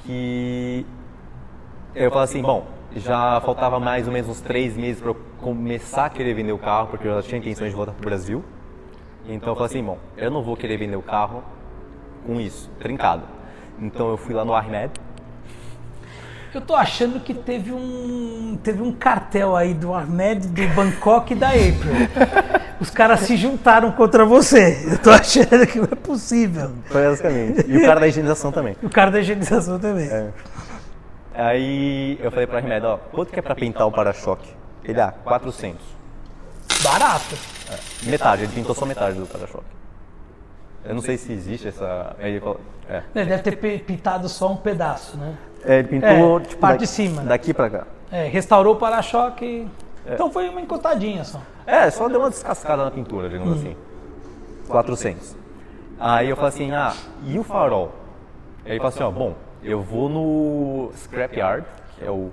que 0.00 0.86
eu 1.94 2.10
falei 2.10 2.24
assim, 2.24 2.42
bom, 2.42 2.66
já 2.96 3.40
faltava 3.40 3.78
mais 3.78 4.06
ou 4.06 4.12
menos 4.12 4.28
uns 4.28 4.40
três 4.40 4.76
meses 4.76 5.00
para 5.00 5.10
eu 5.10 5.16
começar 5.40 6.06
a 6.06 6.10
querer 6.10 6.34
vender 6.34 6.52
o 6.52 6.58
carro, 6.58 6.88
porque 6.88 7.06
eu 7.06 7.14
já 7.14 7.22
tinha 7.22 7.38
intenções 7.38 7.70
de 7.70 7.76
voltar 7.76 7.92
para 7.92 8.00
o 8.00 8.04
Brasil. 8.04 8.44
Então 9.28 9.50
eu 9.50 9.54
falei 9.54 9.70
assim, 9.70 9.82
bom, 9.84 9.98
eu 10.16 10.30
não 10.30 10.42
vou 10.42 10.56
querer 10.56 10.76
vender 10.76 10.96
o 10.96 11.02
carro 11.02 11.42
com 12.26 12.40
isso, 12.40 12.70
trincado. 12.78 13.22
Então 13.80 14.10
eu 14.10 14.16
fui 14.16 14.34
lá 14.34 14.44
no 14.44 14.54
Ahmed, 14.54 14.92
Eu 16.54 16.60
tô 16.60 16.74
achando 16.74 17.18
que 17.18 17.32
teve 17.32 17.72
um 17.72 18.58
teve 18.62 18.82
um 18.82 18.92
cartel 18.92 19.56
aí 19.56 19.72
do 19.72 19.94
Ahmed, 19.94 20.48
do 20.48 20.74
Bangkok 20.74 21.32
e 21.32 21.36
da 21.36 21.48
April. 21.48 22.08
Os 22.78 22.90
caras 22.90 23.20
se 23.20 23.36
juntaram 23.36 23.90
contra 23.92 24.26
você. 24.26 24.86
Eu 24.90 24.98
tô 24.98 25.10
achando 25.10 25.66
que 25.66 25.78
não 25.78 25.88
é 25.90 25.94
possível. 25.94 26.72
basicamente, 26.92 27.64
e 27.66 27.78
o 27.78 27.86
cara 27.86 28.00
da 28.00 28.06
higienização 28.06 28.52
também. 28.52 28.76
O 28.82 28.90
cara 28.90 29.10
da 29.10 29.20
higienização 29.20 29.78
também. 29.78 30.08
É. 30.08 30.30
Aí 31.34 32.18
eu 32.22 32.30
falei 32.30 32.46
para 32.46 32.56
o 32.56 32.58
Ahmed, 32.58 32.84
ó, 32.86 32.96
quanto 33.10 33.32
que 33.32 33.38
é 33.38 33.42
para 33.42 33.54
pintar 33.54 33.86
o 33.86 33.92
para-choque? 33.92 34.48
Ele, 34.84 35.00
ah, 35.00 35.12
400. 35.24 35.80
Barato. 36.82 37.36
Metade, 38.04 38.42
ele 38.42 38.52
pintou 38.52 38.74
só 38.74 38.84
metade 38.84 39.18
do 39.18 39.26
para-choque. 39.26 39.64
Eu 40.84 40.94
não 40.94 41.00
sei 41.02 41.16
se 41.16 41.32
existe 41.32 41.68
essa. 41.68 42.16
Ele 42.18 42.40
falou, 42.40 42.60
é. 42.88 43.02
Ele 43.14 43.26
deve 43.30 43.42
ter 43.42 43.78
pintado 43.84 44.28
só 44.28 44.50
um 44.50 44.56
pedaço, 44.56 45.16
né? 45.16 45.36
É, 45.64 45.78
ele 45.78 45.88
pintou 45.88 46.38
É, 46.38 46.42
tipo, 46.42 46.60
parte 46.60 46.72
daqui- 46.72 46.84
de 46.84 46.86
cima. 46.88 47.22
Daqui 47.22 47.54
pra 47.54 47.70
cá. 47.70 47.86
É, 48.10 48.26
restaurou 48.26 48.74
o 48.74 48.78
para-choque. 48.78 49.44
e- 49.44 49.68
Então 50.12 50.30
foi 50.30 50.48
uma 50.48 50.60
encostadinha 50.60 51.22
só. 51.24 51.40
É, 51.64 51.88
só 51.90 52.08
deu 52.08 52.18
uma 52.18 52.28
descascada 52.30 52.84
na 52.84 52.90
pintura, 52.90 53.28
digamos 53.28 53.58
assim. 53.60 53.76
400. 54.68 55.36
Aí 56.00 56.28
eu 56.28 56.34
falei 56.36 56.48
assim, 56.48 56.72
ah, 56.72 56.92
e 57.24 57.38
o 57.38 57.44
farol? 57.44 57.92
Aí 58.64 58.72
ele 58.72 58.78
falou 58.78 58.88
assim, 58.88 59.02
ó, 59.04 59.10
bom, 59.12 59.34
eu 59.62 59.82
vou 59.82 60.08
no 60.08 60.90
scrapyard, 60.96 61.64
que 61.98 62.04
é 62.04 62.10
o... 62.10 62.30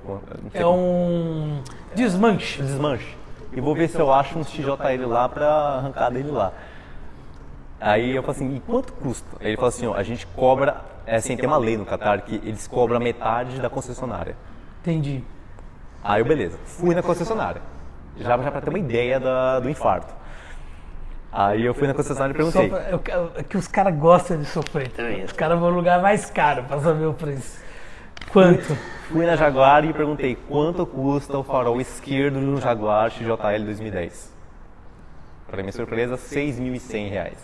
É 0.53 0.65
um 0.65 1.61
desmanche. 1.95 2.61
desmanche. 2.61 3.17
E 3.51 3.59
vou 3.61 3.73
ver 3.75 3.87
se 3.89 3.99
eu 3.99 4.11
acho 4.13 4.37
uns 4.37 4.49
TJL 4.51 5.07
lá 5.07 5.27
pra 5.27 5.47
arrancar 5.47 6.09
dele 6.11 6.31
lá. 6.31 6.51
Aí 7.81 8.15
eu 8.15 8.21
falei 8.23 8.35
assim, 8.37 8.55
e 8.55 8.59
quanto 8.59 8.91
custa? 8.93 9.25
Aí 9.39 9.47
ele 9.47 9.55
falou 9.55 9.69
assim, 9.69 9.87
ó, 9.87 9.93
a 9.95 10.03
gente 10.03 10.27
cobra, 10.27 10.81
é 11.05 11.15
assim, 11.15 11.35
tem 11.37 11.47
uma 11.47 11.57
lei 11.57 11.77
no 11.77 11.85
Qatar 11.85 12.21
que 12.23 12.35
eles 12.35 12.67
cobram 12.67 12.99
metade 12.99 13.59
da 13.59 13.69
concessionária. 13.69 14.35
Entendi. 14.81 15.23
Aí 16.03 16.21
eu, 16.21 16.25
beleza, 16.25 16.57
fui 16.65 16.93
na 16.93 17.01
concessionária. 17.01 17.61
Já, 18.17 18.37
já 18.37 18.51
pra 18.51 18.61
ter 18.61 18.69
uma 18.69 18.79
ideia 18.79 19.19
da- 19.19 19.59
do 19.59 19.69
infarto. 19.69 20.13
Aí 21.31 21.63
eu 21.63 21.73
fui 21.75 21.87
na 21.87 21.93
concessionária 21.93 22.33
e 22.33 22.35
perguntei. 22.35 22.69
pra- 22.69 23.29
é 23.35 23.43
que 23.43 23.55
os 23.57 23.67
caras 23.67 23.95
gostam 23.95 24.37
de 24.39 24.45
sofrer 24.45 24.89
também. 24.89 25.23
Os 25.23 25.31
caras 25.31 25.59
vão 25.59 25.69
no 25.69 25.75
lugar 25.77 26.01
mais 26.01 26.29
caro 26.29 26.63
pra 26.63 26.79
saber 26.79 27.05
o 27.05 27.13
preço. 27.13 27.59
Quanto? 28.31 28.75
Fui 29.11 29.25
na 29.25 29.35
Jaguar 29.35 29.85
e 29.85 29.93
perguntei 29.93 30.35
quanto 30.35 30.85
custa 30.85 31.37
o 31.37 31.43
farol 31.43 31.79
esquerdo 31.79 32.39
no 32.39 32.59
Jaguar 32.59 33.09
XJL 33.11 33.63
2010. 33.65 34.31
Para 35.47 35.61
minha 35.63 35.71
surpresa, 35.71 36.15
6.100 36.17 37.09
reais. 37.09 37.37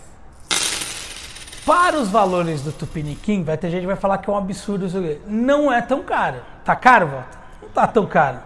Para 1.64 1.96
os 1.98 2.08
valores 2.08 2.62
do 2.62 2.70
Tupiniquim, 2.70 3.42
vai 3.42 3.56
ter 3.56 3.70
gente 3.70 3.80
que 3.80 3.86
vai 3.88 3.96
falar 3.96 4.18
que 4.18 4.30
é 4.30 4.32
um 4.32 4.36
absurdo. 4.36 4.86
Não 5.26 5.72
é 5.72 5.82
tão 5.82 6.02
caro. 6.04 6.36
Tá 6.64 6.76
caro, 6.76 7.08
Walter? 7.08 7.38
Não 7.62 7.68
tá 7.70 7.86
tão 7.88 8.06
caro. 8.06 8.38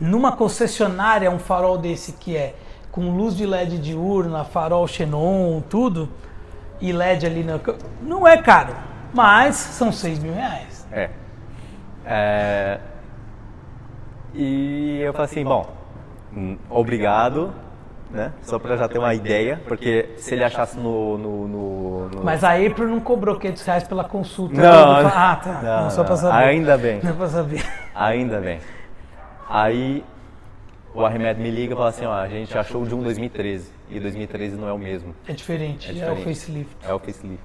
Numa 0.00 0.30
concessionária, 0.32 1.28
um 1.30 1.38
farol 1.40 1.76
desse 1.78 2.12
que 2.12 2.36
é 2.36 2.54
com 2.94 3.10
luz 3.16 3.36
de 3.36 3.44
LED 3.44 3.78
diurna, 3.78 4.44
farol 4.44 4.86
xenon, 4.86 5.60
tudo, 5.68 6.08
e 6.80 6.92
LED 6.92 7.26
ali 7.26 7.42
na. 7.42 7.58
Não 8.00 8.24
é 8.26 8.36
caro, 8.40 8.72
mas 9.12 9.56
são 9.56 9.90
6 9.90 10.20
mil 10.20 10.32
reais. 10.32 10.86
É. 10.92 11.10
É, 12.06 12.78
E 14.32 15.00
eu 15.00 15.12
falei 15.12 15.24
assim, 15.24 15.42
bom, 15.44 15.66
hum, 16.36 16.56
obrigado, 16.70 17.52
né? 18.12 18.32
Só 18.42 18.58
pra 18.60 18.76
já 18.76 18.86
ter 18.88 18.98
uma 18.98 19.12
ideia, 19.12 19.60
porque 19.66 20.10
se 20.18 20.34
ele 20.34 20.44
achasse 20.44 20.76
no. 20.78 21.18
no, 21.18 21.48
no- 21.48 22.08
no- 22.10 22.24
Mas 22.24 22.44
a 22.44 22.50
April 22.54 22.88
não 22.88 23.00
cobrou 23.00 23.36
500 23.40 23.64
reais 23.64 23.84
pela 23.84 24.04
consulta. 24.04 24.54
Não, 24.54 25.02
Do- 25.02 25.08
Ah, 25.12 25.40
tá. 25.42 25.60
não, 25.62 25.82
Não, 25.84 25.90
só 25.90 26.04
não. 26.04 26.16
saber. 26.16 26.36
Ainda 26.44 26.76
bem. 26.78 27.00
Não 27.02 27.10
é 27.10 27.14
pra 27.14 27.28
saber. 27.28 27.64
Ainda 27.92 28.40
bem. 28.40 28.60
Aí 29.48 30.04
o 30.94 31.04
Arremed 31.04 31.40
me 31.40 31.50
liga 31.50 31.74
e 31.74 31.76
fala 31.76 31.88
assim, 31.88 32.04
ó, 32.06 32.12
a 32.12 32.28
gente 32.28 32.56
achou 32.56 32.86
de 32.86 32.94
um 32.94 33.02
2013 33.02 33.70
e 33.90 33.98
2013 34.00 34.56
não 34.56 34.68
é 34.68 34.72
o 34.72 34.78
mesmo, 34.78 35.14
É 35.26 35.32
diferente, 35.32 35.88
É 35.88 35.90
é, 35.90 35.92
o 36.10 36.14
diferente. 36.14 36.24
facelift. 36.38 36.76
é 36.82 36.94
o 36.94 36.98
facelift. 36.98 37.44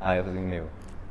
Aí 0.00 0.18
eu 0.18 0.24
falei, 0.24 0.42
meu, 0.42 0.66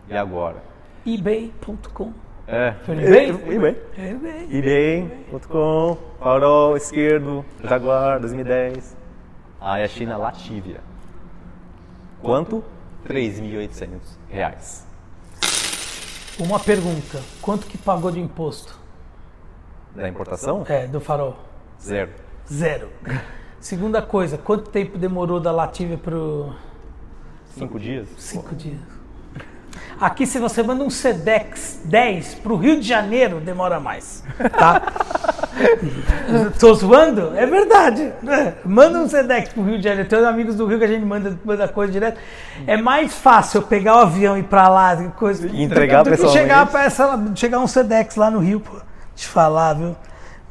e 0.09 0.17
agora? 0.17 0.57
ebay.com. 1.05 2.11
É, 2.47 2.73
no 2.87 2.93
eBay? 3.01 3.29
eBay. 3.55 3.77
eBay. 3.97 4.47
eBay.com, 4.51 5.97
farol 6.19 6.75
esquerdo, 6.75 7.45
Jaguar 7.63 8.19
2010. 8.19 8.97
Aí 9.61 9.83
a 9.83 9.87
China 9.87 10.17
Lativia. 10.17 10.81
Quanto? 12.21 12.63
3.800 13.07 13.87
reais. 14.29 14.85
Uma 16.39 16.59
pergunta, 16.59 17.21
quanto 17.41 17.67
que 17.67 17.77
pagou 17.77 18.11
de 18.11 18.19
imposto? 18.19 18.77
Da 19.95 20.07
importação? 20.09 20.65
É, 20.67 20.87
do 20.87 20.99
farol? 20.99 21.37
Zero. 21.81 22.09
Zero. 22.51 22.89
Segunda 23.59 24.01
coisa, 24.01 24.37
quanto 24.37 24.69
tempo 24.69 24.97
demorou 24.97 25.39
da 25.39 25.51
Lativia 25.51 25.97
pro 25.97 26.53
Cinco 27.57 27.79
dias? 27.79 28.07
cinco 28.17 28.55
dias? 28.55 28.79
Aqui, 29.99 30.25
se 30.25 30.39
você 30.39 30.63
manda 30.63 30.83
um 30.83 30.89
Sedex 30.89 31.81
10 31.85 32.35
pro 32.35 32.55
Rio 32.55 32.79
de 32.79 32.87
Janeiro, 32.87 33.39
demora 33.39 33.79
mais, 33.79 34.23
tá? 34.57 34.81
Tô 36.59 36.73
zoando? 36.73 37.33
É 37.37 37.45
verdade. 37.45 38.11
né? 38.23 38.55
Manda 38.65 38.99
um 38.99 39.07
Sedex 39.07 39.49
pro 39.53 39.63
Rio 39.63 39.77
de 39.77 39.83
Janeiro. 39.83 40.09
Tem 40.09 40.19
uns 40.19 40.25
amigos 40.25 40.55
do 40.55 40.65
Rio 40.65 40.79
que 40.79 40.85
a 40.85 40.87
gente 40.87 41.05
manda, 41.05 41.37
manda 41.45 41.67
coisa 41.67 41.91
direto. 41.91 42.19
É 42.65 42.77
mais 42.77 43.13
fácil 43.13 43.59
eu 43.59 43.67
pegar 43.67 43.95
o 43.97 43.99
avião 43.99 44.35
e 44.35 44.39
ir 44.39 44.43
pra 44.43 44.67
lá, 44.69 44.95
coisa, 45.11 45.47
E 45.47 45.61
entregar 45.63 46.03
do 46.03 46.09
que 46.09 46.27
chegar, 46.29 46.65
pra 46.65 46.85
essa, 46.85 47.21
chegar 47.35 47.59
um 47.59 47.67
Sedex 47.67 48.15
lá 48.15 48.31
no 48.31 48.39
Rio, 48.39 48.59
pô. 48.59 48.81
Te 49.15 49.27
falar, 49.27 49.73
viu? 49.73 49.95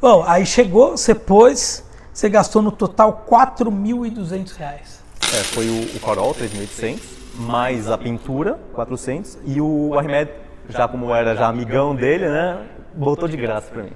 Bom, 0.01 0.23
aí 0.25 0.47
chegou, 0.47 0.97
você 0.97 1.13
pôs, 1.13 1.85
você 2.11 2.27
gastou 2.27 2.59
no 2.59 2.71
total 2.71 3.23
4.200 3.29 4.55
reais. 4.57 4.99
É, 5.31 5.43
foi 5.43 5.67
o, 5.67 5.79
o 5.95 5.99
farol, 5.99 6.33
3.800, 6.33 6.99
mais 7.35 7.87
a 7.87 7.95
pintura, 7.99 8.59
400, 8.73 9.37
e 9.45 9.61
o 9.61 9.93
Arremed, 9.93 10.31
já 10.67 10.87
como 10.87 11.13
era 11.13 11.35
já 11.35 11.47
amigão 11.47 11.95
dele, 11.95 12.27
né, 12.27 12.65
botou 12.95 13.27
de 13.27 13.37
graça 13.37 13.69
pra 13.71 13.83
mim. 13.83 13.93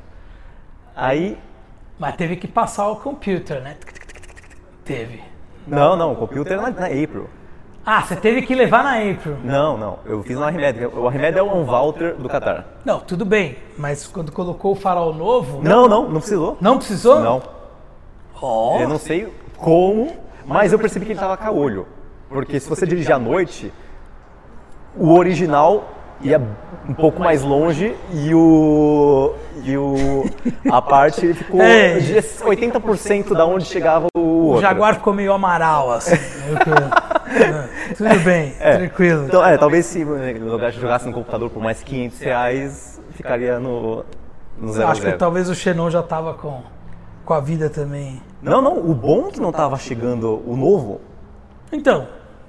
Aí, 0.95 1.39
Mas 1.97 2.15
teve 2.15 2.35
que 2.35 2.47
passar 2.47 2.87
o 2.87 2.97
computer, 2.97 3.59
né? 3.61 3.75
Teve. 4.83 5.23
não, 5.65 5.95
não, 5.95 6.13
o 6.13 6.15
computer 6.15 6.55
na, 6.55 6.69
na 6.69 6.85
April. 6.85 7.27
Ah, 7.85 8.01
você 8.01 8.15
teve 8.15 8.41
que 8.41 8.55
levar 8.55 8.83
na 8.83 8.93
April. 9.11 9.37
Não, 9.43 9.77
não, 9.77 9.99
eu 10.05 10.23
fiz 10.23 10.35
no 10.37 10.43
Arremed, 10.43 10.87
o 10.87 11.07
Arremed 11.07 11.37
é 11.37 11.43
um 11.43 11.63
Walter 11.65 12.15
do 12.15 12.27
Qatar. 12.27 12.65
Não, 12.83 12.99
tudo 12.99 13.23
bem, 13.23 13.57
mas 13.77 14.07
quando 14.07 14.31
colocou 14.31 14.71
o 14.71 14.75
farol 14.75 15.13
novo. 15.13 15.61
Não, 15.61 15.87
não, 15.87 16.09
não 16.09 16.19
precisou. 16.19 16.57
Não 16.59 16.77
precisou? 16.77 17.19
Não, 17.19 17.43
Ó. 18.41 18.79
eu 18.79 18.89
não 18.89 18.97
sei 18.97 19.31
como, 19.57 20.11
mas 20.47 20.73
eu 20.73 20.79
percebi 20.79 21.05
que 21.05 21.11
ele 21.11 21.19
tava 21.19 21.37
caolho. 21.37 21.87
Porque 22.27 22.59
se 22.59 22.67
você 22.67 22.87
dirigir 22.87 23.13
à 23.13 23.19
noite, 23.19 23.71
o 24.97 25.13
original 25.13 25.83
ia 26.21 26.41
um 26.89 26.93
pouco 26.93 27.21
mais 27.21 27.43
longe 27.43 27.95
e 28.11 28.33
o. 28.33 29.33
E 29.63 29.77
o. 29.77 30.25
A 30.71 30.81
parte 30.81 31.33
ficou 31.35 31.61
É. 31.61 31.99
de 31.99 32.15
80% 32.15 33.33
da 33.35 33.45
onde 33.45 33.65
chegava 33.65 34.07
o 34.17 34.19
O 34.19 34.47
outro. 34.47 34.61
Jaguar 34.61 34.95
ficou 34.95 35.13
meio 35.13 35.33
amaral, 35.33 35.91
assim. 35.91 36.15
Que- 37.35 37.43
É, 37.91 37.93
tudo 37.93 38.19
bem, 38.23 38.51
tranquilo. 38.53 39.25
Então, 39.25 39.45
é, 39.45 39.57
talvez 39.57 39.85
se 39.85 40.03
né, 40.05 40.33
no 40.33 40.51
lugar 40.51 40.71
de 40.71 40.79
jogasse 40.79 41.05
no 41.05 41.13
computador 41.13 41.49
por 41.49 41.61
mais 41.61 41.83
500 41.83 42.19
reais, 42.19 43.01
ficaria 43.11 43.59
no. 43.59 44.05
No 44.57 44.71
zero, 44.71 44.87
Acho 44.89 45.01
que 45.01 45.07
zero. 45.07 45.17
talvez 45.19 45.49
o 45.49 45.53
Xenon 45.55 45.89
já 45.89 46.01
tava 46.01 46.33
com, 46.33 46.61
com 47.25 47.33
a 47.33 47.41
vida 47.41 47.69
também. 47.69 48.21
Não, 48.41 48.61
não, 48.61 48.77
o 48.77 48.93
bom 48.95 49.27
é 49.27 49.31
que 49.31 49.39
não 49.41 49.51
tava 49.51 49.77
chegando 49.77 50.41
o 50.49 50.55
novo, 50.55 51.01
Então, 51.71 52.07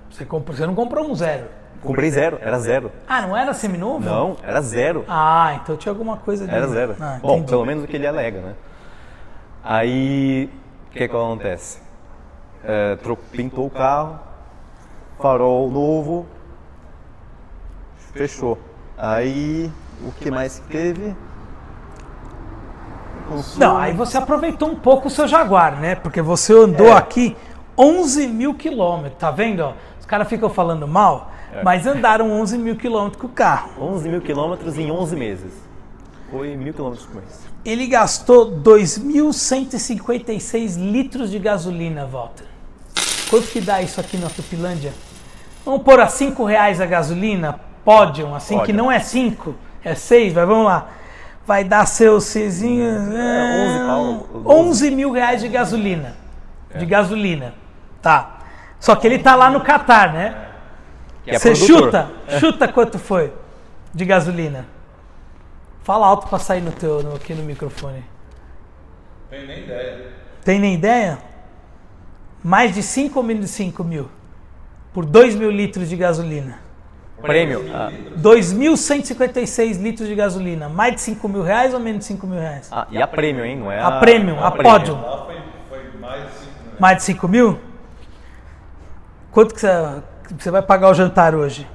você, 0.08 0.24
comprou, 0.24 0.56
você 0.56 0.64
não 0.66 0.74
comprou 0.76 1.04
um 1.10 1.14
zero. 1.16 1.46
comprei 1.82 2.08
zero, 2.10 2.38
era 2.40 2.58
zero. 2.60 2.92
Ah, 3.08 3.22
não 3.22 3.36
era 3.36 3.52
seminovo? 3.52 4.04
Não, 4.04 4.36
era 4.42 4.60
zero. 4.60 5.04
Ah, 5.08 5.58
então 5.60 5.76
tinha 5.76 5.90
alguma 5.90 6.16
coisa 6.16 6.46
de. 6.46 6.54
Era 6.54 6.68
zero. 6.68 6.94
Ah, 7.00 7.18
Bom, 7.20 7.42
pelo 7.42 7.64
menos 7.66 7.82
o 7.82 7.86
que 7.88 7.96
ele 7.96 8.06
alega, 8.06 8.40
né? 8.40 8.54
Aí, 9.64 10.48
o 10.86 10.90
que 10.92 10.98
que 10.98 11.04
acontece? 11.04 11.80
É, 12.64 12.96
pintou 13.32 13.66
o 13.66 13.70
carro, 13.70 14.18
farol 15.20 15.70
novo, 15.70 16.26
fechou. 18.12 18.58
Aí, 18.98 19.70
o 20.02 20.10
que 20.12 20.30
mais 20.30 20.58
que 20.58 20.68
teve? 20.68 21.14
Consumo. 23.28 23.60
Não, 23.64 23.76
aí 23.76 23.92
você 23.92 24.16
aproveitou 24.18 24.70
um 24.70 24.76
pouco 24.76 25.08
o 25.08 25.10
seu 25.10 25.26
Jaguar, 25.26 25.80
né? 25.80 25.94
Porque 25.96 26.22
você 26.22 26.52
andou 26.52 26.88
É. 26.88 26.92
aqui 26.92 27.36
11 27.76 28.26
mil 28.28 28.54
quilômetros, 28.54 29.18
tá 29.18 29.30
vendo? 29.30 29.74
Os 30.00 30.06
caras 30.06 30.28
ficam 30.28 30.48
falando 30.48 30.86
mal, 30.88 31.30
É. 31.52 31.62
mas 31.62 31.86
andaram 31.86 32.30
11 32.30 32.56
mil 32.56 32.76
quilômetros 32.76 33.20
com 33.20 33.26
o 33.26 33.30
carro. 33.30 33.70
11 33.80 34.08
mil 34.08 34.20
quilômetros 34.20 34.78
em 34.78 34.90
11 34.90 35.16
meses. 35.16 35.52
Foi 36.30 36.56
mil 36.56 36.72
quilômetros 36.72 37.06
por 37.06 37.16
mês. 37.16 37.44
Ele 37.64 37.86
gastou 37.88 38.46
2.156 38.50 40.76
litros 40.76 41.30
de 41.30 41.38
gasolina, 41.38 42.06
Walter. 42.06 42.44
Quanto 43.28 43.48
que 43.48 43.60
dá 43.60 43.82
isso 43.82 44.00
aqui 44.00 44.16
na 44.16 44.28
Tupilândia? 44.28 44.92
Vamos 45.66 45.82
pôr 45.82 45.98
a 45.98 46.06
5 46.08 46.44
reais 46.44 46.80
a 46.80 46.86
gasolina? 46.86 47.58
Pódium, 47.84 48.34
assim 48.36 48.54
que 48.54 48.60
Pódium. 48.60 48.76
não 48.76 48.90
é 48.92 49.00
5, 49.00 49.54
é 49.84 49.94
6, 49.96 50.32
mas 50.32 50.46
vamos 50.46 50.64
lá. 50.64 50.88
Vai 51.44 51.64
dar 51.64 51.84
seus 51.86 52.24
sezinhos... 52.24 53.12
É, 53.12 53.84
11 53.84 53.86
pau, 53.86 54.42
11 54.46 54.90
mil 54.92 55.10
reais 55.12 55.40
de 55.40 55.48
gasolina. 55.48 56.16
De 56.74 56.86
gasolina. 56.86 57.52
Tá. 58.00 58.38
Só 58.78 58.94
que 58.94 59.06
ele 59.08 59.18
tá 59.18 59.34
lá 59.34 59.50
no 59.50 59.60
Catar, 59.60 60.12
né? 60.12 60.36
Que 61.24 61.32
é 61.32 61.38
Você 61.38 61.54
chuta, 61.56 62.08
chuta 62.38 62.68
quanto 62.68 62.98
foi 62.98 63.32
de 63.92 64.04
gasolina. 64.04 64.66
Fala 65.82 66.06
alto 66.06 66.28
pra 66.28 66.38
sair 66.38 66.60
no 66.60 66.70
teu, 66.72 67.02
no- 67.02 67.16
aqui 67.16 67.34
no 67.34 67.42
microfone. 67.42 68.04
Tem 69.30 69.46
nem 69.46 69.64
ideia. 69.64 70.12
Tem 70.44 70.58
nem 70.60 70.74
ideia? 70.74 71.18
Mais 72.42 72.72
de 72.74 72.82
5 72.82 73.18
ou 73.18 73.24
menos 73.24 73.42
de 73.46 73.48
5 73.50 73.82
mil? 73.82 74.08
Por 74.96 75.04
2 75.04 75.34
mil 75.34 75.50
litros 75.50 75.90
de 75.90 75.94
gasolina. 75.94 76.58
Prêmio. 77.20 77.66
Ah, 77.70 77.92
2.156 78.18 79.78
litros 79.78 80.08
de 80.08 80.14
gasolina. 80.14 80.70
Mais 80.70 80.94
de 80.94 81.02
5 81.02 81.28
mil 81.28 81.42
reais 81.42 81.74
ou 81.74 81.80
menos 81.80 81.98
de 81.98 82.06
5 82.06 82.26
mil 82.26 82.40
reais? 82.40 82.70
ah, 82.72 82.86
e 82.90 83.02
a 83.02 83.06
prêmio, 83.06 83.44
hein? 83.44 83.56
Não 83.56 83.70
é 83.70 83.78
A 83.78 84.00
premium, 84.00 84.42
a 84.42 84.50
premium. 84.50 84.72
pódio. 84.72 84.94
Lá 84.94 85.26
foi, 85.26 85.36
foi 85.68 86.00
mais 86.00 86.22
de 86.22 86.30
5 86.38 86.48
mil. 86.64 86.80
Mais 86.80 86.96
de 86.96 87.02
5 87.02 87.28
mil? 87.28 87.58
Quanto 89.30 89.54
que 89.54 89.60
você, 89.60 90.50
vai 90.50 90.62
pagar 90.62 90.88
o 90.88 90.94
jantar 90.94 91.34
hoje? 91.34 91.66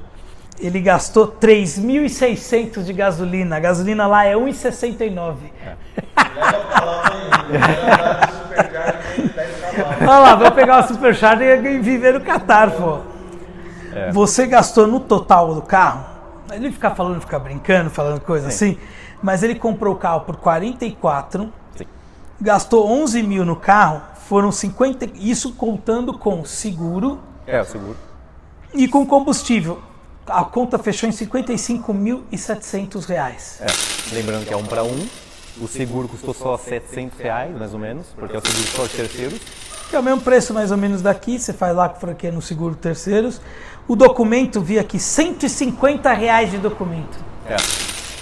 Ele 0.60 0.82
gastou 0.82 1.28
3.600 1.28 2.84
de 2.84 2.92
gasolina. 2.92 3.58
A 3.58 3.60
gasolina 3.60 4.08
lá 4.08 4.26
é 4.26 4.34
1,69. 4.34 5.36
Leva 5.62 6.58
pra 6.72 6.86
lá 6.86 7.04
tem 7.12 7.52
leva 7.52 8.26
de 8.26 8.34
supercarro 8.34 8.94
tem 9.16 9.28
10 9.28 9.60
cavalos. 9.62 10.02
Olha 10.02 10.20
lá, 10.20 10.36
vai 10.36 10.52
pegar 10.52 10.84
o 10.84 10.88
Supercharger 10.88 11.64
e 11.64 11.80
viver 11.80 12.16
no 12.16 12.22
Catar, 12.22 12.72
pô. 12.72 13.11
Você 14.12 14.46
gastou 14.48 14.88
no 14.88 15.00
total 15.00 15.54
do 15.56 15.62
carro, 15.62 16.06
ele 16.52 16.72
fica 16.72 16.92
falando, 16.92 17.22
fica 17.22 17.40
brincando, 17.40 17.90
falando 17.90 18.20
coisa 18.22 18.48
assim, 18.48 18.78
mas 19.22 19.44
ele 19.44 19.56
comprou 19.56 19.94
o 19.94 19.98
carro 19.98 20.22
por 20.22 20.36
44, 20.38 21.52
Sim. 21.78 21.86
gastou 22.40 22.88
11 22.90 23.24
mil 23.24 23.46
no 23.46 23.56
carro, 23.56 24.02
foram 24.28 24.52
50, 24.52 25.10
isso 25.16 25.54
contando 25.54 26.18
com 26.18 26.44
seguro 26.46 27.20
É, 27.48 27.62
o 27.62 27.66
seguro. 27.66 27.98
e 28.74 28.88
com 28.88 29.06
combustível. 29.06 29.82
A 30.28 30.44
conta 30.46 30.78
fechou 30.78 31.10
em 31.10 31.12
55.700 31.12 33.06
reais. 33.06 33.60
É. 33.62 33.68
Lembrando 34.16 34.46
que 34.46 34.54
é 34.54 34.58
um 34.58 34.64
para 34.64 34.84
um. 34.84 35.08
O 35.60 35.68
seguro 35.68 36.08
custou 36.08 36.34
só 36.34 36.58
700 36.58 37.20
reais, 37.20 37.58
mais 37.58 37.74
ou 37.74 37.80
menos, 37.80 38.08
porque 38.16 38.36
é 38.36 38.40
o 38.40 38.42
seguro 38.46 38.68
só 38.70 38.84
de 38.84 38.90
terceiros. 38.94 39.40
Que 39.92 39.96
é 39.98 40.00
o 40.00 40.04
mesmo 40.04 40.22
preço 40.22 40.54
mais 40.54 40.72
ou 40.72 40.78
menos 40.78 41.02
daqui, 41.02 41.38
você 41.38 41.52
faz 41.52 41.76
lá 41.76 41.90
com 41.90 42.00
franquia 42.00 42.32
no 42.32 42.42
seguro 42.42 42.76
terceiros. 42.76 43.42
O 43.88 43.96
documento, 43.96 44.62
vi 44.62 44.80
aqui, 44.80 44.98
150 44.98 46.14
reais 46.14 46.50
de 46.50 46.58
documento. 46.58 47.20
É. 47.46 47.58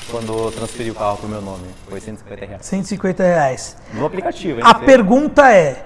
Quando 0.09 0.33
eu 0.35 0.51
transferi 0.51 0.89
o 0.89 0.95
carro 0.95 1.17
pro 1.17 1.29
meu 1.29 1.41
nome, 1.43 1.67
foi 1.87 1.99
150 2.01 2.45
reais. 2.45 2.65
150 2.65 3.23
reais. 3.23 3.77
No 3.93 4.03
aplicativo, 4.07 4.59
hein? 4.59 4.65
A 4.65 4.73
pergunta 4.73 5.53
é, 5.53 5.85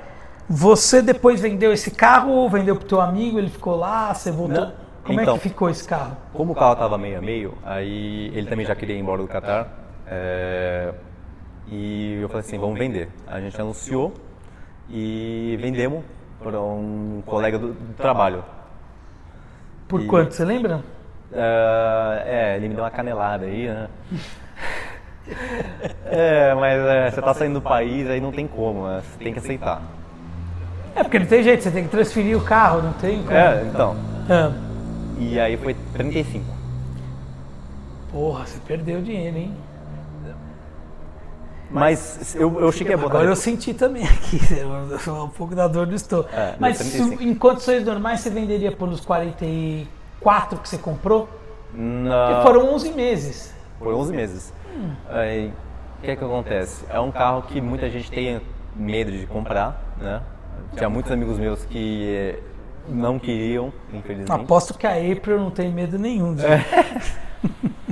você 0.49 1.01
depois 1.01 1.41
vendeu 1.41 1.73
esse 1.73 1.91
carro 1.91 2.31
ou 2.31 2.49
vendeu 2.49 2.77
pro 2.77 2.88
teu 2.88 3.01
amigo, 3.01 3.38
ele 3.38 3.49
ficou 3.49 3.75
lá, 3.75 4.13
você 4.13 4.31
voltou? 4.31 4.61
Não. 4.67 4.73
Como 5.03 5.19
é 5.19 5.23
Então. 5.23 5.38
que 5.38 5.49
ficou 5.49 5.69
esse 5.69 5.86
carro? 5.86 6.15
Como 6.31 6.53
o 6.53 6.55
carro 6.55 6.77
tava 6.77 6.97
meio 6.97 7.17
a 7.17 7.21
meio, 7.21 7.57
aí 7.65 8.31
ele 8.34 8.47
também 8.47 8.65
já 8.65 8.73
queria 8.73 8.95
ir 8.95 8.99
embora 8.99 9.21
do 9.21 9.27
Qatar. 9.27 9.67
é, 10.07 10.93
E 11.69 12.19
eu 12.21 12.29
falei 12.29 12.45
assim, 12.45 12.57
vamos 12.57 12.79
vender. 12.79 13.09
A 13.27 13.41
gente 13.41 13.59
anunciou 13.59 14.13
e 14.89 15.57
vendemos 15.61 16.03
para 16.41 16.59
um 16.61 17.21
colega 17.25 17.57
do, 17.57 17.73
do 17.73 17.93
trabalho. 17.95 18.43
Por 19.88 20.01
E- 20.01 20.07
quanto, 20.07 20.34
você 20.34 20.43
lembra? 20.45 20.81
É, 21.31 22.23
é, 22.25 22.55
ele 22.57 22.69
me 22.69 22.75
deu 22.75 22.84
uma 22.84 22.91
canelada 22.91 23.45
aí, 23.45 23.67
né? 23.67 23.88
É, 26.05 26.53
mas 26.53 26.79
é, 26.81 27.11
você 27.11 27.21
tá 27.21 27.34
saindo 27.34 27.53
do 27.53 27.61
país, 27.61 28.09
aí 28.09 28.19
não 28.19 28.31
tem 28.31 28.45
como, 28.45 28.86
né? 28.88 29.01
Você 29.01 29.23
tem 29.23 29.31
que 29.34 29.39
aceitar. 29.39 29.81
É 30.93 31.01
porque 31.01 31.17
não 31.17 31.25
tem 31.25 31.41
jeito, 31.41 31.63
você 31.63 31.71
tem 31.71 31.86
que 31.86 31.89
transferir 31.89 32.38
o 32.38 32.41
carro, 32.43 32.81
não 32.81 32.91
tem 32.93 33.23
como. 33.23 33.31
É, 33.34 33.63
então. 33.63 33.95
Ah, 34.29 34.51
E 35.17 35.39
aí 35.39 35.55
foi 35.55 35.73
35. 35.93 36.45
porra, 38.11 38.45
você 38.45 38.59
perdeu 38.67 39.01
dinheiro, 39.01 39.38
hein? 39.38 39.53
Mas 41.74 42.36
eu, 42.36 42.59
eu 42.61 42.71
cheguei 42.71 42.93
a 42.93 42.97
botar. 42.97 43.15
Agora 43.17 43.30
eu 43.30 43.36
senti 43.36 43.74
também 43.74 44.03
aqui, 44.05 44.39
um 45.09 45.28
pouco 45.30 45.55
da 45.55 45.67
dor 45.67 45.88
do 45.88 45.95
estômago. 45.95 46.30
É, 46.32 46.55
Mas 46.59 46.78
se- 46.78 46.97
35. 46.97 47.24
em 47.24 47.34
condições 47.36 47.84
normais 47.84 48.19
você 48.19 48.30
venderia 48.30 48.71
pelos 48.71 49.01
44 49.01 50.59
que 50.59 50.69
você 50.69 50.78
comprou? 50.78 51.28
Porque 51.71 52.41
foram 52.43 52.74
11 52.76 52.91
meses. 52.93 53.53
Por 53.80 53.93
11 53.93 54.13
meses. 54.13 54.53
Aí, 55.09 55.47
o 55.99 56.01
que 56.03 56.11
é 56.11 56.15
que 56.15 56.24
acontece? 56.24 56.86
É 56.89 56.99
um 56.99 57.11
carro 57.11 57.41
que 57.43 57.59
muita 57.59 57.89
gente 57.89 58.11
tem 58.11 58.39
medo 58.76 59.11
de 59.11 59.26
comprar, 59.26 59.93
né? 59.99 60.21
Tinha 60.78 60.89
muitos 60.89 61.11
amigos 61.11 61.38
meus 61.39 61.65
que 61.65 62.07
eh, 62.15 62.39
não 62.88 63.17
queriam, 63.19 63.71
infelizmente. 63.91 64.32
Aposto 64.32 64.76
que 64.78 64.86
a 64.88 64.91
April 64.91 65.39
não 65.39 65.51
tem 65.51 65.71
medo 65.71 65.97
nenhum. 65.99 66.34
de- 66.36 66.43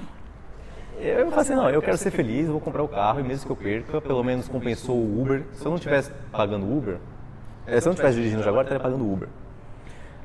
Eu 1.42 1.46
falei 1.46 1.60
assim, 1.60 1.68
não, 1.68 1.70
eu 1.70 1.82
quero 1.82 1.98
ser 1.98 2.12
feliz, 2.12 2.48
vou 2.48 2.60
comprar 2.60 2.84
o 2.84 2.88
carro 2.88 3.20
e 3.20 3.24
mesmo 3.24 3.46
que 3.46 3.52
eu 3.52 3.56
perca, 3.56 4.00
pelo 4.02 4.24
menos 4.24 4.48
compensou 4.48 4.96
o 4.96 5.22
Uber. 5.22 5.44
Se 5.54 5.66
eu 5.66 5.70
não 5.70 5.76
estivesse 5.78 6.12
pagando 6.32 6.66
Uber, 6.66 6.98
eh, 7.66 7.80
se 7.82 7.88
eu 7.88 7.90
não 7.90 7.94
estivesse 7.94 8.16
dirigindo 8.18 8.44
Jaguar, 8.44 8.62
eu 8.62 8.64
estaria 8.64 8.80
pagando 8.84 9.12
Uber. 9.12 9.28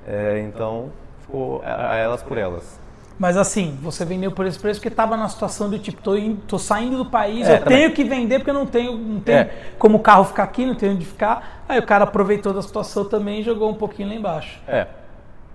Eh, 0.06 0.44
então, 0.48 0.90
ficou 1.22 1.62
a, 1.64 1.92
a 1.92 1.96
elas 1.96 2.22
por 2.22 2.36
elas. 2.38 2.78
Mas 3.18 3.38
assim, 3.38 3.78
você 3.80 4.04
vendeu 4.04 4.30
por 4.30 4.44
esse 4.44 4.58
preço 4.58 4.78
porque 4.78 4.88
estava 4.88 5.16
na 5.16 5.26
situação 5.28 5.70
do 5.70 5.78
tipo, 5.78 6.02
tô, 6.02 6.16
indo- 6.16 6.42
tô 6.46 6.58
saindo 6.58 6.98
do 6.98 7.06
país, 7.06 7.48
É, 7.48 7.54
eu 7.54 7.58
também. 7.60 7.78
tenho 7.78 7.92
que 7.94 8.04
vender 8.04 8.38
porque 8.40 8.50
eu 8.50 8.54
não 8.54 8.66
tenho, 8.66 8.92
não 8.98 9.20
tenho 9.20 9.38
É. 9.38 9.50
como 9.78 9.96
o 9.96 10.00
carro 10.00 10.24
ficar 10.24 10.42
aqui, 10.42 10.66
não 10.66 10.74
tenho 10.74 10.92
onde 10.92 11.06
ficar. 11.06 11.62
Aí 11.66 11.78
o 11.78 11.82
cara 11.86 12.04
aproveitou 12.04 12.52
da 12.52 12.60
situação 12.60 13.06
também 13.06 13.40
e 13.40 13.42
jogou 13.42 13.70
um 13.70 13.74
pouquinho 13.74 14.08
lá 14.10 14.14
embaixo. 14.14 14.60
É, 14.68 14.86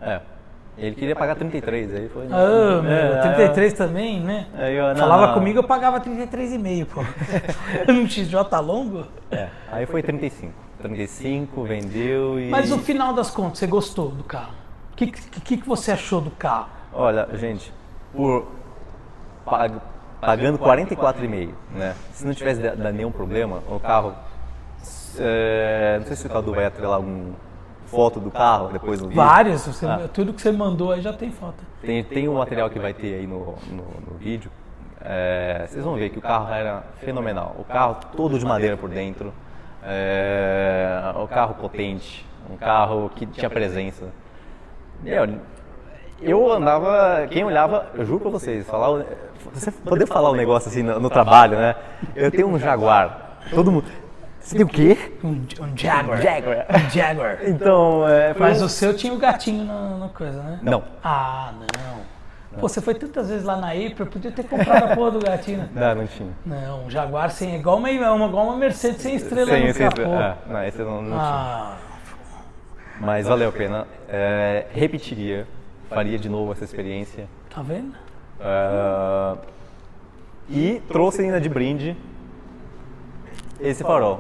é. 0.01 0.22
Ele 0.78 0.95
queria 0.95 1.15
pagar 1.15 1.36
33, 1.36 1.91
aí 1.93 1.97
ele 2.01 2.09
falou... 2.09 2.28
Ah, 2.32 2.82
meu, 2.82 2.91
é, 2.91 3.22
33 3.22 3.74
também, 3.74 4.19
né? 4.22 4.47
Eu, 4.57 4.88
não, 4.89 4.95
Falava 4.95 5.28
não. 5.28 5.34
comigo, 5.34 5.59
eu 5.59 5.63
pagava 5.63 5.99
33,5, 5.99 6.86
pô. 6.88 7.01
Num 7.91 8.07
XJ 8.07 8.36
longo. 8.63 9.05
É, 9.30 9.49
aí 9.72 9.86
foi 9.86 10.01
35. 10.01 10.53
35, 10.82 11.63
vendeu 11.63 12.39
e... 12.39 12.49
Mas 12.49 12.69
no 12.72 12.80
final 12.80 13.13
das 13.13 13.30
contas, 13.30 13.59
você 13.59 13.67
gostou 13.67 14.09
do 14.09 14.24
carro? 14.24 14.53
O 14.93 14.95
que, 14.95 15.07
que, 15.07 15.57
que 15.57 15.67
você 15.67 15.91
achou 15.91 16.19
do 16.22 16.32
carro? 16.32 16.69
Olha, 16.93 17.28
gente, 17.34 17.72
por 18.13 18.47
pag- 19.45 19.80
pagando 20.19 20.57
44,5, 20.57 21.49
né? 21.76 21.95
Se 22.13 22.26
não 22.26 22.34
tivesse 22.34 22.61
da- 22.61 22.74
dado 22.76 22.93
nenhum 22.95 23.11
problema, 23.11 23.61
o 23.69 23.80
carro. 23.80 24.13
é, 25.19 25.97
não 25.99 26.05
sei 26.07 26.15
se 26.15 26.26
o 26.26 26.30
Cadu 26.30 26.53
vai 26.53 26.65
atrelar 26.65 26.95
algum 26.95 27.34
foto 27.92 28.20
do 28.20 28.32
carro 28.32 28.70
depois 28.72 29.00
no 29.02 29.10
vídeo. 29.10 29.22
Várias, 29.24 29.66
você- 29.68 29.86
Ah. 29.86 30.10
tudo 30.12 30.34
que 30.34 30.42
você 30.42 30.52
mandou 30.52 30.92
aí 30.92 31.02
já 31.02 31.14
tem 31.14 31.30
foto. 31.32 31.64
Tem, 31.82 32.04
tem 32.04 32.28
um 32.30 32.36
material 32.36 32.70
que 32.70 32.80
vai 32.80 32.94
ter 32.94 33.16
aí 33.16 33.28
no, 33.28 33.56
no, 33.70 33.84
no 34.12 34.18
vídeo. 34.18 34.50
É, 35.04 35.66
vocês 35.68 35.84
vão 35.84 35.96
ver 35.96 36.10
que 36.10 36.20
o 36.20 36.22
carro 36.22 36.54
era 36.54 36.84
fenomenal. 37.00 37.56
O 37.58 37.64
carro 37.64 37.98
todo 38.16 38.38
de 38.38 38.46
madeira 38.46 38.78
por 38.78 38.89
dentro. 38.89 39.34
É, 39.84 41.02
o 41.16 41.28
carro 41.28 41.56
potente. 41.56 42.26
Um 42.50 42.56
carro 42.58 43.10
que 43.16 43.26
tinha 43.26 43.50
presença. 43.50 44.06
Meu, 45.02 45.28
eu 46.22 46.52
andava, 46.52 47.26
quem 47.30 47.44
olhava, 47.44 47.88
eu 47.96 48.06
juro 48.06 48.20
pra 48.20 48.30
vocês, 48.30 48.68
falar, 48.68 49.04
você 49.52 49.72
poder 49.72 50.06
falar 50.06 50.30
um 50.32 50.36
negócio 50.36 50.70
assim 50.70 50.84
no, 50.84 51.00
no 51.00 51.10
trabalho, 51.10 51.58
né? 51.58 51.76
Eu 52.16 52.30
tenho 52.30 52.48
um 52.48 52.60
Jaguar. 52.60 53.39
Todo 53.50 53.72
mundo. 53.72 53.86
Você 54.42 54.56
tem 54.56 54.66
o 54.66 54.68
quê? 54.68 54.98
Um, 55.24 55.46
um 55.62 55.78
Jaguar. 55.78 56.22
Jaguar. 56.22 56.66
Um 56.70 56.89
Jaguar. 56.89 57.38
Então, 57.48 58.08
é, 58.08 58.34
Mas 58.38 58.62
um- 58.62 58.66
o 58.66 58.70
seu 58.70 58.94
tinha 58.96 59.14
o 59.14 59.18
gatinho 59.18 59.64
na, 59.66 59.98
na 59.98 60.10
coisa, 60.10 60.42
né? 60.42 60.60
Não. 60.64 60.84
Ah, 61.04 61.54
não. 61.60 62.02
Pô, 62.60 62.68
você 62.68 62.82
foi 62.82 62.94
tantas 62.96 63.30
vezes 63.30 63.46
lá 63.46 63.56
na 63.56 63.68
April, 63.70 64.08
podia 64.08 64.30
ter 64.32 64.44
comprado 64.44 64.92
a 64.92 64.96
porra 64.96 65.12
do 65.12 65.20
gatinho. 65.20 65.70
Não, 65.74 65.96
não 65.96 66.06
tinha. 66.08 66.32
Não, 66.46 66.86
um 66.86 66.89
Jaguar 66.92 67.30
sem, 67.32 67.56
igual 67.56 67.78
uma, 67.78 67.89
uma- 67.89 68.26
igual 68.28 68.46
uma 68.48 68.58
Mercedes 68.58 69.02
sem 69.02 69.16
estrela 69.16 69.52
Sem 69.52 69.62
no 69.64 69.68
esse, 69.70 69.80
capô. 69.80 70.02
é, 70.02 70.36
não, 70.48 70.64
esse 70.66 70.78
não, 70.80 71.02
não 71.02 71.12
tinha. 71.12 71.22
Ah, 71.22 71.78
Mas 73.00 73.26
valeu 73.28 73.48
a 73.50 73.52
pena. 73.54 73.88
É, 74.10 74.66
repetiria, 74.74 75.48
faria 75.89 76.20
de 76.20 76.28
novo 76.28 76.52
essa 76.52 76.66
experiência. 76.66 77.26
tá 77.50 77.62
vendo? 77.62 77.94
É, 78.42 79.38
e 80.50 80.82
trouxe 80.89 81.22
ainda 81.22 81.39
de 81.39 81.48
brinde 81.48 81.96
esse 83.62 83.82
farol. 83.84 84.20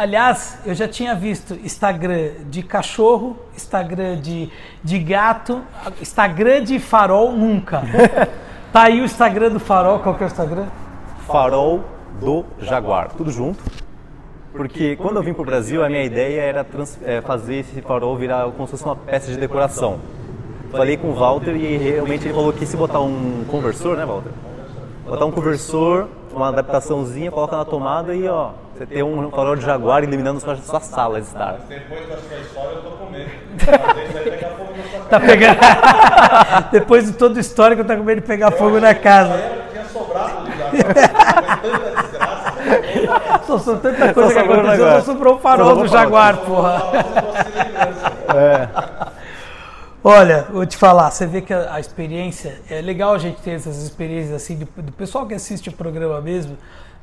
Aliás, 0.00 0.58
eu 0.64 0.74
já 0.74 0.88
tinha 0.88 1.14
visto 1.14 1.52
Instagram 1.62 2.30
de 2.48 2.62
cachorro, 2.62 3.36
Instagram 3.54 4.18
de, 4.18 4.48
de 4.82 4.98
gato, 4.98 5.60
Instagram 6.00 6.64
de 6.64 6.78
farol 6.78 7.32
nunca. 7.32 7.82
tá 8.72 8.84
aí 8.84 9.02
o 9.02 9.04
Instagram 9.04 9.50
do 9.50 9.60
farol, 9.60 9.98
qual 9.98 10.14
que 10.14 10.22
é 10.22 10.26
o 10.26 10.28
Instagram? 10.28 10.68
Farol 11.26 11.84
do 12.18 12.46
Jaguar, 12.60 13.10
tudo 13.14 13.30
junto. 13.30 13.62
Porque 14.54 14.96
quando 14.96 15.16
eu 15.16 15.22
vim 15.22 15.34
para 15.34 15.42
o 15.42 15.44
Brasil, 15.44 15.84
a 15.84 15.88
minha 15.90 16.02
ideia 16.02 16.40
era 16.40 16.64
trans- 16.64 16.98
é, 17.04 17.20
fazer 17.20 17.56
esse 17.56 17.82
farol 17.82 18.16
virar 18.16 18.50
como 18.52 18.66
se 18.66 18.70
fosse 18.70 18.84
uma 18.84 18.96
peça 18.96 19.30
de 19.30 19.36
decoração. 19.36 20.00
Falei 20.70 20.96
com 20.96 21.08
o 21.08 21.14
Walter 21.14 21.54
e 21.54 21.76
realmente 21.76 22.24
ele 22.24 22.32
falou 22.32 22.54
que 22.54 22.64
se 22.64 22.74
botar 22.74 23.00
um 23.00 23.44
conversor, 23.50 23.98
né, 23.98 24.06
Walter? 24.06 24.30
Botar 25.04 25.26
um 25.26 25.30
conversor, 25.30 26.08
uma 26.32 26.48
adaptaçãozinha, 26.48 27.30
coloca 27.30 27.54
na 27.54 27.66
tomada 27.66 28.14
e 28.14 28.26
ó, 28.26 28.52
você 28.80 28.86
tem 28.86 29.02
um 29.02 29.30
farol 29.30 29.56
de 29.56 29.62
Jaguar 29.62 30.02
iluminando 30.02 30.40
sua, 30.40 30.56
sua 30.56 30.80
sala 30.80 31.20
de 31.20 31.26
estar. 31.26 31.58
Depois 31.68 32.08
da 32.08 32.16
sua 32.16 32.38
história, 32.38 32.70
eu 32.76 32.82
tô 32.82 32.90
com 32.92 33.10
medo. 33.10 33.30
Às 33.60 33.94
vezes 33.94 34.12
vai 34.14 34.22
pegar 34.22 34.48
fogo 34.48 34.72
na 34.74 34.82
sua 34.82 35.00
casa. 35.00 35.08
Tá 35.10 35.20
pegando. 35.20 35.58
Depois 36.72 37.04
de 37.04 37.12
todo 37.12 37.36
o 37.36 37.40
histórico, 37.40 37.84
tá 37.84 37.94
com 37.94 38.02
medo 38.02 38.22
de 38.22 38.26
pegar 38.26 38.50
fogo 38.52 38.80
na 38.80 38.94
casa. 38.94 39.34
Aí 39.34 39.62
tinha 39.70 39.84
sobrado 39.84 40.38
ali 40.38 40.56
já. 40.56 40.70
Foi 40.70 40.94
tanta 40.94 42.00
desgraça. 42.00 43.44
Só 43.46 43.58
sou 43.58 43.76
tanta 43.76 44.14
coisa 44.14 44.32
que 44.32 44.38
aconteceu, 44.38 44.90
só 44.92 45.00
sobrou 45.02 45.34
o 45.34 45.36
Só 45.36 45.42
farol 45.42 45.66
sobrou 45.66 45.86
do. 45.86 45.92
Jaguar, 45.92 46.36
porra. 46.38 46.82
Lembrança. 47.54 49.10
Olha, 50.02 50.46
vou 50.50 50.64
te 50.64 50.78
falar, 50.78 51.10
você 51.10 51.26
vê 51.26 51.42
que 51.42 51.52
a, 51.52 51.74
a 51.74 51.80
experiência, 51.80 52.58
é 52.70 52.80
legal 52.80 53.12
a 53.12 53.18
gente 53.18 53.42
ter 53.42 53.50
essas 53.50 53.82
experiências 53.82 54.32
assim, 54.32 54.56
do, 54.56 54.66
do 54.80 54.92
pessoal 54.92 55.26
que 55.26 55.34
assiste 55.34 55.68
o 55.68 55.72
programa 55.72 56.18
mesmo, 56.22 56.56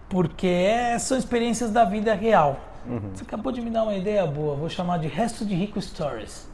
porque 0.09 0.47
é- 0.47 0.97
são 0.99 1.17
experiências 1.17 1.71
da 1.71 1.83
vida 1.85 2.13
real. 2.13 2.57
Você 3.13 3.23
acabou 3.23 3.51
de 3.51 3.59
me 3.61 3.69
dar 3.69 3.83
uma 3.83 3.95
ideia 3.95 4.25
boa, 4.25 4.55
vou 4.55 4.69
chamar 4.69 4.97
de 4.99 5.07
Resto 5.07 5.45
de 5.45 5.53
Rico 5.53 5.81
Stories. 5.81 6.47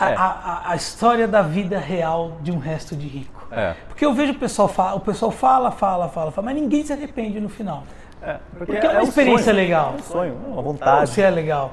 A, 0.00 0.10
É. 0.10 0.14
a- 0.16 0.20
a- 0.22 0.70
a 0.72 0.76
história 0.76 1.26
da 1.28 1.42
vida 1.42 1.78
real 1.78 2.38
de 2.40 2.50
um 2.52 2.58
resto 2.58 2.96
de 2.96 3.06
rico. 3.06 3.46
É. 3.50 3.74
Porque 3.88 4.06
eu 4.06 4.14
vejo 4.14 4.32
o 4.32 4.36
pessoal 4.38 4.68
fala, 4.68 4.94
o 4.96 5.00
pessoal 5.00 5.30
fala, 5.30 5.70
fala, 5.70 6.08
fala, 6.08 6.30
fala, 6.30 6.44
mas 6.46 6.54
ninguém 6.54 6.84
se 6.86 6.92
arrepende 6.92 7.38
no 7.40 7.48
final. 7.48 7.82
É, 8.22 8.38
Porque 8.56 8.76
é 8.76 8.90
uma 8.90 9.02
experiência 9.02 9.44
sonho, 9.44 9.56
legal. 9.56 9.92
É 9.96 10.00
um 10.00 10.02
sonho, 10.02 10.34
uma 10.46 10.56
Ou 10.56 10.62
vontade. 10.62 11.10
se 11.10 11.20
é 11.22 11.28
legal. 11.30 11.72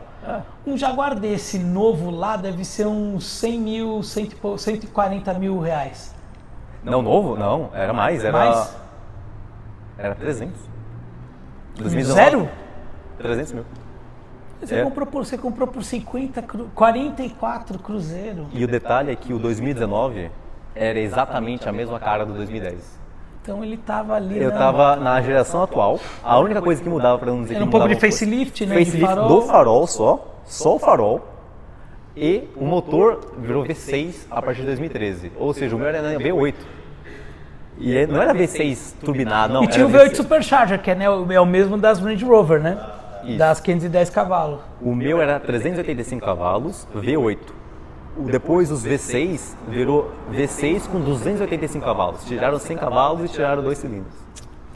Um 0.66 0.76
Jaguar 0.76 1.16
desse 1.16 1.60
novo 1.60 2.10
lá 2.10 2.36
deve 2.36 2.66
ser 2.66 2.88
uns 2.88 3.26
100 3.28 3.60
mil, 3.60 4.02
100 4.04 4.26
e 4.26 4.36
pou- 4.36 4.58
140 4.58 5.34
mil 5.36 5.60
reais. 5.60 6.14
Não, 6.84 7.02
novo? 7.02 7.36
Não, 7.38 7.70
era 7.74 7.94
mais, 7.94 8.24
era. 8.26 8.32
Mais? 8.38 8.76
Era 9.98 10.16
300. 10.16 10.54
Zero? 12.04 12.50
300 13.18 13.54
mil. 13.54 13.66
Você, 14.62 14.76
É. 14.76 14.84
comprou 14.84 15.06
por, 15.06 15.26
você 15.26 15.38
comprou 15.38 15.68
por 15.68 15.84
50, 15.84 16.42
cru- 16.42 16.70
44 16.74 17.78
cruzeiro. 17.80 18.48
E 18.54 18.64
o 18.64 18.68
detalhe 18.68 19.12
é 19.12 19.16
que 19.16 19.34
o 19.34 19.40
2019 19.40 20.32
era 20.74 20.98
exatamente 21.00 21.68
a 21.68 21.72
mesma 21.72 22.00
cara 22.00 22.26
do 22.26 22.34
2010. 22.34 23.00
Então 23.42 23.64
ele 23.64 23.78
tava 23.78 24.16
ali. 24.16 24.42
Eu 24.42 24.50
na- 24.52 24.58
tava 24.58 24.96
na 24.96 25.22
geração 25.22 25.62
atual, 25.62 26.00
a 26.24 26.40
única 26.40 26.62
coisa 26.62 26.82
que 26.82 26.90
mudava 26.90 27.20
para 27.20 27.32
não 27.32 27.42
dizer 27.44 27.56
Era 27.56 27.64
que 27.64 27.68
um 27.68 27.72
pouco 27.72 27.88
de 27.88 27.96
facelift, 28.00 28.66
né? 28.66 28.76
facelift 28.80 29.06
farol. 29.06 29.28
do 29.28 29.42
farol 29.44 29.88
só, 29.88 30.36
só 30.46 30.76
o 30.76 30.80
farol 30.80 31.22
e 32.16 32.48
o 32.56 32.66
motor 32.66 33.34
virou 33.38 33.64
V6 33.66 34.26
a 34.32 34.42
partir 34.42 34.62
de 34.62 34.68
2013. 34.68 35.32
Ou 35.38 35.54
seja, 35.54 35.76
o 35.76 35.80
meu 35.80 35.88
era 35.88 36.18
V8. 36.18 36.56
E 37.78 37.96
é- 37.98 38.08
não 38.08 38.22
era 38.22 38.34
V6 38.34 38.94
turbinado, 39.04 39.54
não. 39.54 39.64
E 39.64 39.68
tinha 39.68 39.86
o 39.86 39.90
era 39.90 40.06
V8 40.10 40.16
Supercharger, 40.16 40.82
que 40.82 40.92
é, 40.92 40.96
né, 40.96 41.10
o- 41.10 41.30
é 41.32 41.40
o 41.40 41.46
mesmo 41.46 41.78
das 41.78 42.00
Range 42.00 42.24
Rover, 42.24 42.62
né? 42.62 42.78
Isso. 43.26 43.38
Das 43.38 43.60
510 43.60 44.10
cavalos. 44.10 44.60
O 44.82 44.94
meu 44.96 45.22
era 45.22 45.40
385 45.40 46.24
cavalos, 46.26 46.88
V8. 46.96 47.54
O- 48.18 48.24
Depois 48.30 48.72
os 48.72 48.86
V6 48.86 49.58
virou 49.68 50.12
V6 50.32 50.88
com 50.88 51.02
285 51.02 51.84
cavalos. 51.86 52.24
Tiraram 52.24 52.58
100 52.60 52.78
cavalos 52.78 53.30
e 53.30 53.34
tiraram 53.34 53.62
dois 53.62 53.78
cilindros. 53.78 54.14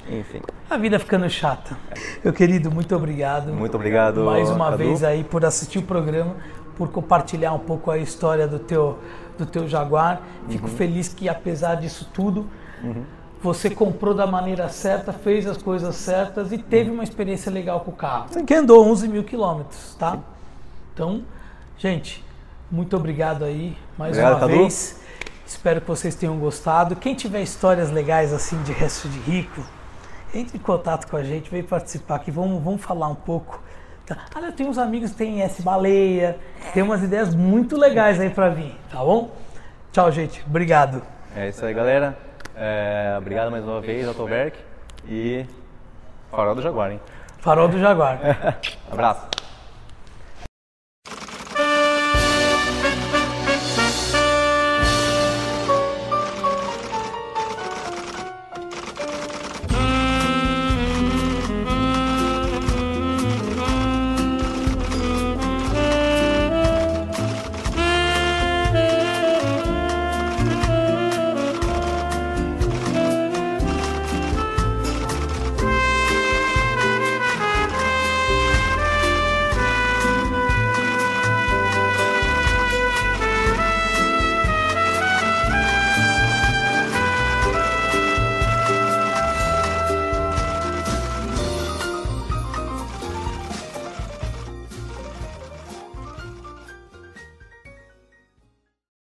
Enfim. 0.10 0.42
A 0.70 0.76
vida 0.76 0.98
ficando 1.00 1.30
chata. 1.30 1.78
Meu 2.24 2.34
querido, 2.34 2.72
muito 2.72 2.94
obrigado. 2.96 3.54
Muito 3.54 3.76
obrigado, 3.76 4.22
Mais 4.26 4.50
uma 4.50 4.66
Cadu. 4.72 4.78
vez 4.78 5.04
aí 5.04 5.24
por 5.24 5.46
assistir 5.46 5.78
o 5.80 5.84
programa, 5.84 6.36
por 6.76 6.90
compartilhar 6.90 7.54
um 7.54 7.60
pouco 7.60 7.92
a 7.92 7.98
história 8.00 8.48
do 8.48 8.58
teu, 8.58 8.98
do 9.38 9.46
teu 9.46 9.68
Jaguar. 9.68 10.22
Fico 10.50 10.68
Uhum. 10.68 10.74
feliz 10.76 11.10
que 11.14 11.30
apesar 11.30 11.76
disso 11.76 12.10
tudo, 12.12 12.48
você 13.42 13.70
comprou 13.70 14.14
da 14.14 14.28
maneira 14.28 14.68
certa, 14.70 15.14
fez 15.14 15.48
as 15.48 15.58
coisas 15.58 15.96
certas 15.96 16.52
e 16.52 16.58
teve 16.58 16.90
uma 16.90 17.04
experiência 17.04 17.52
legal 17.52 17.82
com 17.82 17.92
o 17.92 17.96
carro. 17.96 18.28
Que 18.46 18.54
andou 18.54 18.86
11 18.88 19.08
mil 19.08 19.24
quilômetros, 19.24 19.96
tá? 19.96 20.20
Então, 20.94 21.24
gente, 21.78 22.24
muito 22.70 22.96
obrigado 22.98 23.46
aí 23.46 23.78
mais 23.98 24.12
Obrigado, 24.12 24.34
uma 24.34 24.40
Cadu. 24.42 24.54
vez. 24.54 25.00
Espero 25.46 25.82
que 25.82 25.88
vocês 25.88 26.16
tenham 26.16 26.38
gostado. 26.38 26.96
Quem 26.96 27.16
tiver 27.16 27.42
histórias 27.42 27.90
legais 27.90 28.32
assim 28.32 28.62
de 28.64 28.72
resto 28.72 29.10
de 29.10 29.20
rico, 29.20 29.64
entre 30.34 30.58
em 30.58 30.62
contato 30.62 31.10
com 31.10 31.18
a 31.18 31.24
gente, 31.24 31.50
vem 31.50 31.64
participar 31.64 32.16
aqui, 32.16 32.30
vamos, 32.30 32.62
vamos 32.64 32.82
falar 32.82 33.08
um 33.08 33.16
pouco. 33.16 33.62
Ah, 34.10 34.42
eu 34.42 34.52
tenho 34.52 34.70
uns 34.70 34.78
amigos 34.78 35.12
que 35.12 35.18
têm 35.18 35.42
S-Baleia, 35.42 36.38
tem 36.74 36.82
umas 36.82 37.04
ideias 37.04 37.34
muito 37.36 37.78
legais 37.78 38.20
aí 38.20 38.30
pra 38.30 38.50
vir, 38.50 38.76
tá 38.92 39.00
bom? 39.00 39.32
Tchau, 39.92 40.12
gente. 40.12 40.44
Obrigado. 40.48 41.02
É 41.36 41.50
isso 41.50 41.64
aí, 41.66 41.74
galera. 41.74 42.29
É, 42.62 43.16
obrigado 43.18 43.50
mais 43.50 43.64
uma 43.64 43.80
vez, 43.80 44.06
Autoverk. 44.06 44.58
E 45.08 45.46
farol 46.30 46.54
do 46.56 46.62
Jaguar, 46.62 46.92
hein? 46.92 47.00
Farol 47.38 47.70
do 47.70 47.80
Jaguar. 47.80 48.20
Abraço. 48.92 49.39